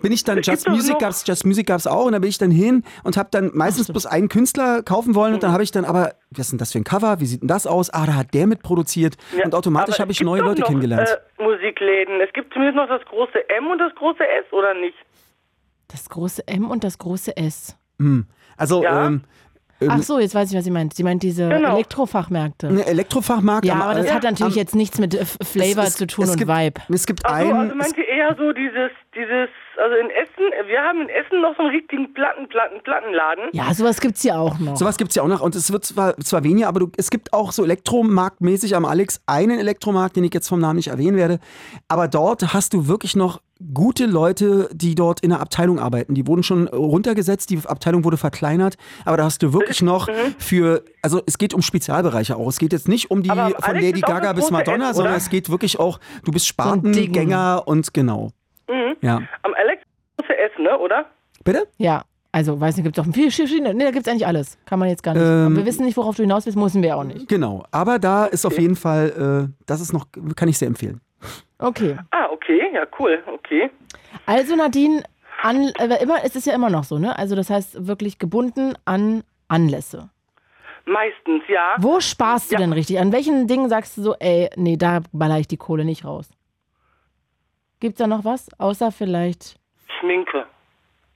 [0.02, 2.38] bin ich dann Es Just Music gab's, Just Music gab's auch und da bin ich
[2.38, 5.72] dann hin und habe dann meistens bloß einen Künstler kaufen wollen und dann habe ich
[5.72, 7.90] dann aber, was ist denn das für ein Cover, wie sieht denn das aus?
[7.90, 11.10] Ah, da hat der mitproduziert Ja, und automatisch habe ich neue Leute noch, kennengelernt.
[11.10, 12.22] Äh, Musikläden.
[12.22, 14.98] Es gibt zumindest noch das große M und das große S, oder nicht?
[15.88, 17.78] Das große M und das große S.
[18.58, 19.08] also ja.
[19.08, 19.24] ähm,
[19.82, 20.94] ähm, Ach so, jetzt weiß ich, was sie meint.
[20.94, 21.76] Sie meint diese Genau.
[21.76, 22.68] Elektrofachmärkte.
[22.68, 23.66] eine Elektrofachmarkt.
[23.66, 25.90] Ja, am- aber das äh, hat natürlich am- jetzt nichts mit äh, F- Flavor es-
[25.90, 26.82] es- zu tun es und gibt, Vibe.
[26.94, 29.50] Es gibt Ach so, einen, also meint ihr eher so dieses, dieses,
[29.82, 33.44] also in Essen, wir haben in Essen noch so einen richtigen Platten, Platten, Plattenladen.
[33.54, 34.76] Ja, sowas gibt's hier auch noch.
[34.78, 37.10] Sowas gibt es ja auch noch und es wird zwar, zwar weniger, aber du, es
[37.12, 41.18] gibt auch so Elektromarktmäßig am Alex einen Elektromarkt, den ich jetzt vom Namen nicht erwähnen
[41.18, 41.40] werde.
[41.88, 43.42] Aber dort hast du wirklich noch
[43.74, 46.14] gute Leute, die dort in der Abteilung arbeiten.
[46.14, 50.84] Die wurden schon runtergesetzt, die Abteilung wurde verkleinert, aber da hast du wirklich noch für,
[51.02, 52.48] also es geht um Spezialbereiche auch.
[52.48, 55.16] Es geht jetzt nicht um die Aber von Alex Lady Gaga bis Madonna, S, sondern
[55.16, 56.48] es geht wirklich auch, du bist.
[56.48, 58.32] Spartengänger und genau.
[59.02, 59.22] Ja.
[59.44, 59.84] Am Alex
[60.18, 61.06] große S, ne, oder?
[61.44, 61.68] Bitte?
[61.78, 63.74] Ja, also weiß nicht, gibt's doch viele verschiedene.
[63.74, 64.58] Nee, da gibt's eigentlich alles.
[64.66, 65.24] Kann man jetzt gar nicht.
[65.24, 67.28] Ähm, Aber wir wissen nicht, worauf du hinaus willst, müssen wir auch nicht.
[67.28, 67.66] Genau.
[67.72, 71.02] Aber da ist auf jeden Fall, äh, das ist noch, kann ich sehr empfehlen.
[71.60, 71.98] Okay.
[72.12, 73.72] Ah, okay, ja, cool, okay.
[74.26, 75.04] Also Nadine,
[75.42, 77.18] an, äh, immer, es ist ja immer noch so, ne?
[77.18, 80.10] Also das heißt wirklich gebunden an Anlässe.
[80.86, 81.76] Meistens, ja.
[81.80, 82.60] Wo sparst du Ja.
[82.62, 83.00] denn richtig?
[83.00, 86.30] An welchen Dingen sagst du so, ey, nee, da baller ich die Kohle nicht raus?
[87.80, 88.48] Gibt's da noch was?
[88.60, 89.58] Außer vielleicht.
[90.00, 90.46] Schminke.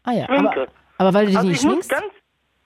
[0.03, 0.61] Ah ja, Schminke.
[0.63, 1.89] aber, aber weil du dich Also nicht schminkst?
[1.89, 2.11] ganz,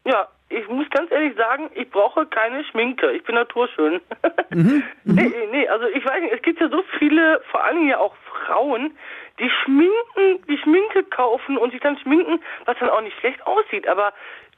[0.06, 3.12] ja, ich muss ganz ehrlich sagen, ich brauche keine Schminke.
[3.12, 4.02] Ich bin naturschön.
[4.52, 7.98] Mhm, nee, nee, also ich weiß nicht, es gibt ja so viele, vor allem ja
[7.98, 8.16] auch
[8.46, 8.96] Frauen,
[9.40, 13.86] die schminken, die Schminke kaufen und sich dann schminken, was dann auch nicht schlecht aussieht.
[13.88, 14.14] Aber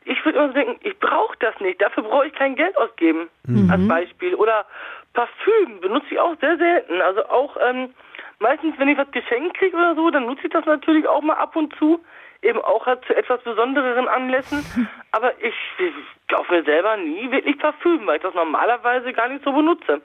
[0.06, 1.82] ich würde immer so denken, ich brauche das nicht.
[1.82, 3.72] Dafür brauche ich kein Geld ausgeben, Mhm.
[3.72, 4.36] als Beispiel.
[4.36, 4.66] Oder
[5.14, 7.02] Parfüm benutze ich auch sehr selten.
[7.02, 7.94] Also auch ähm,
[8.40, 11.36] meistens, wenn ich was geschenkt kriege oder so, dann nutze ich das natürlich auch mal
[11.38, 12.00] ab und zu.
[12.42, 14.66] Eben auch halt zu etwas besondereren Anlässen.
[15.12, 15.94] Aber ich, ich
[16.34, 20.02] kaufe mir selber nie wirklich Parfüm, weil ich das normalerweise gar nicht so benutze.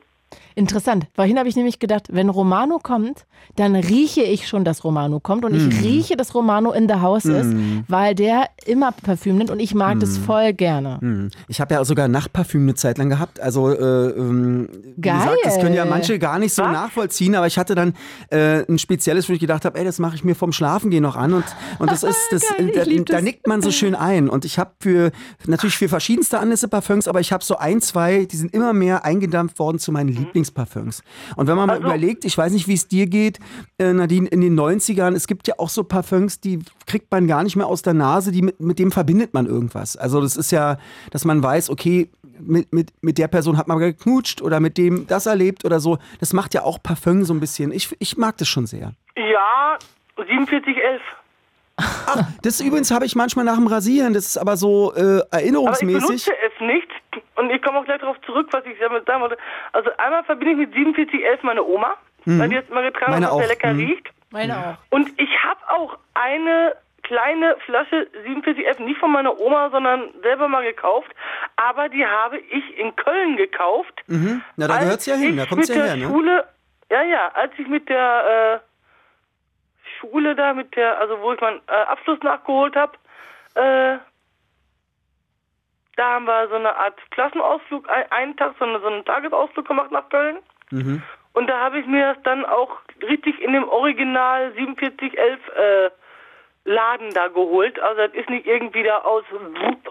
[0.55, 1.07] Interessant.
[1.15, 3.25] Vorhin habe ich nämlich gedacht, wenn Romano kommt,
[3.57, 5.45] dann rieche ich schon, dass Romano kommt.
[5.45, 5.71] Und Mhm.
[5.71, 7.51] ich rieche, dass Romano in der Haus ist,
[7.89, 10.23] weil der immer Parfüm nimmt und ich mag das Mhm.
[10.25, 11.31] voll gerne.
[11.49, 13.41] Ich habe ja sogar Nachtparfüm eine Zeit lang gehabt.
[13.41, 13.75] Also, äh,
[14.11, 15.19] ähm, wie Geil.
[15.19, 17.95] gesagt, das können ja manche gar nicht so nachvollziehen, aber ich hatte dann
[18.31, 21.17] äh, ein spezielles, wo ich gedacht habe, ey, das mache ich mir vom Schlafengehen noch
[21.17, 21.45] an und,
[21.79, 23.23] und das ist, das, Geil, da, da das.
[23.23, 24.29] nickt man so schön ein.
[24.29, 25.11] Und ich habe für,
[25.47, 29.05] natürlich für verschiedenste Anlässe Parfüms, aber ich habe so ein, zwei, die sind immer mehr
[29.05, 31.03] eingedampft worden zu meinen Lieblingsparfüms.
[31.37, 33.39] Und wenn man mal Also- überlegt, ich weiß nicht, wie es dir geht,
[33.79, 37.43] äh, Nadine, in den 90ern, es gibt ja auch so Parfüms, die kriegt man gar
[37.43, 39.97] nicht mehr aus der Nase, die mit, mit dem verbindet man irgendwas.
[39.97, 40.79] Also das ist ja,
[41.11, 42.09] dass man weiß, okay,
[42.41, 45.99] mit, mit, mit der Person hat man geknutscht oder mit dem das erlebt oder so.
[46.19, 47.73] Das macht ja auch Parfüm so ein bisschen.
[47.73, 48.93] Ich, ich mag das schon sehr.
[49.17, 49.79] Ja,
[50.17, 51.01] 4711.
[52.43, 55.33] Das übrigens habe ich manchmal nach dem Rasieren, das ist aber so äh, Aber ich
[55.33, 56.07] erinnerungsmäßig.
[56.07, 56.89] benutze es nicht.
[57.37, 59.39] Und ich komme auch gleich darauf zurück, was ich damit sagen wollte.
[59.73, 63.33] Also einmal verbinde ich mit 4711 meine Oma, weil die jetzt mal getragen Meine hat,
[63.33, 63.51] was sehr auch.
[63.51, 63.81] lecker Mhm.
[63.81, 64.11] riecht.
[64.31, 64.75] Meine auch.
[64.97, 70.63] Und ich habe auch eine kleine Flasche 4711, nicht von meiner Oma, sondern selber mal
[70.63, 71.11] gekauft.
[71.57, 73.93] Aber die habe ich in Köln gekauft.
[74.07, 74.43] Mhm.
[74.57, 76.05] Na, da als gehört's ja hin, da kommt's mit ja her, ne?
[76.07, 76.49] Schule,
[76.91, 81.61] ja, ja, als ich mit der äh, Schule da, mit der, also wo ich meinen
[81.67, 82.93] äh, Abschluss nachgeholt habe,
[83.55, 83.99] äh,
[85.97, 89.67] da haben wir so eine Art Klassenausflug, ein, einen Tag, so, eine, so einen Tagesausflug
[89.69, 90.39] gemacht nach Köln.
[90.71, 91.03] Mhm.
[91.35, 92.79] Und da habe ich mir das dann auch
[93.09, 95.91] richtig in dem Original 4711 äh,
[96.65, 97.79] Laden da geholt.
[97.81, 99.25] Also das ist nicht irgendwie da aus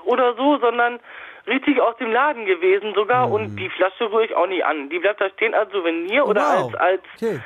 [0.05, 0.99] oder so, sondern
[1.47, 3.29] richtig aus dem Laden gewesen sogar.
[3.31, 4.89] Und die Flasche rühre ich auch nicht an.
[4.89, 6.63] Die bleibt da stehen als Souvenir oder Mhm.
[6.63, 6.75] Wow.
[6.75, 7.39] als, als Okay.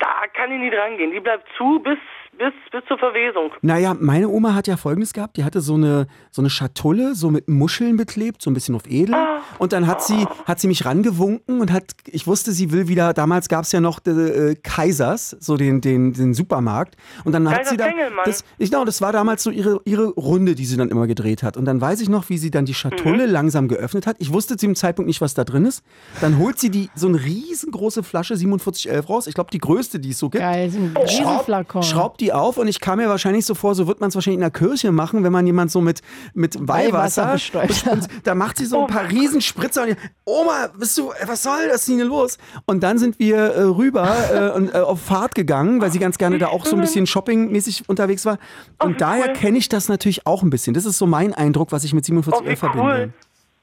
[0.00, 1.12] da kann ich nicht rangehen.
[1.12, 1.98] Die bleibt zu, bis,
[2.38, 3.50] bis, bis zur Verwesung.
[3.62, 7.30] Naja, meine Oma hat ja folgendes gehabt: Die hatte so eine, so eine Schatulle, so
[7.30, 9.14] mit Muscheln beklebt, so ein bisschen auf edel.
[9.14, 9.40] Ah.
[9.58, 13.12] Und dann hat sie, hat sie mich rangewunken und hat, ich wusste, sie will wieder,
[13.14, 16.96] damals gab es ja noch äh, Kaisers, so den, den, den Supermarkt.
[17.24, 17.86] Und dann hat Kaiser sie da.
[18.24, 21.42] Das, ich glaube, das war damals so ihre, ihre Runde, die sie dann immer gedreht
[21.42, 21.56] hat.
[21.56, 23.32] Und dann weiß ich noch, wie sie dann die Schatulle Mhm.
[23.32, 24.16] langsam geöffnet hat.
[24.18, 25.82] Ich wusste zu dem Zeitpunkt nicht, was da drin ist.
[26.20, 29.26] Dann holt sie die so eine riesengroße Flasche 4711 raus.
[29.26, 30.42] Ich glaube, die größte, die es so gibt.
[30.42, 31.82] Geil, so ein Schraub, Riesenflakon.
[31.82, 34.36] schraubt die auf und ich kam mir wahrscheinlich so vor, so wird man es wahrscheinlich
[34.36, 36.00] in der Kirche machen, wenn man jemand so mit,
[36.34, 37.86] mit Weihwasser Weihwasser bestäubt.
[37.90, 41.68] und da macht sie so ein paar Riesenspritzer und ich, Oma, bist du, was soll
[41.68, 42.38] das denn hier los?
[42.66, 46.18] Und dann sind wir äh, rüber äh, und äh, auf Fahrt gegangen, weil sie ganz
[46.18, 48.38] gerne da auch so ein bisschen shoppingmäßig unterwegs war.
[48.82, 49.32] Und wie daher cool.
[49.34, 50.74] kenne ich das natürlich auch ein bisschen.
[50.74, 53.12] Das ist so mein Eindruck, was ich mit Oh, 47 wie L verbinde.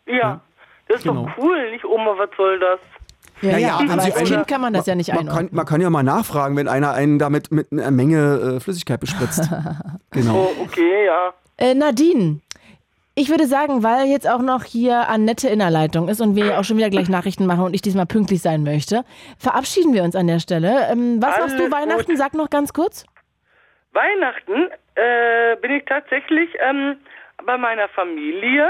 [0.06, 0.16] cool.
[0.16, 0.42] Ja,
[0.88, 1.26] das ist Genau.
[1.26, 2.80] doch cool, nicht Oma, was soll das?
[3.44, 5.50] Ja, Naja, ja, aber als eine- Kind kann man das ja nicht Man kann, einordnen.
[5.56, 9.50] man kann ja mal nachfragen, wenn einer einen damit mit einer Menge äh, Flüssigkeit bespritzt.
[10.12, 10.50] genau.
[10.58, 11.34] Oh, okay, ja.
[11.58, 12.40] Äh, Nadine,
[13.16, 16.46] ich würde sagen, weil jetzt auch noch hier Annette in der Leitung ist und wir
[16.46, 19.04] ja auch schon wieder gleich Nachrichten machen und ich diesmal pünktlich sein möchte,
[19.38, 20.88] verabschieden wir uns an der Stelle.
[20.90, 22.06] Ähm, was machst du Alles Weihnachten?
[22.12, 22.18] gut.
[22.18, 23.06] Sag noch ganz kurz.
[23.92, 26.96] Weihnachten äh, bin ich tatsächlich ähm,
[27.46, 28.68] bei meiner Familie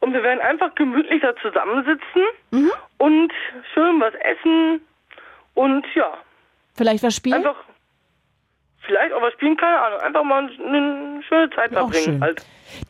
[0.00, 2.70] und wir werden einfach gemütlich da zusammensitzen Mhm.
[2.98, 3.32] und
[3.74, 4.80] schön was essen
[5.54, 6.12] und ja,
[6.74, 7.34] Vielleicht was spielen?
[7.36, 7.56] einfach
[8.82, 12.20] vielleicht auch was spielen, keine Ahnung, einfach mal eine schöne Zeit Auch verbringen schön.
[12.20, 12.44] halt.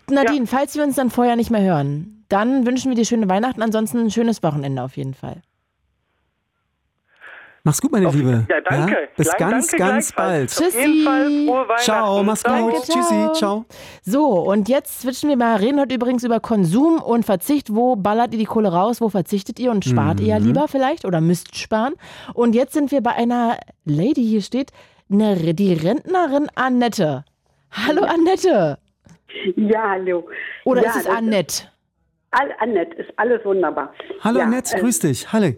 [0.09, 3.61] Nadine, falls wir uns dann vorher nicht mehr hören, dann wünschen wir dir schöne Weihnachten,
[3.63, 5.43] ansonsten ein schönes Wochenende auf jeden Fall.
[7.63, 8.47] Mach's gut, meine Liebe.
[8.49, 9.09] Ja, danke.
[9.17, 10.49] Bis Gleich- ganz, danke ganz bald.
[10.49, 10.59] gleichfalls.
[10.63, 11.47] Auf jeden Tschüssi.
[11.67, 11.79] Fall.
[11.79, 12.63] Ciao, mach's Ciao.
[12.65, 12.73] gut.
[12.75, 12.97] Danke, ciao.
[13.03, 13.65] Tschüssi, ciao.
[14.03, 17.75] So, und jetzt switchen wir mal, reden heute übrigens über Konsum und Verzicht.
[17.75, 19.01] Wo ballert ihr die Kohle raus?
[19.03, 21.95] Wo verzichtet ihr und spart ihr ja lieber vielleicht oder müsst sparen?
[22.33, 24.71] Und jetzt sind wir bei einer Lady, hier steht,
[25.13, 27.25] eine, die Rentnerin Annette.
[27.73, 28.79] Hallo Annette.
[29.57, 30.29] Ja, hallo.
[30.65, 31.65] Oder ja, ist es Annette?
[32.33, 33.93] All, Annette, ist alles wunderbar.
[34.23, 35.31] Hallo ja, Annette, äh, grüß dich.
[35.33, 35.53] Hallo.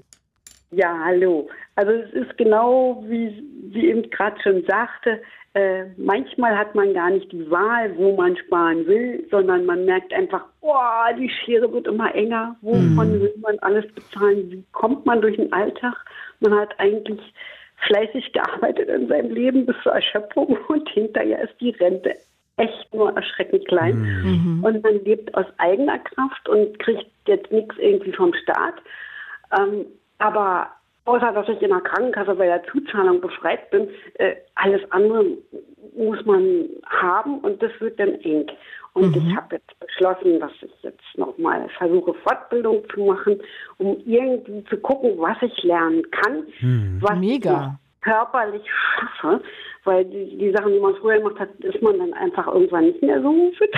[0.73, 1.49] Ja, hallo.
[1.83, 3.43] Also es ist genau, wie,
[3.73, 5.21] wie eben gerade schon sagte,
[5.55, 10.13] äh, manchmal hat man gar nicht die Wahl, wo man sparen will, sondern man merkt
[10.13, 10.77] einfach, oh,
[11.19, 12.55] die Schere wird immer enger.
[12.61, 14.49] Wovon will man alles bezahlen?
[14.49, 15.97] Wie kommt man durch den Alltag?
[16.39, 17.21] Man hat eigentlich
[17.89, 22.15] fleißig gearbeitet in seinem Leben bis zur Erschöpfung und hinterher ist die Rente
[22.59, 24.63] echt nur erschreckend klein.
[24.63, 28.75] Und man lebt aus eigener Kraft und kriegt jetzt nichts irgendwie vom Staat.
[29.59, 29.87] Ähm,
[30.19, 30.71] aber
[31.05, 35.25] außer dass ich in der Krankenkasse bei der Zuzahlung befreit bin, äh, alles andere
[35.97, 38.47] muss man haben und das wird dann eng.
[38.95, 43.41] Und ich habe jetzt beschlossen, dass ich jetzt nochmal versuche, Fortbildung zu machen,
[43.79, 46.47] um irgendwie zu gucken, was ich lernen kann,
[47.01, 47.53] was ich Mega.
[47.53, 47.73] noch
[48.03, 49.41] körperlich schaffe,
[49.85, 53.03] weil die, die Sachen, die man früher gemacht hat, ist man dann einfach irgendwann nicht
[53.03, 53.75] mehr so fit.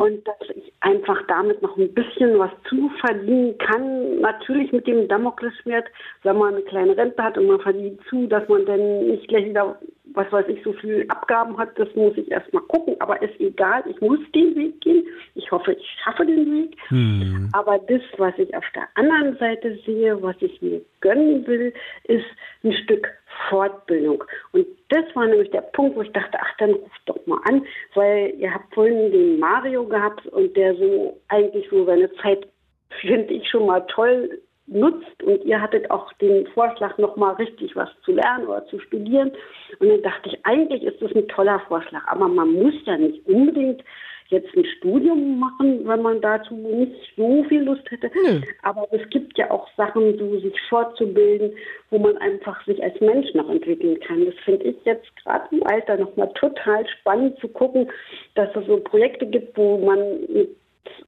[0.00, 5.06] Und dass ich einfach damit noch ein bisschen was zu verdienen kann, natürlich mit dem
[5.08, 5.86] Damoklesschwert,
[6.22, 9.46] wenn man eine kleine Rente hat und man verdient zu, dass man dann nicht gleich
[9.46, 9.78] wieder,
[10.14, 13.84] was weiß ich, so viel Abgaben hat, das muss ich erstmal gucken, aber ist egal,
[13.88, 15.06] ich muss den Weg gehen.
[15.34, 16.76] Ich hoffe, ich schaffe den Weg.
[17.52, 21.72] Aber das, was ich auf der anderen Seite sehe, was ich mir gönnen will,
[22.04, 22.26] ist
[22.64, 23.08] ein Stück
[23.48, 24.24] Fortbildung.
[24.52, 27.64] Und das war nämlich der Punkt, wo ich dachte, ach, dann ruf doch mal an,
[27.94, 32.46] weil ihr habt vorhin den Mario gehabt und der so eigentlich so seine Zeit,
[33.00, 37.74] finde ich, schon mal toll nutzt und ihr hattet auch den Vorschlag, noch mal richtig
[37.74, 39.32] was zu lernen oder zu studieren.
[39.78, 43.26] Und dann dachte ich, eigentlich ist das ein toller Vorschlag, aber man muss ja nicht
[43.26, 43.82] unbedingt
[44.28, 48.10] jetzt ein Studium machen, wenn man dazu nicht so viel Lust hätte.
[48.62, 51.52] Aber es gibt ja auch Sachen, so sich fortzubilden,
[51.90, 54.26] wo man einfach sich als Mensch noch entwickeln kann.
[54.26, 57.90] Das finde ich jetzt gerade im Alter nochmal total spannend zu gucken,
[58.34, 59.98] dass es so Projekte gibt, wo man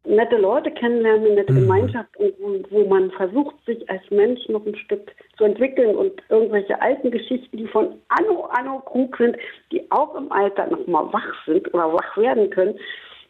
[0.04, 4.64] nette Leute kennenlernen, eine nette Gemeinschaft und wo, wo man versucht, sich als Mensch noch
[4.66, 9.36] ein Stück zu entwickeln und irgendwelche alten Geschichten, die von Anno Anno Krug sind,
[9.72, 12.78] die auch im Alter nochmal wach sind oder wach werden können,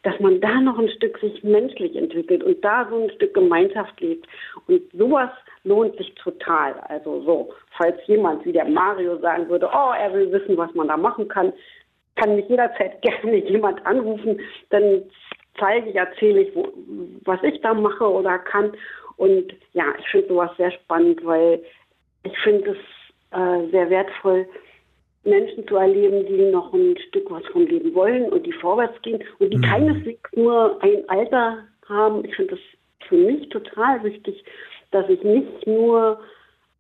[0.03, 4.01] dass man da noch ein Stück sich menschlich entwickelt und da so ein Stück Gemeinschaft
[4.01, 4.27] lebt.
[4.67, 5.31] Und sowas
[5.65, 6.75] lohnt sich total.
[6.89, 10.89] Also so, falls jemand wie der Mario sagen würde, oh, er will wissen, was man
[10.89, 11.53] da machen kann,
[12.17, 14.41] kann mich jederzeit gerne jemand anrufen,
[14.71, 15.03] dann
[15.59, 16.73] zeige ich, erzähle ich, wo,
[17.25, 18.73] was ich da mache oder kann.
[19.17, 21.63] Und ja, ich finde sowas sehr spannend, weil
[22.23, 24.47] ich finde es äh, sehr wertvoll,
[25.25, 29.23] Menschen zu erleben, die noch ein Stück was vom Leben wollen und die vorwärts gehen
[29.39, 32.25] und die keineswegs nur ein Alter haben.
[32.25, 34.43] Ich finde das für mich total wichtig,
[34.93, 36.21] dass ich nicht nur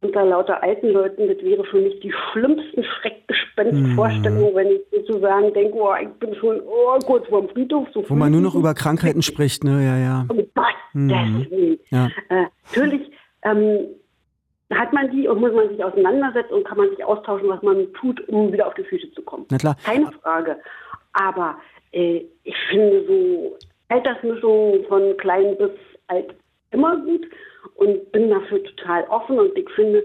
[0.02, 4.56] unter lauter alten Leuten, das wäre für mich die schlimmsten Schreckgespenstvorstellungen, mhm.
[4.56, 7.86] wenn ich sozusagen denke, oh, ich bin schon oh, kurz vorm Friedhof.
[7.92, 9.84] So Wo man nur noch über Krankheiten spricht, ne?
[9.84, 10.26] Ja, ja.
[10.28, 11.78] Um Gottes mhm.
[11.90, 12.08] Ja.
[12.30, 13.10] Äh, natürlich
[13.42, 13.86] ähm,
[14.78, 17.92] hat man die und muss man sich auseinandersetzen und kann man sich austauschen, was man
[17.94, 19.46] tut, um wieder auf die Füße zu kommen.
[19.50, 19.76] Na klar.
[19.84, 20.56] Keine Frage.
[21.12, 21.56] Aber
[21.92, 23.56] äh, ich finde so
[23.88, 25.70] Altersmischungen von klein bis
[26.06, 26.34] alt
[26.70, 27.26] immer gut
[27.74, 30.04] und bin dafür total offen und ich finde,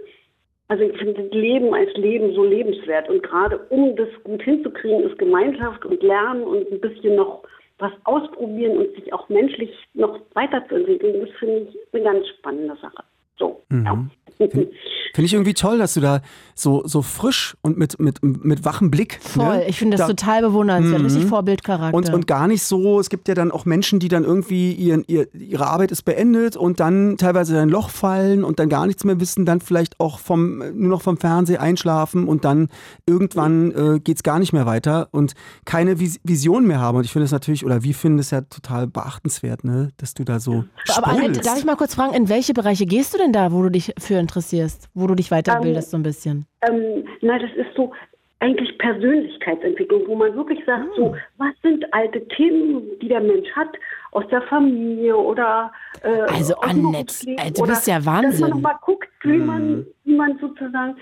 [0.68, 5.04] also ich finde das Leben als Leben so lebenswert und gerade um das gut hinzukriegen,
[5.04, 7.44] ist Gemeinschaft und Lernen und ein bisschen noch
[7.78, 13.04] was ausprobieren und sich auch menschlich noch weiterzuentwickeln, das finde ich eine ganz spannende Sache.
[13.38, 13.62] So.
[13.70, 13.86] Mhm.
[13.86, 14.06] Ja.
[14.38, 14.70] Finde
[15.16, 16.22] find ich irgendwie toll, dass du da
[16.56, 19.20] so, so frisch und mit, mit, mit wachem Blick.
[19.24, 19.68] Ne, Voll, ne?
[19.68, 21.06] ich finde das da, total bewundernswert, mhm.
[21.06, 21.96] richtig Vorbildcharakter.
[21.96, 25.04] Und, und gar nicht so, es gibt ja dann auch Menschen, die dann irgendwie ihren,
[25.08, 28.88] ihr, ihre Arbeit ist beendet und dann teilweise in ein Loch fallen und dann gar
[28.88, 32.68] nichts mehr wissen, dann vielleicht auch vom, nur noch vom Fernsehen einschlafen und dann
[33.06, 35.34] irgendwann äh, geht es gar nicht mehr weiter und
[35.64, 36.98] keine Vision mehr haben.
[36.98, 39.92] Und ich finde es natürlich, oder wir finden es ja total beachtenswert, ne?
[39.98, 40.66] dass du da so.
[40.96, 43.62] Aber Annette, darf ich mal kurz fragen, in welche Bereiche gehst du denn da, wo
[43.62, 46.46] du dich für interessierst, wo du dich weiterbildest ähm, so ein bisschen?
[46.68, 47.92] Ähm, na, das ist so
[48.40, 50.96] eigentlich Persönlichkeitsentwicklung, wo man wirklich sagt, oh.
[50.96, 51.18] so, ah.
[51.38, 53.70] was sind alte Themen, die der Mensch hat,
[54.12, 55.72] aus der Familie oder
[56.04, 58.32] äh, Also Annette, äh, du bist ja Wahnsinn.
[58.32, 59.46] Dass man nochmal guckt, wie, mm.
[59.46, 60.96] man, wie man sozusagen,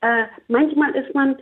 [0.00, 1.36] äh, manchmal ist man,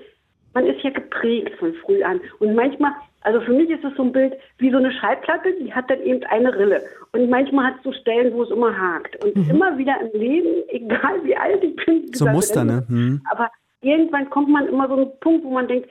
[0.55, 4.03] man ist ja geprägt von früh an und manchmal also für mich ist es so
[4.05, 6.83] ein Bild wie so eine Schallplatte, die hat dann eben eine Rille.
[7.13, 9.23] Und manchmal hat es so Stellen, wo es immer hakt.
[9.25, 9.51] Und mhm.
[9.51, 12.85] immer wieder im Leben, egal wie alt ich bin, so Muster, ne?
[12.89, 13.23] Mhm.
[13.31, 13.51] Aber
[13.83, 15.89] irgendwann kommt man immer so einen Punkt, wo man denkt,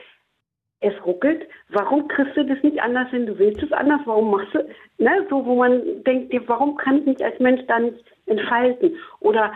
[0.81, 3.25] es ruckelt, warum kriegst du das nicht anders hin?
[3.25, 4.59] Du willst es anders, warum machst du,
[4.97, 8.95] ne, so, wo man denkt, warum kann ich mich als Mensch da nicht entfalten?
[9.19, 9.51] Oder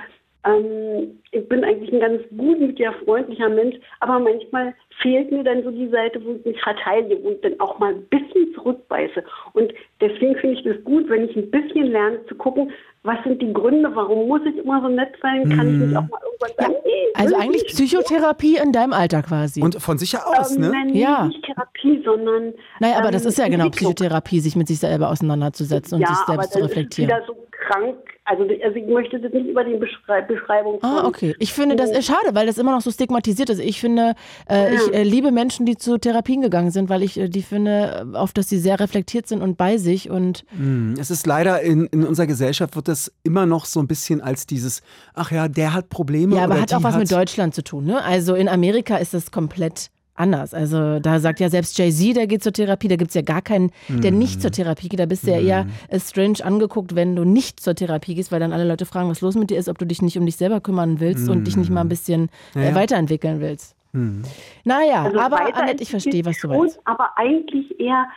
[0.45, 5.71] ähm, ich bin eigentlich ein ganz gutmütiger, freundlicher Mensch, aber manchmal fehlt mir dann so
[5.71, 9.23] die Seite, wo ich mich verteidige und dann auch mal ein bisschen zurückbeiße.
[9.53, 12.71] Und deswegen finde ich das gut, wenn ich ein bisschen lerne zu gucken,
[13.03, 15.49] was sind die Gründe, warum muss ich immer so nett sein?
[15.49, 15.97] Kann ich mich mhm.
[15.97, 19.61] auch mal irgendwann sagen, nee, Also eigentlich Psychotherapie in deinem Alter quasi.
[19.61, 20.69] Und von sich aus, ähm, ne?
[20.69, 21.25] Nein, ja.
[21.25, 22.53] nicht Therapie, sondern.
[22.79, 26.07] Naja, aber ähm, das ist ja genau Psychotherapie, sich mit sich selber auseinanderzusetzen und ja,
[26.07, 27.09] sich selbst zu reflektieren.
[27.09, 31.05] Ist wieder so krank also, also ich möchte das nicht über die Beschrei Beschreibung Ah,
[31.05, 31.35] okay.
[31.39, 33.59] Ich finde das ist schade, weil das immer noch so stigmatisiert ist.
[33.59, 34.15] Ich finde,
[34.49, 34.79] äh, ja.
[34.79, 38.37] ich äh, liebe Menschen, die zu Therapien gegangen sind, weil ich äh, die finde, oft,
[38.37, 42.05] dass sie sehr reflektiert sind und bei sich und hm, es ist leider in, in
[42.05, 44.81] unserer Gesellschaft wird das immer noch so ein bisschen als dieses,
[45.13, 46.37] ach ja, der hat Probleme.
[46.37, 47.85] Ja, aber hat auch was hat mit Deutschland zu tun.
[47.85, 48.03] Ne?
[48.03, 50.53] Also in Amerika ist das komplett anders.
[50.53, 53.41] Also da sagt ja selbst Jay-Z, der geht zur Therapie, da gibt es ja gar
[53.41, 54.19] keinen, der mhm.
[54.19, 54.99] nicht zur Therapie geht.
[54.99, 55.99] Da bist du ja eher mhm.
[55.99, 59.35] strange angeguckt, wenn du nicht zur Therapie gehst, weil dann alle Leute fragen, was los
[59.35, 61.71] mit dir ist, ob du dich nicht um dich selber kümmern willst und dich nicht
[61.71, 62.75] mal ein bisschen äh, ja.
[62.75, 63.75] weiterentwickeln willst.
[63.93, 64.23] Mhm.
[64.63, 66.79] Naja, also aber Annette, ich verstehe, was du meinst.
[66.85, 68.07] Aber eigentlich eher,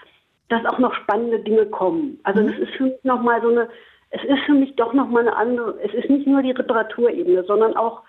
[0.48, 2.18] dass auch noch spannende Dinge kommen.
[2.24, 2.48] Also mhm.
[2.48, 3.68] das ist für mich nochmal so eine,
[4.10, 7.76] es ist für mich doch nochmal eine andere, es ist nicht nur die Reparaturebene, sondern
[7.76, 8.02] auch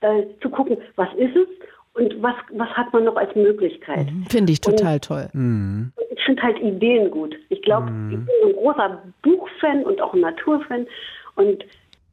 [0.00, 1.48] äh, zu gucken, was ist es
[1.96, 4.10] und was, was hat man noch als Möglichkeit?
[4.12, 4.26] Mhm.
[4.28, 5.28] Finde ich total und, toll.
[5.32, 5.92] Mhm.
[6.10, 7.34] Ich finde halt Ideen gut.
[7.48, 8.10] Ich glaube, mhm.
[8.10, 10.86] ich bin ein großer Buchfan und auch ein Naturfan.
[11.36, 11.64] Und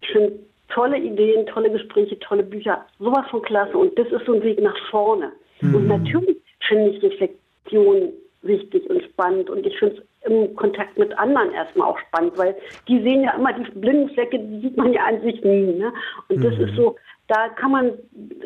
[0.01, 0.33] ich finde
[0.69, 3.77] tolle Ideen, tolle Gespräche, tolle Bücher, sowas von klasse.
[3.77, 5.33] Und das ist so ein Weg nach vorne.
[5.59, 5.75] Mhm.
[5.75, 8.09] Und natürlich finde ich Reflexion
[8.41, 9.49] wichtig und spannend.
[9.49, 12.55] Und ich finde es im Kontakt mit anderen erstmal auch spannend, weil
[12.87, 15.73] die sehen ja immer die blinden Flecke, die sieht man ja an sich nie.
[15.73, 15.91] Ne?
[16.29, 16.95] Und das ist so,
[17.33, 17.91] da kann man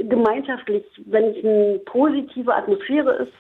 [0.10, 3.34] gemeinschaftlich, wenn es eine positive Atmosphäre ist,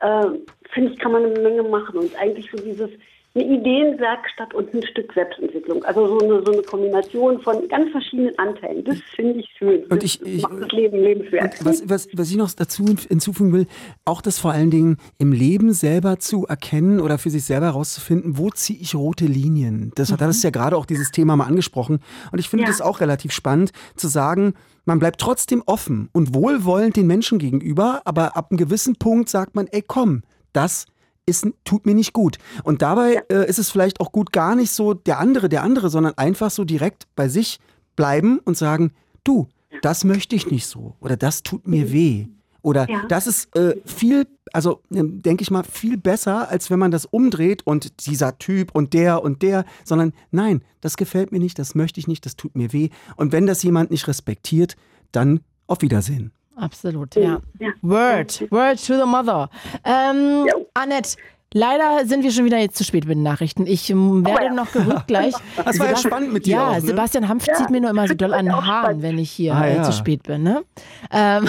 [0.00, 0.26] äh,
[0.72, 1.98] finde ich, kann man eine Menge machen.
[1.98, 2.90] Und eigentlich so dieses
[3.34, 5.84] eine Ideenwerkstatt und ein Stück Selbstentwicklung.
[5.84, 8.84] Also so eine, so eine Kombination von ganz verschiedenen Anteilen.
[8.84, 9.84] Das finde ich schön.
[9.84, 11.64] Und ich, ich, macht das Leben lebenswert.
[11.64, 13.66] Was, was, was ich noch dazu hinzufügen will,
[14.04, 18.38] auch das vor allen Dingen im Leben selber zu erkennen oder für sich selber herauszufinden,
[18.38, 19.92] wo ziehe ich rote Linien.
[19.94, 20.16] Das, mhm.
[20.16, 22.00] das ist ja gerade auch dieses Thema mal angesprochen.
[22.32, 22.70] Und ich finde ja.
[22.70, 24.54] das auch relativ spannend zu sagen,
[24.88, 29.54] man bleibt trotzdem offen und wohlwollend den Menschen gegenüber, aber ab einem gewissen Punkt sagt
[29.54, 30.22] man, ey komm,
[30.54, 30.86] das
[31.26, 32.38] ist, tut mir nicht gut.
[32.64, 35.90] Und dabei äh, ist es vielleicht auch gut, gar nicht so der andere, der andere,
[35.90, 37.60] sondern einfach so direkt bei sich
[37.96, 38.92] bleiben und sagen,
[39.24, 39.46] du,
[39.82, 41.92] das möchte ich nicht so oder das tut mir mhm.
[41.92, 42.26] weh.
[42.62, 43.04] Oder ja.
[43.08, 47.06] das ist äh, viel, also äh, denke ich mal, viel besser, als wenn man das
[47.06, 51.74] umdreht und dieser Typ und der und der, sondern nein, das gefällt mir nicht, das
[51.74, 52.90] möchte ich nicht, das tut mir weh.
[53.16, 54.76] Und wenn das jemand nicht respektiert,
[55.12, 56.32] dann auf Wiedersehen.
[56.56, 57.40] Absolut, ja.
[57.60, 57.70] ja.
[57.82, 59.48] Word, word to the mother.
[59.84, 60.54] Ähm, ja.
[60.74, 61.16] Annette,
[61.54, 63.66] Leider sind wir schon wieder jetzt zu spät mit den Nachrichten.
[63.66, 64.52] Ich ähm, werde ja.
[64.52, 65.34] noch gerückt gleich.
[65.64, 66.80] Das war ja spannend mit dir Ja, auch, ne?
[66.82, 69.66] Sebastian Hanf zieht mir nur immer so doll an den Haaren, wenn ich hier Ah,
[69.66, 69.82] äh, ja.
[69.82, 70.42] zu spät bin.
[70.42, 70.62] Ne?
[71.10, 71.48] Ähm,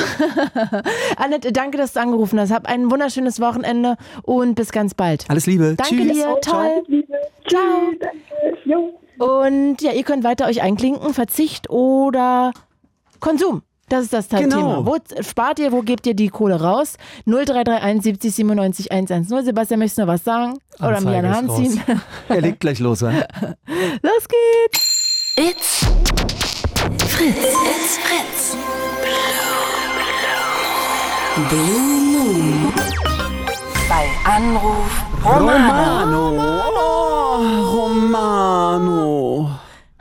[1.18, 2.52] Annette, danke, dass du angerufen hast.
[2.52, 5.26] Hab ein wunderschönes Wochenende und bis ganz bald.
[5.30, 5.76] Alles Liebe.
[5.76, 6.14] Danke Tschüss.
[6.14, 6.84] dir, toll.
[7.48, 7.62] Ciao.
[8.00, 8.18] Danke.
[8.66, 9.00] Jo.
[9.20, 12.52] Und ja, ihr könnt weiter euch einklinken, Verzicht oder
[13.20, 13.64] Konsum.
[13.90, 14.56] Das ist das Genau.
[14.56, 14.86] Thema.
[14.86, 16.96] Wo spart ihr, wo gebt ihr die Kohle raus?
[17.26, 19.44] 0331 70 97 110.
[19.46, 20.60] Sebastian, möchtest du noch was sagen?
[20.80, 21.82] Oder mir Anzeige eine Hand ziehen?
[22.30, 23.10] Er legt gleich los, wa?
[24.02, 25.34] Los geht's!
[25.38, 25.86] It's
[27.08, 27.36] Fritz.
[27.38, 28.58] It's Fritz.
[31.50, 31.80] Blue
[32.12, 32.74] Moon.
[33.88, 36.30] Bei Anruf Romano.
[36.30, 37.70] Romano.
[37.72, 39.50] Romano.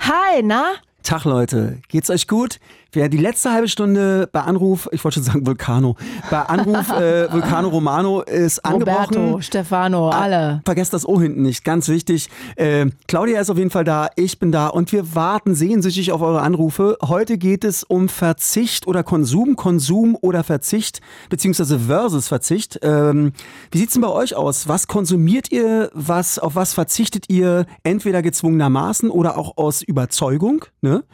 [0.00, 0.72] Hi, na?
[1.02, 1.80] Tag, Leute.
[1.88, 2.58] Geht's euch gut?
[2.92, 5.96] Wer die letzte halbe Stunde bei Anruf, ich wollte schon sagen Vulcano,
[6.30, 9.14] bei Anruf äh, Vulcano Romano ist angebrochen.
[9.14, 10.62] Roberto, Stefano, alle.
[10.64, 12.30] Vergesst das O hinten nicht, ganz wichtig.
[12.56, 16.22] Äh, Claudia ist auf jeden Fall da, ich bin da und wir warten sehnsüchtig auf
[16.22, 16.96] eure Anrufe.
[17.04, 22.78] Heute geht es um Verzicht oder Konsum, Konsum oder Verzicht, beziehungsweise versus Verzicht.
[22.80, 23.32] Ähm,
[23.70, 24.66] wie sieht's denn bei euch aus?
[24.66, 25.90] Was konsumiert ihr?
[25.92, 27.66] Was, auf was verzichtet ihr?
[27.82, 30.64] Entweder gezwungenermaßen oder auch aus Überzeugung.
[30.80, 31.04] Ne?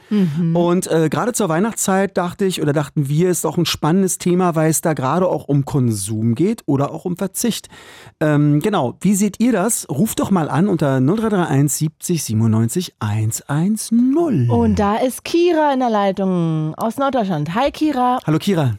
[0.55, 4.55] Und äh, gerade zur Weihnachtszeit dachte ich oder dachten wir, ist auch ein spannendes Thema,
[4.55, 7.69] weil es da gerade auch um Konsum geht oder auch um Verzicht.
[8.21, 9.89] Ähm, genau, wie seht ihr das?
[9.89, 14.51] Ruft doch mal an unter 0331 70 97 110.
[14.51, 17.55] Und da ist Kira in der Leitung aus Norddeutschland.
[17.55, 18.19] Hi, Kira.
[18.27, 18.79] Hallo Kira.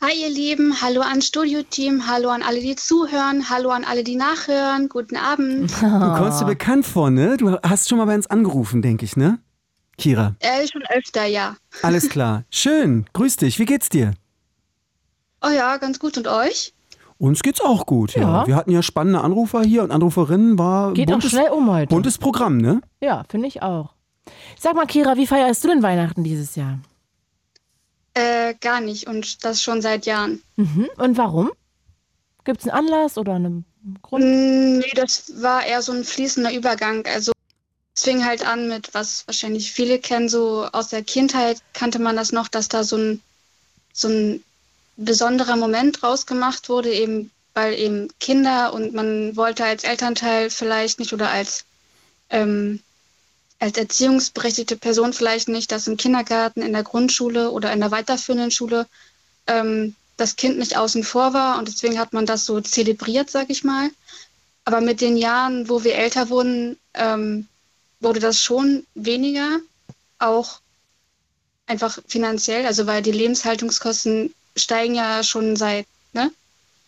[0.00, 4.14] Hi ihr Lieben, hallo an Studioteam, hallo an alle, die zuhören, hallo an alle, die
[4.14, 5.72] nachhören, guten Abend.
[5.72, 7.36] Du kommst dir bekannt vor, ne?
[7.36, 9.40] Du hast schon mal bei uns angerufen, denke ich, ne?
[9.98, 11.56] Kira, Äh, schon öfter, ja.
[11.82, 12.44] alles klar.
[12.50, 13.58] Schön, grüß dich.
[13.58, 14.12] Wie geht's dir?
[15.42, 16.72] Oh ja, ganz gut und euch?
[17.18, 18.22] Uns geht's auch gut, ja.
[18.22, 18.46] Ja.
[18.46, 21.88] Wir hatten ja spannende Anrufer hier und Anruferinnen war Geht auch buntes, schnell um heute.
[21.88, 22.80] buntes Programm, ne?
[23.00, 23.92] Ja, finde ich auch.
[24.58, 26.78] Sag mal, Kira, wie feierst du denn Weihnachten dieses Jahr?
[28.14, 30.42] Äh, gar nicht und das schon seit Jahren.
[30.56, 30.88] Mhm.
[30.96, 31.50] Und warum?
[32.44, 33.64] Gibt es einen Anlass oder einen
[34.02, 34.24] Grund?
[34.24, 37.04] Mm, Nee, das war eher so ein fließender Übergang.
[37.06, 37.32] Also
[37.98, 42.14] es fing halt an mit, was wahrscheinlich viele kennen, so aus der Kindheit kannte man
[42.14, 43.20] das noch, dass da so ein,
[43.92, 44.44] so ein
[44.96, 51.00] besonderer Moment draus gemacht wurde, eben weil eben Kinder und man wollte als Elternteil vielleicht
[51.00, 51.64] nicht oder als,
[52.30, 52.80] ähm,
[53.58, 58.52] als erziehungsberechtigte Person vielleicht nicht, dass im Kindergarten, in der Grundschule oder in der weiterführenden
[58.52, 58.86] Schule
[59.48, 63.50] ähm, das Kind nicht außen vor war und deswegen hat man das so zelebriert, sag
[63.50, 63.90] ich mal.
[64.64, 67.48] Aber mit den Jahren, wo wir älter wurden, ähm,
[68.00, 69.60] wurde das schon weniger,
[70.18, 70.60] auch
[71.66, 76.32] einfach finanziell, also weil die Lebenshaltungskosten steigen ja schon seit, ne?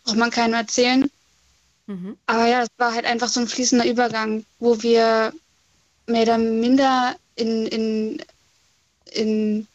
[0.03, 1.09] Braucht man keinem erzählen.
[2.25, 5.33] Aber ja, es war halt einfach so ein fließender Übergang, wo wir
[6.07, 8.23] mehr oder minder in, in,
[9.11, 9.67] in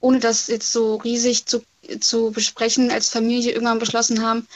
[0.00, 1.64] ohne das jetzt so riesig zu,
[2.00, 4.46] zu besprechen, als Familie irgendwann beschlossen haben,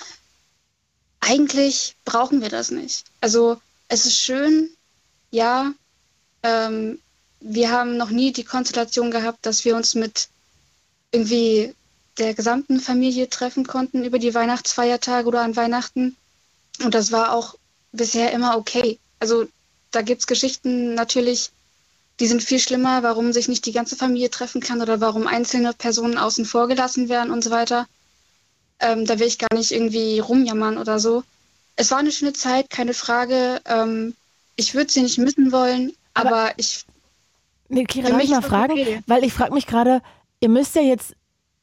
[1.20, 3.06] eigentlich brauchen wir das nicht.
[3.20, 4.70] Also es ist schön,
[5.30, 5.72] ja,
[6.48, 6.98] ähm,
[7.40, 10.28] wir haben noch nie die Konstellation gehabt, dass wir uns mit
[11.12, 11.74] irgendwie
[12.18, 16.16] der gesamten Familie treffen konnten über die Weihnachtsfeiertage oder an Weihnachten.
[16.82, 17.54] Und das war auch
[17.92, 18.98] bisher immer okay.
[19.20, 19.46] Also
[19.90, 21.50] da gibt es Geschichten natürlich,
[22.20, 25.72] die sind viel schlimmer, warum sich nicht die ganze Familie treffen kann oder warum einzelne
[25.72, 27.86] Personen außen vor gelassen werden und so weiter.
[28.80, 31.22] Ähm, da will ich gar nicht irgendwie rumjammern oder so.
[31.76, 33.60] Es war eine schöne Zeit, keine Frage.
[33.64, 34.14] Ähm,
[34.56, 36.84] ich würde sie nicht missen wollen, aber, Aber- ich
[37.70, 38.72] Nee, Kira, darf ich mal fragen?
[38.72, 39.00] okay.
[39.06, 40.00] Weil ich frage mich gerade,
[40.40, 41.14] ihr müsst ja jetzt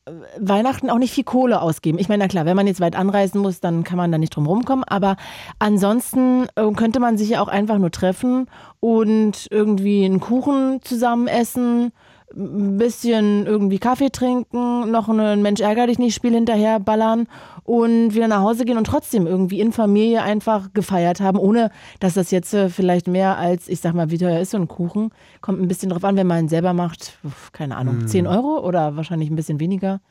[0.05, 1.97] äh, Weihnachten auch nicht viel Kohle ausgeben.
[1.97, 4.35] Ich meine, na klar, wenn man jetzt weit anreisen muss, dann kann man da nicht
[4.35, 4.83] drum rumkommen.
[4.83, 5.17] Aber
[5.57, 8.47] ansonsten äh, könnte man sich ja auch einfach nur treffen
[8.79, 11.91] und irgendwie einen Kuchen zusammen essen,
[12.33, 17.27] ein bisschen irgendwie Kaffee trinken, noch einen Mensch ärger dich nicht Spiel hinterher ballern
[17.63, 22.15] und wieder nach Hause gehen und trotzdem irgendwie in Familie einfach gefeiert haben, ohne dass
[22.15, 25.11] das jetzt äh, vielleicht mehr als, ich sag mal, wie teuer ist so ein Kuchen.
[25.41, 27.17] Kommt ein bisschen drauf an, wenn man ihn selber macht,
[27.51, 30.01] keine Ahnung, 10 Euro oder wahrscheinlich ein bisschen weniger.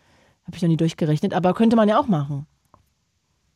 [0.47, 2.47] Habe ich noch nie durchgerechnet, aber könnte man ja auch machen.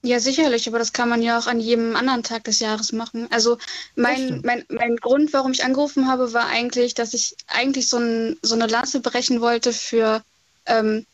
[0.03, 3.27] Ja, sicherlich, aber das kann man ja auch an jedem anderen Tag des Jahres machen.
[3.31, 3.59] Also
[3.97, 8.39] mein, mein, mein Grund, warum ich angerufen habe, war eigentlich, dass ich eigentlich so, ein,
[8.43, 10.23] so eine Lanze brechen wollte für
[10.67, 11.05] ähm,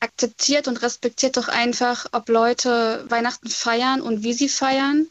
[0.00, 5.06] akzeptiert und respektiert doch einfach, ob Leute Weihnachten feiern und wie sie feiern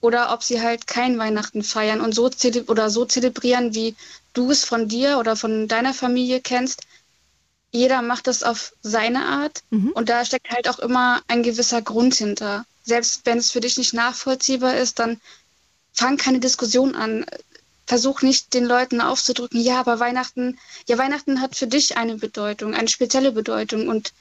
[0.00, 2.30] oder ob sie halt kein Weihnachten feiern und so
[2.66, 3.96] oder so zelebrieren, wie
[4.32, 6.82] du es von dir oder von deiner Familie kennst.
[7.72, 9.90] Jeder macht das auf seine Art Mhm.
[9.92, 12.64] und da steckt halt auch immer ein gewisser Grund hinter.
[12.82, 15.20] selbst wenn es für dich nicht nachvollziehbar ist, dann
[15.92, 17.24] fang keine Diskussion an.
[17.86, 22.74] Versuch nicht den Leuten aufzudrücken, ja, aber Weihnachten, ja, Weihnachten hat für dich eine Bedeutung,
[22.74, 24.12] eine spezielle Bedeutung und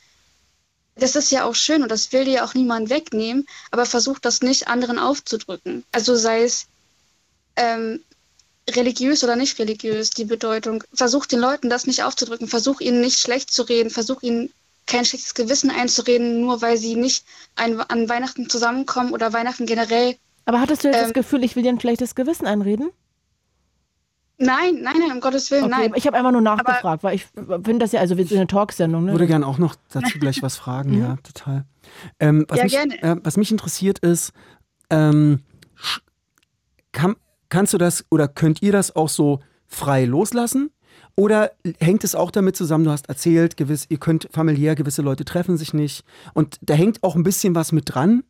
[0.96, 4.20] das ist ja auch schön und das will dir ja auch niemand wegnehmen, aber versuch
[4.20, 5.84] das nicht anderen aufzudrücken.
[5.92, 6.66] Also sei es
[7.56, 8.04] ähm,
[8.76, 10.84] religiös oder nicht religiös, die Bedeutung.
[10.94, 14.52] Versuch den Leuten das nicht aufzudrücken, versuch ihnen nicht schlecht zu reden, versuch ihnen
[14.86, 17.24] kein schlechtes Gewissen einzureden, nur weil sie nicht
[17.56, 20.16] ein, an Weihnachten zusammenkommen oder Weihnachten generell.
[20.46, 22.90] Aber hattest du jetzt ähm, das Gefühl, ich will dir ein schlechtes Gewissen einreden?
[24.41, 25.94] Nein, nein, nein, um Gottes Willen, okay, nein.
[25.96, 28.48] Ich habe einfach nur nachgefragt, Aber weil ich finde das ja, also wir sind eine
[28.48, 29.06] Talksendung.
[29.06, 29.12] Ne?
[29.12, 31.24] würde gerne auch noch dazu gleich was fragen, ja, mhm.
[31.24, 31.66] total.
[32.22, 33.04] Ähm, was, ja, mich, gerne.
[33.04, 34.32] Äh, was mich interessiert ist,
[34.90, 35.41] ähm,
[36.94, 37.18] kann,
[37.50, 40.72] kannst du das oder könnt ihr das auch so frei loslassen?
[41.16, 45.26] Oder hängt es auch damit zusammen, du hast erzählt, gewiss, ihr könnt familiär, gewisse Leute
[45.26, 46.06] treffen sich nicht.
[46.34, 48.24] Und da hängt auch ein bisschen was mit dran.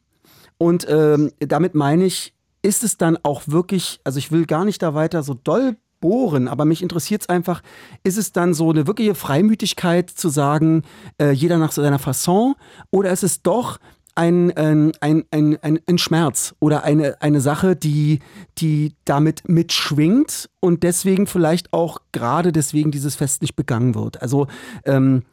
[0.58, 4.82] Und ähm, damit meine ich, ist es dann auch wirklich, also ich will gar nicht
[4.82, 7.62] da weiter so doll bohren, aber mich interessiert es einfach,
[8.04, 10.84] ist es dann so eine wirkliche Freimütigkeit zu sagen,
[11.22, 12.56] äh, jeder nach seiner Fasson,
[12.92, 13.80] oder ist es doch
[14.16, 18.20] ein, ein, ein, ein, ein, Schmerz oder eine, eine Sache, die,
[18.58, 24.22] die damit mitschwingt und deswegen vielleicht auch gerade deswegen dieses Fest nicht begangen wird.
[24.22, 24.48] Also
[24.86, 25.24] ähm,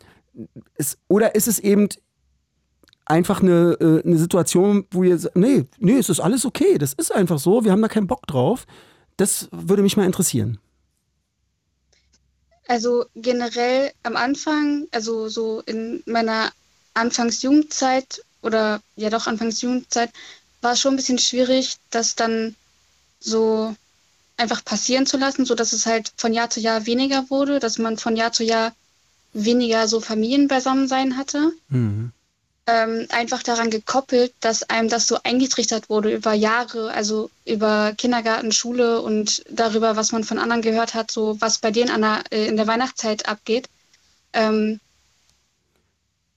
[0.75, 1.89] es, oder ist es eben
[3.07, 6.93] einfach eine, äh, eine Situation, wo ihr sagt, nee, nee, es ist alles okay, das
[6.93, 8.67] ist einfach so, wir haben da keinen Bock drauf.
[9.17, 10.59] Das würde mich mal interessieren.
[12.69, 16.51] Also generell am Anfang, also so in meiner
[16.95, 20.11] Anfangsjugendzeit oder ja doch Anfangsjugendzeit,
[20.63, 22.55] war es schon ein bisschen schwierig, das dann
[23.21, 23.75] so
[24.37, 27.99] einfach passieren zu lassen, sodass es halt von Jahr zu Jahr weniger wurde, dass man
[27.99, 28.75] von Jahr zu Jahr
[29.33, 31.53] weniger so Familienbeisammensein hatte.
[31.69, 32.13] Mhm
[32.67, 38.51] ähm, einfach daran gekoppelt, dass einem das so eingetrichtert wurde über Jahre, also über Kindergarten,
[38.51, 42.47] Schule und darüber, was man von anderen gehört hat, so was bei denen der, äh,
[42.47, 43.69] in der Weihnachtszeit abgeht.
[44.33, 44.81] Ähm,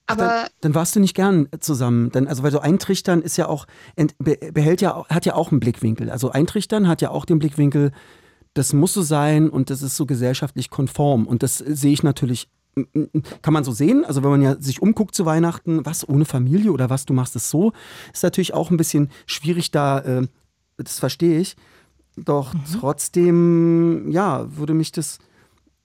[0.09, 3.47] aber dann, dann, warst du nicht gern zusammen, denn also weil so eintrichtern ist ja
[3.47, 3.65] auch
[4.17, 6.09] behält ja hat ja auch einen Blickwinkel.
[6.09, 7.91] Also eintrichtern hat ja auch den Blickwinkel,
[8.53, 12.49] das muss so sein und das ist so gesellschaftlich konform und das sehe ich natürlich
[13.41, 14.05] kann man so sehen.
[14.05, 17.35] Also wenn man ja sich umguckt zu Weihnachten, was ohne Familie oder was, du machst
[17.35, 17.73] es so,
[18.13, 20.27] ist natürlich auch ein bisschen schwierig da, äh,
[20.77, 21.55] das verstehe ich.
[22.15, 22.59] Doch mhm.
[22.79, 25.19] trotzdem, ja, würde mich das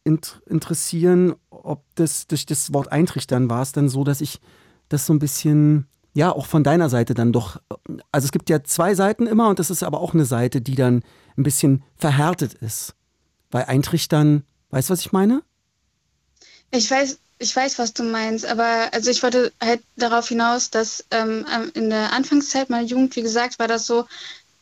[0.05, 4.41] int interessieren, ob das durch das Wort eintrichtern war es dann so, dass ich
[4.89, 7.61] das so ein bisschen, ja, auch von deiner Seite dann doch,
[8.13, 10.75] also es gibt ja zwei Seiten immer und das ist aber auch eine Seite, die
[10.75, 11.03] dann
[11.37, 12.95] ein bisschen verhärtet ist.
[13.51, 15.43] Bei Eintrichtern, weißt du, was ich meine?
[16.71, 21.05] Ich weiß, ich weiß, was du meinst, aber also ich wollte halt darauf hinaus, dass
[21.11, 24.07] ähm, in der Anfangszeit meiner Jugend, wie gesagt, war das so,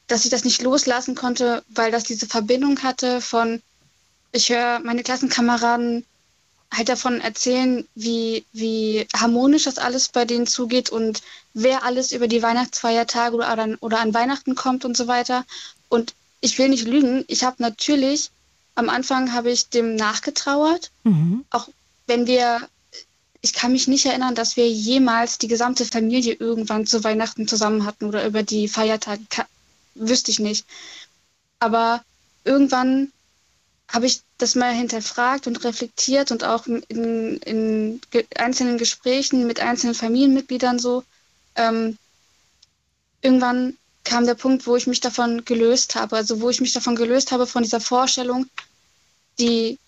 [0.06, 3.62] dass ich das nicht loslassen konnte, weil das diese Verbindung hatte von,
[4.33, 6.05] ich höre meine Klassenkameraden
[6.73, 11.23] halt davon erzählen, wie, wie harmonisch das alles bei denen zugeht und
[11.53, 15.45] wer alles über die Weihnachtsfeiertage oder, an, oder an Weihnachten kommt und so weiter.
[15.91, 18.31] Und ich will nicht lügen, ich habe natürlich,
[18.75, 21.45] am Anfang habe ich dem nachgetrauert, mhm.
[21.51, 21.69] auch
[22.07, 22.67] wenn wir,
[23.43, 27.85] ich kann mich nicht erinnern, dass wir jemals die gesamte Familie irgendwann zu Weihnachten zusammen
[27.85, 29.47] hatten oder über die Feiertage, kann,
[29.95, 30.65] wüsste ich nicht.
[31.59, 32.03] Aber
[32.45, 33.13] irgendwann
[33.93, 38.01] habe ich das mal hinterfragt und reflektiert und auch in, in
[38.36, 41.05] einzelnen Gesprächen mit einzelnen Familienmitgliedern so.
[41.56, 41.98] Ähm,
[43.20, 46.97] irgendwann kam der Punkt, wo ich mich davon gelöst habe, also wo ich mich davon
[46.97, 48.47] gelöst habe von dieser Vorstellung,
[49.39, 49.78] die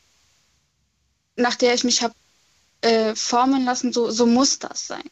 [1.36, 2.14] nach der ich mich habe
[2.82, 5.02] äh, formen lassen, so, so muss das sein.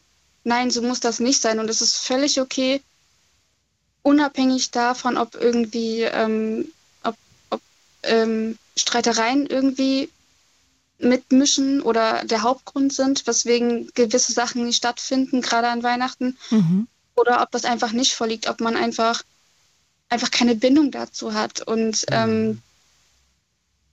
[0.45, 1.59] Nein, so muss das nicht sein.
[1.59, 2.81] Und es ist völlig okay,
[4.03, 6.71] unabhängig davon, ob irgendwie, ähm,
[8.03, 10.09] ähm, Streitereien irgendwie
[10.99, 16.39] mitmischen oder der Hauptgrund sind, weswegen gewisse Sachen nicht stattfinden, gerade an Weihnachten.
[16.51, 16.87] Mhm.
[17.15, 19.23] Oder ob das einfach nicht vorliegt, ob man einfach,
[20.09, 21.61] einfach keine Bindung dazu hat.
[21.61, 22.63] Und ähm, mhm.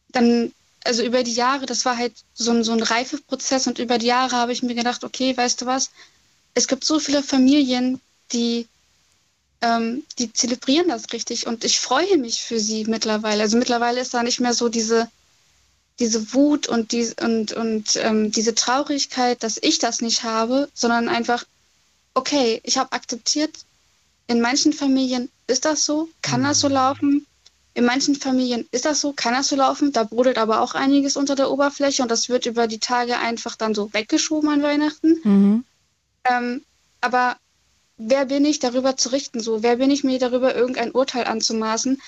[0.09, 0.51] dann
[0.83, 4.07] also über die Jahre, das war halt so ein, so ein Reifeprozess und über die
[4.07, 5.91] Jahre habe ich mir gedacht, okay, weißt du was,
[6.53, 7.99] es gibt so viele Familien,
[8.31, 8.67] die,
[9.61, 13.43] ähm, die zelebrieren das richtig und ich freue mich für sie mittlerweile.
[13.43, 15.09] Also mittlerweile ist da nicht mehr so diese,
[15.99, 21.09] diese Wut und, die, und, und ähm, diese Traurigkeit, dass ich das nicht habe, sondern
[21.09, 21.45] einfach,
[22.13, 23.51] okay, ich habe akzeptiert,
[24.27, 26.75] in manchen Familien ist das so, kann das so mhm.
[26.75, 27.25] laufen,
[27.73, 29.91] in manchen Familien ist das so, kann das so laufen.
[29.91, 33.55] Da brodelt aber auch einiges unter der Oberfläche und das wird über die Tage einfach
[33.55, 35.19] dann so weggeschoben an Weihnachten.
[35.23, 35.65] Mhm.
[36.25, 36.65] Ähm,
[37.01, 37.37] aber
[37.99, 39.39] wer bin ich, darüber zu richten?
[39.39, 42.01] So, wer bin ich mir darüber irgendein Urteil anzumaßen?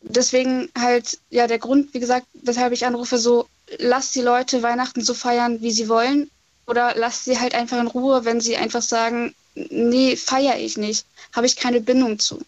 [0.00, 3.46] Deswegen halt, ja, der Grund, wie gesagt, weshalb ich anrufe, so,
[3.78, 6.30] lasst die Leute Weihnachten so feiern, wie sie wollen.
[6.66, 11.06] Oder lasst sie halt einfach in Ruhe, wenn sie einfach sagen, nee, feiere ich nicht,
[11.32, 12.40] habe ich keine Bindung zu.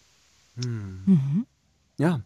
[0.61, 1.03] Hm.
[1.05, 1.45] Mhm.
[1.97, 2.21] Ja.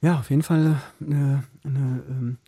[0.00, 2.38] Ja, auf jeden Fall eine, eine ähm,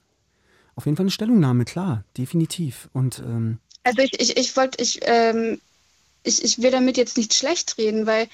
[0.76, 2.88] auf jeden Fall eine Stellungnahme, klar, definitiv.
[2.92, 5.60] Und ähm also ich, ich, ich wollte, ich, ähm,
[6.24, 8.28] ich, ich will damit jetzt nicht schlecht reden, weil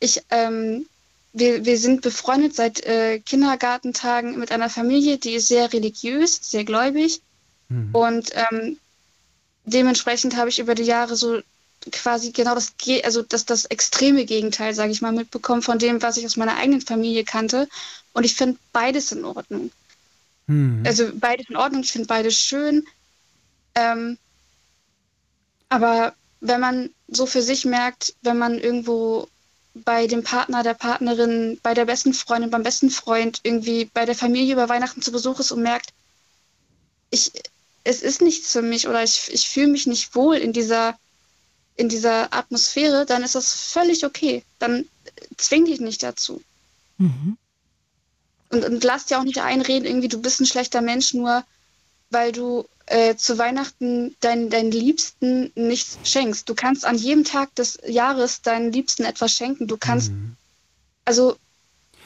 [0.00, 0.86] ich, ähm,
[1.32, 6.64] wir, wir sind befreundet seit äh, Kindergartentagen mit einer Familie, die ist sehr religiös, sehr
[6.64, 7.22] gläubig.
[7.68, 7.94] Mhm.
[7.94, 8.78] Und ähm,
[9.64, 11.40] dementsprechend habe ich über die Jahre so
[11.92, 12.74] quasi genau das,
[13.04, 16.56] also das, das extreme Gegenteil, sage ich mal, mitbekommen von dem, was ich aus meiner
[16.56, 17.68] eigenen Familie kannte.
[18.12, 19.70] Und ich finde beides in Ordnung.
[20.46, 20.82] Mhm.
[20.84, 22.84] Also beides in Ordnung, ich finde beides schön.
[23.74, 24.18] Ähm,
[25.68, 29.28] aber wenn man so für sich merkt, wenn man irgendwo
[29.74, 34.14] bei dem Partner, der Partnerin, bei der besten Freundin, beim besten Freund, irgendwie bei der
[34.14, 35.92] Familie über Weihnachten zu Besuch ist und merkt,
[37.10, 37.32] ich,
[37.84, 40.98] es ist nichts für mich oder ich, ich fühle mich nicht wohl in dieser,
[41.76, 44.42] in dieser Atmosphäre, dann ist das völlig okay.
[44.58, 44.86] Dann
[45.36, 46.42] zwing dich nicht dazu.
[46.98, 47.36] Mhm.
[48.48, 51.44] Und, und lass dir auch nicht einreden, irgendwie du bist ein schlechter Mensch, nur
[52.10, 56.48] weil du äh, zu Weihnachten deinen, deinen Liebsten nichts schenkst.
[56.48, 59.66] Du kannst an jedem Tag des Jahres deinen Liebsten etwas schenken.
[59.66, 60.36] Du kannst, mhm.
[61.04, 61.36] also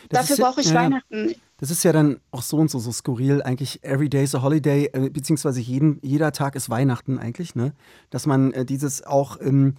[0.09, 1.35] das dafür brauche ich ja, Weihnachten.
[1.59, 3.43] Das ist ja dann auch so und so, so skurril.
[3.43, 7.75] Eigentlich every day is a holiday, äh, beziehungsweise jeden, jeder Tag ist Weihnachten eigentlich, ne?
[8.09, 9.77] Dass man äh, dieses auch ähm,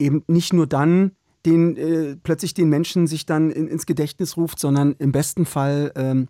[0.00, 1.12] eben nicht nur dann
[1.46, 5.92] den äh, plötzlich den Menschen sich dann in, ins Gedächtnis ruft, sondern im besten Fall
[5.94, 6.28] ähm,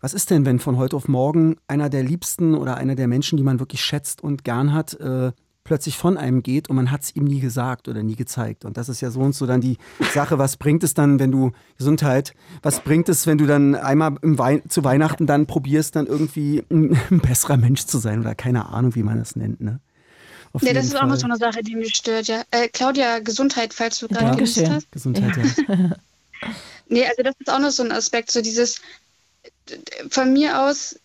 [0.00, 3.36] was ist denn, wenn von heute auf morgen einer der Liebsten oder einer der Menschen,
[3.36, 5.32] die man wirklich schätzt und gern hat, äh,
[5.64, 8.64] plötzlich von einem geht und man hat es ihm nie gesagt oder nie gezeigt.
[8.64, 9.76] Und das ist ja so und so dann die
[10.12, 14.16] Sache, was bringt es dann, wenn du Gesundheit, was bringt es, wenn du dann einmal
[14.22, 18.70] Wei zu Weihnachten dann probierst, dann irgendwie ein, ein, besserer Mensch zu sein oder keine
[18.70, 19.80] Ahnung, wie man das nennt, ne?
[20.52, 21.02] Auf ja, das ist Fall.
[21.02, 22.42] auch noch so eine Sache, die mich stört, ja.
[22.50, 24.90] Äh, Claudia, Gesundheit, falls du gerade gewusst hast.
[24.90, 25.74] Gesundheit, ja.
[25.74, 25.90] ja.
[26.88, 28.80] nee, also das ist auch noch so ein Aspekt, so dieses,
[30.10, 30.98] von mir aus,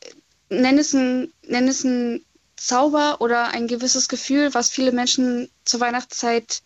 [0.50, 2.24] nenn es ein, nenn es ein
[2.56, 6.62] Zauber oder ein gewisses Gefühl, was viele Menschen zur Weihnachtszeit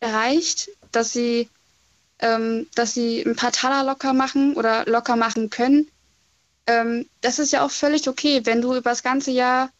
[0.00, 1.48] erreicht, dass sie,
[2.20, 5.88] ähm, dass sie ein paar Taler locker machen oder locker machen können.
[6.66, 9.70] Ähm, das ist ja auch völlig okay, wenn du über das ganze Jahr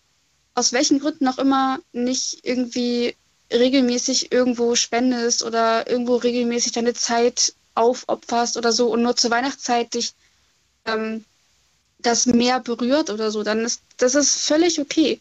[0.54, 3.14] aus welchen Gründen auch immer nicht irgendwie
[3.52, 9.94] regelmäßig irgendwo spendest oder irgendwo regelmäßig deine Zeit aufopferst oder so und nur zur Weihnachtszeit
[9.94, 10.14] dich
[10.86, 11.24] ähm,
[11.98, 15.20] das mehr berührt oder so, dann ist das ist völlig okay.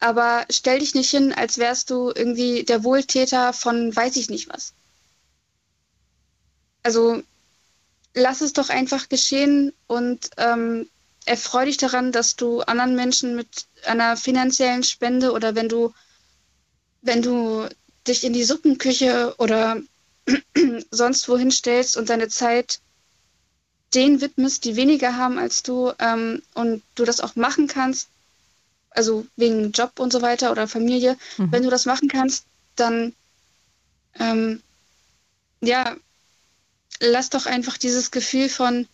[0.00, 4.48] Aber stell dich nicht hin, als wärst du irgendwie der Wohltäter von weiß ich nicht
[4.48, 4.72] was.
[6.82, 7.22] Also
[8.14, 10.88] lass es doch einfach geschehen und ähm,
[11.26, 15.92] erfreu dich daran, dass du anderen Menschen mit einer finanziellen Spende oder wenn du,
[17.02, 17.68] wenn du
[18.06, 19.80] dich in die Suppenküche oder
[20.90, 22.80] sonst wohin stellst und deine Zeit
[23.94, 28.08] denen widmest, die weniger haben als du ähm, und du das auch machen kannst,
[28.90, 31.52] also wegen Job und so weiter oder Familie, mhm.
[31.52, 32.44] wenn du das machen kannst,
[32.76, 33.14] dann
[34.18, 34.62] ähm,
[35.60, 35.96] ja,
[37.00, 38.86] lass doch einfach dieses Gefühl von,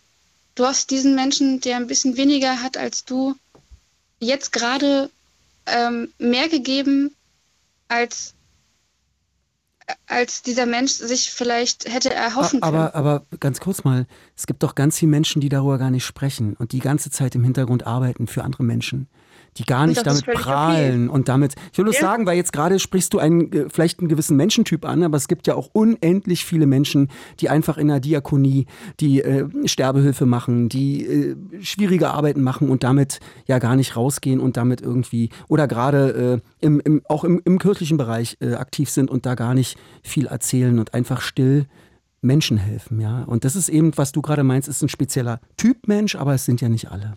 [0.55, 3.35] du hast diesen Menschen, der ein bisschen weniger hat als du,
[4.19, 5.09] jetzt gerade
[5.65, 7.15] ähm, mehr gegeben,
[7.87, 8.33] als
[10.07, 12.75] als dieser Mensch sich vielleicht hätte erhoffen können.
[12.75, 14.05] Aber, aber ganz kurz mal,
[14.35, 17.35] es gibt doch ganz viele Menschen, die darüber gar nicht sprechen und die ganze Zeit
[17.35, 19.07] im Hintergrund arbeiten für andere Menschen
[19.57, 21.15] die gar nicht damit prahlen okay.
[21.15, 21.55] und damit.
[21.71, 21.99] Ich will nur ja.
[21.99, 25.27] sagen, weil jetzt gerade sprichst du einen äh, vielleicht einen gewissen Menschentyp an, aber es
[25.27, 27.09] gibt ja auch unendlich viele Menschen,
[27.39, 28.67] die einfach in der Diakonie,
[28.99, 34.39] die äh, Sterbehilfe machen, die äh, schwierige Arbeiten machen und damit ja gar nicht rausgehen
[34.39, 38.89] und damit irgendwie oder gerade äh, im, im, auch im, im kirchlichen Bereich äh, aktiv
[38.89, 41.65] sind und da gar nicht viel erzählen und einfach still
[42.21, 43.23] Menschen helfen, ja.
[43.23, 46.45] Und das ist eben, was du gerade meinst, ist ein spezieller Typ Mensch, aber es
[46.45, 47.13] sind ja nicht alle.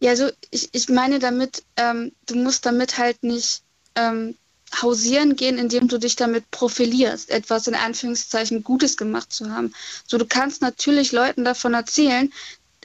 [0.00, 3.62] Ja, also ich, ich meine damit, ähm, du musst damit halt nicht
[3.94, 4.36] ähm,
[4.82, 9.72] hausieren gehen, indem du dich damit profilierst, etwas in Anführungszeichen Gutes gemacht zu haben.
[10.06, 12.32] So, du kannst natürlich Leuten davon erzählen,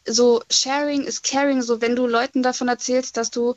[0.08, 3.56] so Sharing is Caring, so wenn du Leuten davon erzählst, dass du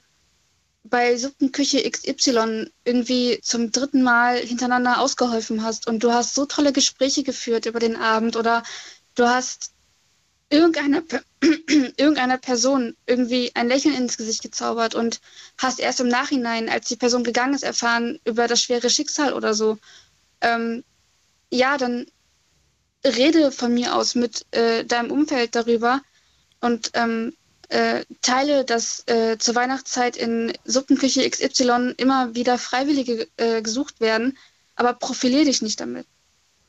[0.85, 6.73] bei Suppenküche XY irgendwie zum dritten Mal hintereinander ausgeholfen hast und du hast so tolle
[6.73, 8.63] Gespräche geführt über den Abend oder
[9.15, 9.74] du hast
[10.51, 11.03] irgendeiner,
[11.97, 15.21] irgendeiner Person irgendwie ein Lächeln ins Gesicht gezaubert und
[15.59, 19.55] hast erst im Nachhinein, als die Person gegangen ist, erfahren über das schwere Schicksal oder
[19.55, 19.79] so.
[20.41, 20.85] ähm,
[21.51, 22.07] ja, dann
[23.05, 26.03] rede von mir aus mit äh, deinem Umfeld darüber
[26.61, 27.35] und ähm,
[27.69, 34.39] äh, teile, dass äh, zur Weihnachtszeit in Suppenküche XY immer wieder Freiwillige äh, gesucht werden,
[34.75, 36.07] aber profilier dich nicht damit.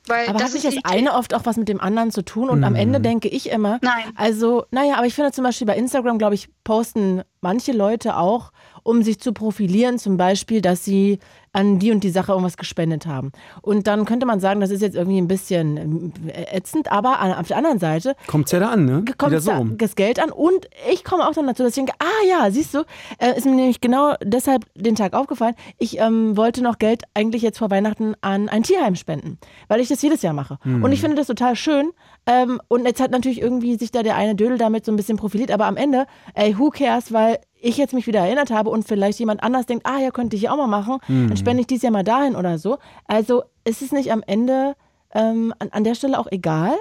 [0.07, 2.23] Weil aber das hat nicht ist das eine oft auch was mit dem anderen zu
[2.23, 2.49] tun?
[2.49, 4.03] Und am Ende denke ich immer, Nein.
[4.15, 8.52] also, naja, aber ich finde zum Beispiel bei Instagram, glaube ich, posten manche Leute auch,
[8.84, 11.19] um sich zu profilieren, zum Beispiel, dass sie
[11.56, 13.32] an die und die Sache irgendwas gespendet haben.
[13.61, 17.34] Und dann könnte man sagen, das ist jetzt irgendwie ein bisschen äh, ätzend, aber an,
[17.34, 19.06] auf der anderen Seite Kommt's ja da an, ne?
[19.18, 19.52] kommt so.
[19.52, 22.52] da das Geld an und ich komme auch dann dazu, dass ich denke, ah ja,
[22.52, 22.80] siehst du,
[23.19, 27.41] äh, ist mir nämlich genau deshalb den Tag aufgefallen, ich ähm, wollte noch Geld eigentlich
[27.41, 29.38] jetzt vor Weihnachten an ein Tierheim spenden,
[29.69, 30.60] weil ich das jedes Jahr mache.
[30.65, 31.91] Und ich finde das total schön
[32.26, 35.18] ähm, und jetzt hat natürlich irgendwie sich da der eine Dödel damit so ein bisschen
[35.18, 38.88] profiliert, aber am Ende, ey, who cares, weil ich jetzt mich wieder erinnert habe und
[38.88, 41.82] vielleicht jemand anders denkt, ah ja, könnte ich auch mal machen, dann spende ich dies
[41.82, 42.80] Jahr mal dahin oder so.
[43.08, 44.76] Also ist es nicht am Ende
[45.14, 46.76] ähm, an, an der Stelle auch egal?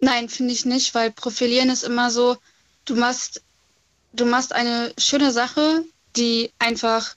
[0.00, 2.36] Nein, finde ich nicht, weil profilieren ist immer so,
[2.86, 3.42] du machst,
[4.12, 5.84] du machst eine schöne Sache,
[6.16, 7.14] die einfach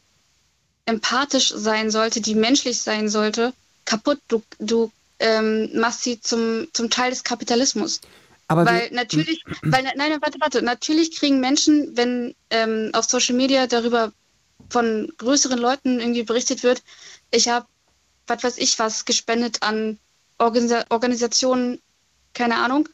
[0.86, 3.54] empathisch sein sollte, die menschlich sein sollte,
[3.86, 4.20] kaputt.
[4.28, 8.02] Du, du ähm, machst sie zum, zum Teil des Kapitalismus.
[8.50, 13.36] Aber weil natürlich, weil, nein, nein, warte, warte, natürlich kriegen Menschen, wenn ähm, auf Social
[13.36, 14.12] Media darüber
[14.70, 16.84] von größeren Leuten irgendwie berichtet wird,
[17.32, 17.68] ich habe,
[18.28, 20.00] was weiß ich was, gespendet an
[20.38, 21.82] Organisa Organisationen,
[22.34, 22.90] keine Ahnung.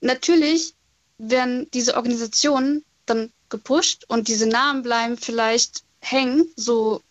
[0.00, 0.74] Natürlich
[1.18, 7.02] werden diese Organisationen dann gepusht und diese Namen bleiben vielleicht hängen, so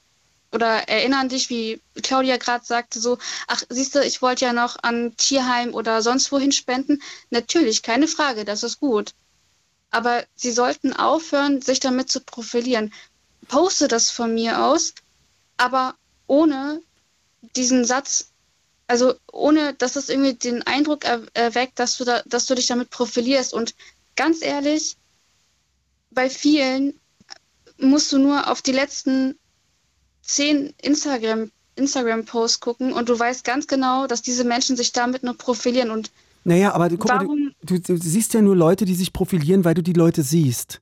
[0.51, 4.77] oder erinnern dich, wie Claudia gerade sagte, so, ach, siehst du, ich wollte ja noch
[4.81, 7.01] an Tierheim oder sonst wohin spenden.
[7.29, 9.13] Natürlich, keine Frage, das ist gut.
[9.89, 12.93] Aber sie sollten aufhören, sich damit zu profilieren.
[13.47, 14.93] Poste das von mir aus,
[15.57, 15.95] aber
[16.27, 16.81] ohne
[17.55, 18.29] diesen Satz,
[18.87, 22.67] also ohne, dass es irgendwie den Eindruck er erweckt, dass du, da, dass du dich
[22.67, 23.53] damit profilierst.
[23.53, 23.75] Und
[24.15, 24.95] ganz ehrlich,
[26.11, 26.93] bei vielen
[27.77, 29.37] musst du nur auf die letzten
[30.21, 35.37] zehn Instagram, Instagram-Posts gucken und du weißt ganz genau, dass diese Menschen sich damit nur
[35.37, 35.91] profilieren.
[35.91, 36.11] Und
[36.43, 39.63] naja, aber guck mal, du, warum- du, du siehst ja nur Leute, die sich profilieren,
[39.63, 40.81] weil du die Leute siehst.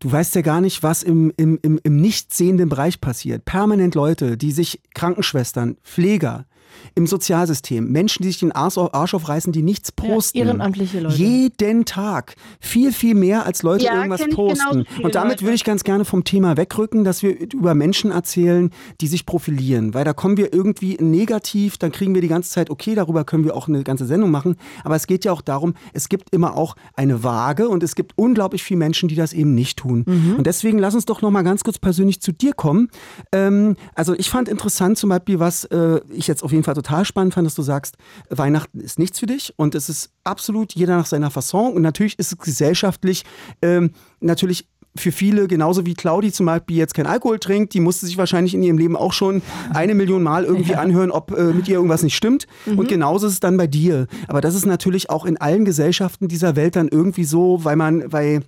[0.00, 3.44] Du weißt ja gar nicht, was im, im, im, im nicht sehenden Bereich passiert.
[3.44, 6.46] Permanent Leute, die sich Krankenschwestern, Pfleger,
[6.94, 10.38] im Sozialsystem, Menschen, die sich den Arsch, auf- Arsch aufreißen, die nichts posten.
[10.38, 11.16] ehrenamtliche Leute.
[11.16, 12.34] Jeden Tag.
[12.60, 14.86] Viel, viel mehr als Leute Ja, irgendwas posten.
[15.02, 15.42] Und damit Leute.
[15.44, 18.70] würde ich ganz gerne vom Thema wegrücken, dass wir über Menschen erzählen,
[19.00, 19.94] die sich profilieren.
[19.94, 23.44] Weil da kommen wir irgendwie negativ, dann kriegen wir die ganze Zeit, okay, darüber können
[23.44, 24.56] wir auch eine ganze Sendung machen.
[24.84, 28.12] Aber es geht ja auch darum, es gibt immer auch eine Waage und es gibt
[28.16, 30.04] unglaublich viele Menschen, die das eben nicht tun.
[30.36, 32.88] Und deswegen lass uns doch noch mal ganz kurz persönlich zu dir kommen.
[33.32, 37.04] Ähm, also ich fand interessant zum Beispiel, was äh, ich jetzt auf jeden Fall total
[37.04, 37.96] spannend fand, dass du sagst,
[38.28, 42.18] Weihnachten ist nichts für dich und es ist absolut jeder nach seiner Fasson und natürlich
[42.18, 43.24] ist es gesellschaftlich
[43.62, 44.66] ähm, natürlich
[44.96, 48.54] für viele, genauso wie Claudi zum Beispiel jetzt kein Alkohol trinkt, die musste sich wahrscheinlich
[48.54, 49.40] in ihrem Leben auch schon
[49.72, 52.46] eine Million Mal irgendwie anhören, ob äh, mit ihr irgendwas nicht stimmt.
[52.66, 54.08] Und genauso ist es dann bei dir.
[54.26, 58.12] Aber das ist natürlich auch in allen Gesellschaften dieser Welt dann irgendwie so, weil man,
[58.12, 58.42] weil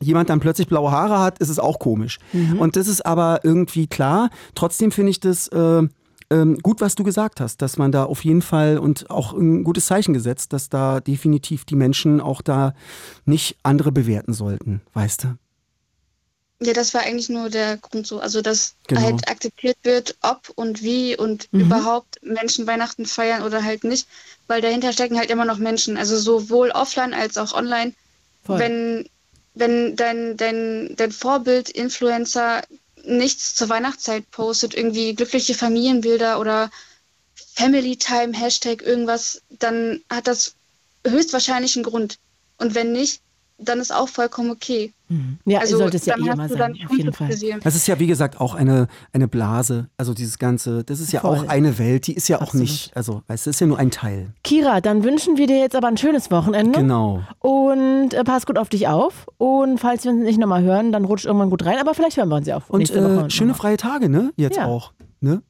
[0.00, 2.18] jemand dann plötzlich blaue Haare hat, ist es auch komisch.
[2.58, 4.30] Und das ist aber irgendwie klar.
[4.54, 5.82] Trotzdem finde ich das äh,
[6.32, 9.64] ähm, gut, was du gesagt hast, dass man da auf jeden Fall und auch ein
[9.64, 12.74] gutes Zeichen gesetzt, dass da definitiv die Menschen auch da
[13.24, 15.36] nicht andere bewerten sollten, weißt du?
[16.64, 18.20] ja, das war eigentlich nur der Grund so.
[18.20, 19.02] Also, dass Genau.
[19.02, 24.06] halt akzeptiert wird, ob und wie und überhaupt Menschen Weihnachten feiern oder halt nicht.
[24.46, 25.96] Weil dahinter stecken halt immer noch Menschen.
[25.96, 27.94] Also sowohl offline als auch online.
[28.44, 28.58] Voll.
[28.60, 29.08] Wenn,
[29.54, 32.62] wenn dein, dein, dein Vorbild-Influencer
[33.04, 36.70] nichts zur Weihnachtszeit postet, irgendwie glückliche Familienbilder oder
[37.54, 40.54] Family Time, Hashtag irgendwas, dann hat das
[41.06, 42.18] höchstwahrscheinlich einen Grund.
[42.58, 43.20] Und wenn nicht,
[43.58, 44.92] dann ist auch vollkommen okay.
[45.44, 47.28] Ja, Also sollte es ja eh immer sein, auf jeden Fall.
[47.62, 49.88] Das ist ja, wie gesagt, auch eine, eine Blase.
[49.96, 51.38] Also dieses Ganze, das ist ja Voll.
[51.38, 52.62] auch eine Welt, die ist ja auch Absolut.
[52.68, 54.32] nicht, also weißt du, das ist ja nur ein Teil.
[54.44, 56.78] Kira, dann wünschen wir dir jetzt aber ein schönes Wochenende.
[56.78, 57.22] Genau.
[57.40, 59.26] Und äh, pass gut auf dich auf.
[59.38, 61.78] Und falls wir uns nicht nochmal hören, dann rutscht irgendwann gut rein.
[61.80, 63.26] Aber vielleicht hören wir uns ja auch Und nächste Woche.
[63.26, 64.32] äh, schöne freie Tage, ne?
[64.36, 64.66] Jetzt Ja.
[64.66, 64.92] auch.
[65.20, 65.42] Ne?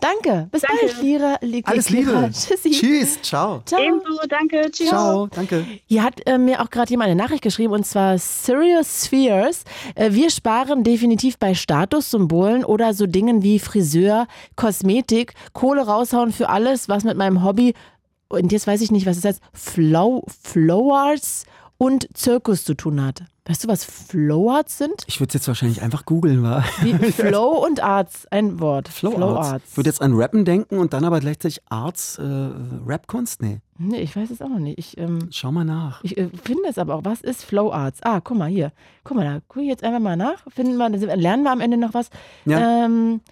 [0.00, 0.48] Danke.
[0.52, 0.86] Bis Danke.
[0.86, 1.36] bald, Kira.
[1.40, 1.90] Li- Alles.
[1.90, 2.30] Liebe.
[2.32, 2.70] Tschüssi.
[2.70, 3.20] Tschüss.
[3.22, 3.62] Ciao.
[3.64, 3.80] Ciao.
[3.80, 4.88] Ebenso, danke, tschüss.
[4.88, 5.26] Ciao.
[5.26, 5.66] Danke.
[5.86, 9.64] Hier hat äh, mir auch gerade jemand eine Nachricht geschrieben und zwar Serious Spheres.
[9.96, 14.26] Äh, wir sparen definitiv bei Statussymbolen oder so Dingen wie Friseur,
[14.56, 17.74] Kosmetik, Kohle raushauen für alles, was mit meinem Hobby
[18.30, 21.44] und jetzt weiß ich nicht, was es heißt, Flow, Flowers
[21.78, 23.22] und Zirkus zu tun hat.
[23.46, 25.04] Weißt du, was Flowarts sind?
[25.06, 26.64] Ich würde jetzt wahrscheinlich einfach googeln, war.
[26.82, 28.88] Wie Flow und Arts, ein Wort.
[28.88, 29.48] Flow, Flow Arts.
[29.48, 29.64] Arts.
[29.70, 32.22] Ich würde jetzt an Rappen denken und dann aber gleichzeitig Arts, äh,
[32.86, 33.40] Rap-Kunst?
[33.40, 33.60] Nee.
[33.78, 34.78] Nee, ich weiß es auch noch nicht.
[34.78, 36.04] Ich, ähm, Schau mal nach.
[36.04, 37.04] Ich äh, finde es aber auch.
[37.04, 38.02] Was ist Flow Arts?
[38.02, 38.72] Ah, guck mal hier.
[39.04, 40.44] Guck mal, da gucke ich jetzt einfach mal nach.
[40.50, 42.10] Finden wir, lernen wir am Ende noch was.
[42.44, 42.84] Ja.
[42.84, 43.22] Ähm,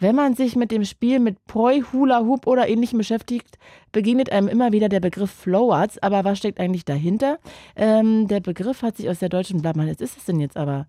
[0.00, 3.58] wenn man sich mit dem Spiel mit Poi, Hula Hoop oder ähnlichem beschäftigt,
[3.92, 6.02] begegnet einem immer wieder der Begriff Flowarts.
[6.02, 7.38] Aber was steckt eigentlich dahinter?
[7.76, 10.86] Ähm, der Begriff hat sich aus der deutschen Blattmann, was ist es denn jetzt aber?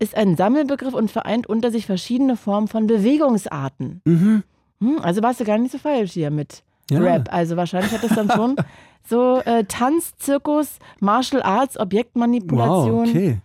[0.00, 4.02] Ist ein Sammelbegriff und vereint unter sich verschiedene Formen von Bewegungsarten.
[4.04, 4.42] Mhm.
[4.80, 7.00] Hm, also warst du gar nicht so falsch hier mit ja.
[7.00, 7.28] Rap.
[7.32, 8.56] Also wahrscheinlich hat das dann schon
[9.08, 13.06] so äh, Tanz, Zirkus, Martial Arts, Objektmanipulation.
[13.06, 13.38] Wow, okay.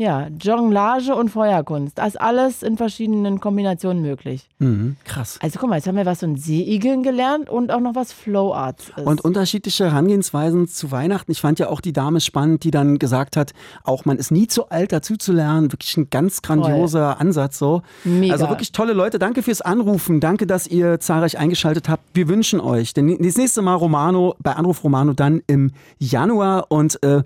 [0.00, 1.98] Ja, Jonglage und Feuerkunst.
[1.98, 4.48] Das ist alles in verschiedenen Kombinationen möglich.
[4.58, 5.38] Mhm, krass.
[5.42, 8.54] Also guck mal, jetzt haben wir was von Seeigeln gelernt und auch noch was Flow
[8.54, 9.06] Arts ist.
[9.06, 11.30] Und unterschiedliche Herangehensweisen zu Weihnachten.
[11.32, 13.52] Ich fand ja auch die Dame spannend, die dann gesagt hat,
[13.84, 15.70] auch man ist nie zu alt dazu zu lernen.
[15.70, 17.20] Wirklich ein ganz grandioser Voll.
[17.20, 17.82] Ansatz so.
[18.04, 18.32] Mega.
[18.32, 19.18] Also wirklich tolle Leute.
[19.18, 20.20] Danke fürs Anrufen.
[20.20, 22.04] Danke, dass ihr zahlreich eingeschaltet habt.
[22.14, 27.02] Wir wünschen euch denn das nächste Mal Romano bei Anruf Romano dann im Januar und
[27.02, 27.22] äh,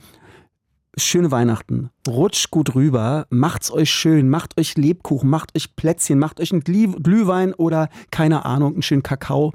[0.96, 1.90] schöne Weihnachten.
[2.06, 6.62] Rutscht gut rüber, macht's euch schön, macht euch Lebkuchen, macht euch Plätzchen, macht euch einen
[6.62, 9.52] Glühwein oder keine Ahnung, einen schönen Kakao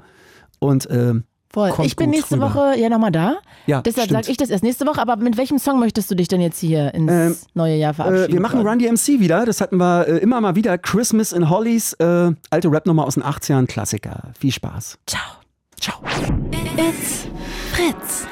[0.58, 1.14] und äh,
[1.52, 1.72] Voll.
[1.82, 2.54] ich bin nächste rüber.
[2.54, 3.38] Woche ja nochmal da.
[3.66, 5.00] Ja, Deshalb sage ich das erst nächste Woche.
[5.02, 8.30] Aber mit welchem Song möchtest du dich denn jetzt hier ins ähm, neue Jahr verabschieden?
[8.30, 9.44] Äh, wir machen Run DMC wieder.
[9.44, 10.78] Das hatten wir äh, immer mal wieder.
[10.78, 11.94] Christmas in Hollies.
[11.94, 13.66] Äh, alte Rap-Nummer aus den 80ern.
[13.66, 14.30] Klassiker.
[14.38, 14.98] Viel Spaß.
[15.08, 15.22] Ciao.
[15.80, 16.00] Ciao.
[16.76, 17.26] It's
[17.72, 18.28] Fritz.